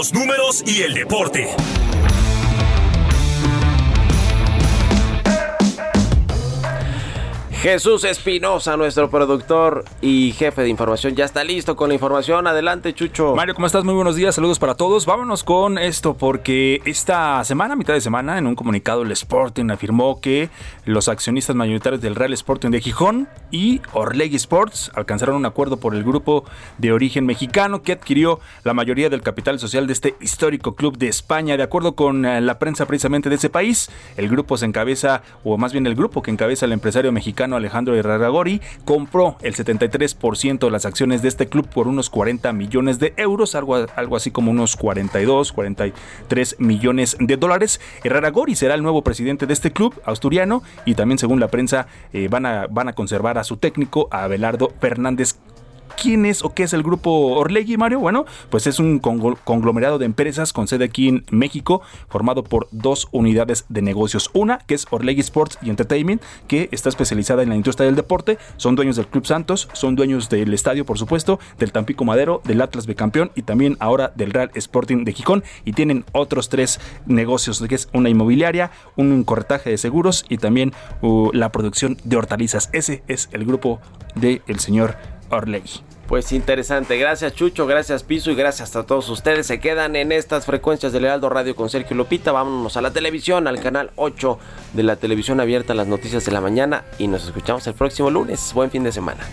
Los 0.01 0.15
números 0.15 0.63
y 0.65 0.81
el 0.81 0.95
deporte. 0.95 1.55
Jesús 7.61 8.05
Espinosa, 8.05 8.75
nuestro 8.75 9.11
productor 9.11 9.85
y 10.01 10.31
jefe 10.31 10.63
de 10.63 10.69
información, 10.69 11.15
ya 11.15 11.25
está 11.25 11.43
listo 11.43 11.75
con 11.75 11.89
la 11.89 11.93
información. 11.93 12.47
Adelante, 12.47 12.95
Chucho. 12.95 13.35
Mario, 13.35 13.53
¿cómo 13.53 13.67
estás? 13.67 13.83
Muy 13.83 13.93
buenos 13.93 14.15
días, 14.15 14.33
saludos 14.33 14.57
para 14.57 14.73
todos. 14.73 15.05
Vámonos 15.05 15.43
con 15.43 15.77
esto 15.77 16.15
porque 16.17 16.81
esta 16.85 17.43
semana, 17.43 17.75
mitad 17.75 17.93
de 17.93 18.01
semana, 18.01 18.39
en 18.39 18.47
un 18.47 18.55
comunicado 18.55 19.03
el 19.03 19.11
Sporting 19.11 19.69
afirmó 19.69 20.19
que 20.19 20.49
los 20.85 21.07
accionistas 21.07 21.55
mayoritarios 21.55 22.01
del 22.01 22.15
Real 22.15 22.33
Sporting 22.33 22.71
de 22.71 22.81
Gijón 22.81 23.29
y 23.51 23.79
Orlegui 23.93 24.37
Sports 24.37 24.91
alcanzaron 24.95 25.35
un 25.35 25.45
acuerdo 25.45 25.77
por 25.77 25.93
el 25.93 26.03
grupo 26.03 26.45
de 26.79 26.91
origen 26.91 27.27
mexicano 27.27 27.83
que 27.83 27.91
adquirió 27.91 28.39
la 28.63 28.73
mayoría 28.73 29.07
del 29.07 29.21
capital 29.21 29.59
social 29.59 29.85
de 29.85 29.93
este 29.93 30.15
histórico 30.19 30.73
club 30.73 30.97
de 30.97 31.09
España. 31.09 31.57
De 31.57 31.63
acuerdo 31.63 31.93
con 31.93 32.25
eh, 32.25 32.41
la 32.41 32.57
prensa 32.57 32.87
precisamente 32.87 33.29
de 33.29 33.35
ese 33.35 33.51
país, 33.51 33.91
el 34.17 34.29
grupo 34.29 34.57
se 34.57 34.65
encabeza, 34.65 35.21
o 35.43 35.59
más 35.59 35.73
bien 35.73 35.85
el 35.85 35.93
grupo 35.93 36.23
que 36.23 36.31
encabeza 36.31 36.65
el 36.65 36.71
empresario 36.71 37.11
mexicano 37.11 37.50
Alejandro 37.55 37.95
Herrera-Gori 37.95 38.61
compró 38.85 39.37
el 39.41 39.55
73% 39.55 40.59
de 40.59 40.71
las 40.71 40.85
acciones 40.85 41.21
de 41.21 41.27
este 41.27 41.47
club 41.47 41.67
por 41.67 41.87
unos 41.87 42.09
40 42.09 42.51
millones 42.53 42.99
de 42.99 43.13
euros, 43.17 43.55
algo, 43.55 43.85
algo 43.95 44.15
así 44.15 44.31
como 44.31 44.51
unos 44.51 44.75
42, 44.75 45.51
43 45.51 46.55
millones 46.59 47.17
de 47.19 47.37
dólares. 47.37 47.79
Herrera-Gori 48.03 48.55
será 48.55 48.75
el 48.75 48.83
nuevo 48.83 49.03
presidente 49.03 49.45
de 49.45 49.53
este 49.53 49.71
club 49.71 49.99
asturiano 50.05 50.63
y 50.85 50.95
también 50.95 51.17
según 51.17 51.39
la 51.39 51.49
prensa 51.49 51.87
eh, 52.13 52.27
van, 52.29 52.45
a, 52.45 52.67
van 52.67 52.87
a 52.87 52.93
conservar 52.93 53.37
a 53.37 53.43
su 53.43 53.57
técnico, 53.57 54.07
a 54.11 54.23
Abelardo 54.23 54.71
Fernández 54.79 55.35
¿Quién 55.99 56.25
es 56.25 56.43
o 56.43 56.53
qué 56.53 56.63
es 56.63 56.73
el 56.73 56.83
grupo 56.83 57.11
Orlegui, 57.37 57.77
Mario? 57.77 57.99
Bueno, 57.99 58.25
pues 58.49 58.67
es 58.67 58.79
un 58.79 58.99
conglomerado 58.99 59.97
de 59.97 60.05
empresas 60.05 60.53
con 60.53 60.67
sede 60.67 60.85
aquí 60.85 61.07
en 61.07 61.25
México, 61.31 61.81
formado 62.09 62.43
por 62.43 62.67
dos 62.71 63.07
unidades 63.11 63.65
de 63.69 63.81
negocios. 63.81 64.29
Una, 64.33 64.59
que 64.59 64.75
es 64.75 64.87
Orlegui 64.89 65.21
Sports 65.21 65.57
y 65.61 65.69
Entertainment, 65.69 66.21
que 66.47 66.69
está 66.71 66.89
especializada 66.89 67.43
en 67.43 67.49
la 67.49 67.55
industria 67.55 67.85
del 67.85 67.95
deporte. 67.95 68.37
Son 68.57 68.75
dueños 68.75 68.95
del 68.95 69.07
Club 69.07 69.25
Santos, 69.25 69.69
son 69.73 69.95
dueños 69.95 70.29
del 70.29 70.53
estadio, 70.53 70.85
por 70.85 70.97
supuesto, 70.97 71.39
del 71.59 71.71
Tampico 71.71 72.05
Madero, 72.05 72.41
del 72.43 72.61
Atlas 72.61 72.85
B 72.85 72.95
Campeón 72.95 73.31
y 73.35 73.43
también 73.43 73.77
ahora 73.79 74.11
del 74.15 74.31
Real 74.31 74.51
Sporting 74.55 75.03
de 75.03 75.13
Gijón. 75.13 75.43
Y 75.65 75.73
tienen 75.73 76.05
otros 76.11 76.49
tres 76.49 76.79
negocios, 77.05 77.61
que 77.67 77.75
es 77.75 77.89
una 77.93 78.09
inmobiliaria, 78.09 78.71
un 78.95 79.23
corretaje 79.23 79.69
de 79.69 79.77
seguros 79.77 80.25
y 80.29 80.37
también 80.37 80.73
uh, 81.01 81.31
la 81.33 81.51
producción 81.51 81.97
de 82.03 82.17
hortalizas. 82.17 82.69
Ese 82.73 83.03
es 83.07 83.29
el 83.31 83.45
grupo 83.45 83.79
del 84.15 84.59
señor 84.59 84.95
Orley. 85.31 85.63
Pues 86.07 86.33
interesante, 86.33 86.97
gracias 86.97 87.33
Chucho, 87.35 87.65
gracias 87.65 88.03
Piso 88.03 88.31
y 88.31 88.35
gracias 88.35 88.75
a 88.75 88.85
todos 88.85 89.07
ustedes. 89.09 89.47
Se 89.47 89.61
quedan 89.61 89.95
en 89.95 90.11
estas 90.11 90.45
frecuencias 90.45 90.91
del 90.91 91.05
Heraldo 91.05 91.29
Radio 91.29 91.55
con 91.55 91.69
Sergio 91.69 91.95
Lupita. 91.95 92.33
Vámonos 92.33 92.75
a 92.75 92.81
la 92.81 92.91
televisión, 92.91 93.47
al 93.47 93.61
canal 93.61 93.91
8 93.95 94.37
de 94.73 94.83
la 94.83 94.97
televisión 94.97 95.39
abierta, 95.39 95.73
las 95.73 95.87
noticias 95.87 96.25
de 96.25 96.33
la 96.33 96.41
mañana 96.41 96.83
y 96.99 97.07
nos 97.07 97.25
escuchamos 97.25 97.65
el 97.67 97.75
próximo 97.75 98.09
lunes. 98.09 98.51
Buen 98.53 98.69
fin 98.69 98.83
de 98.83 98.91
semana. 98.91 99.25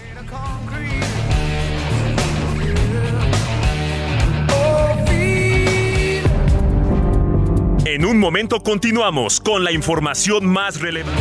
En 7.85 8.05
un 8.05 8.21
momento 8.21 8.63
continuamos 8.63 9.41
con 9.41 9.65
la 9.65 9.73
información 9.73 10.47
más 10.47 10.81
relevante. 10.81 11.21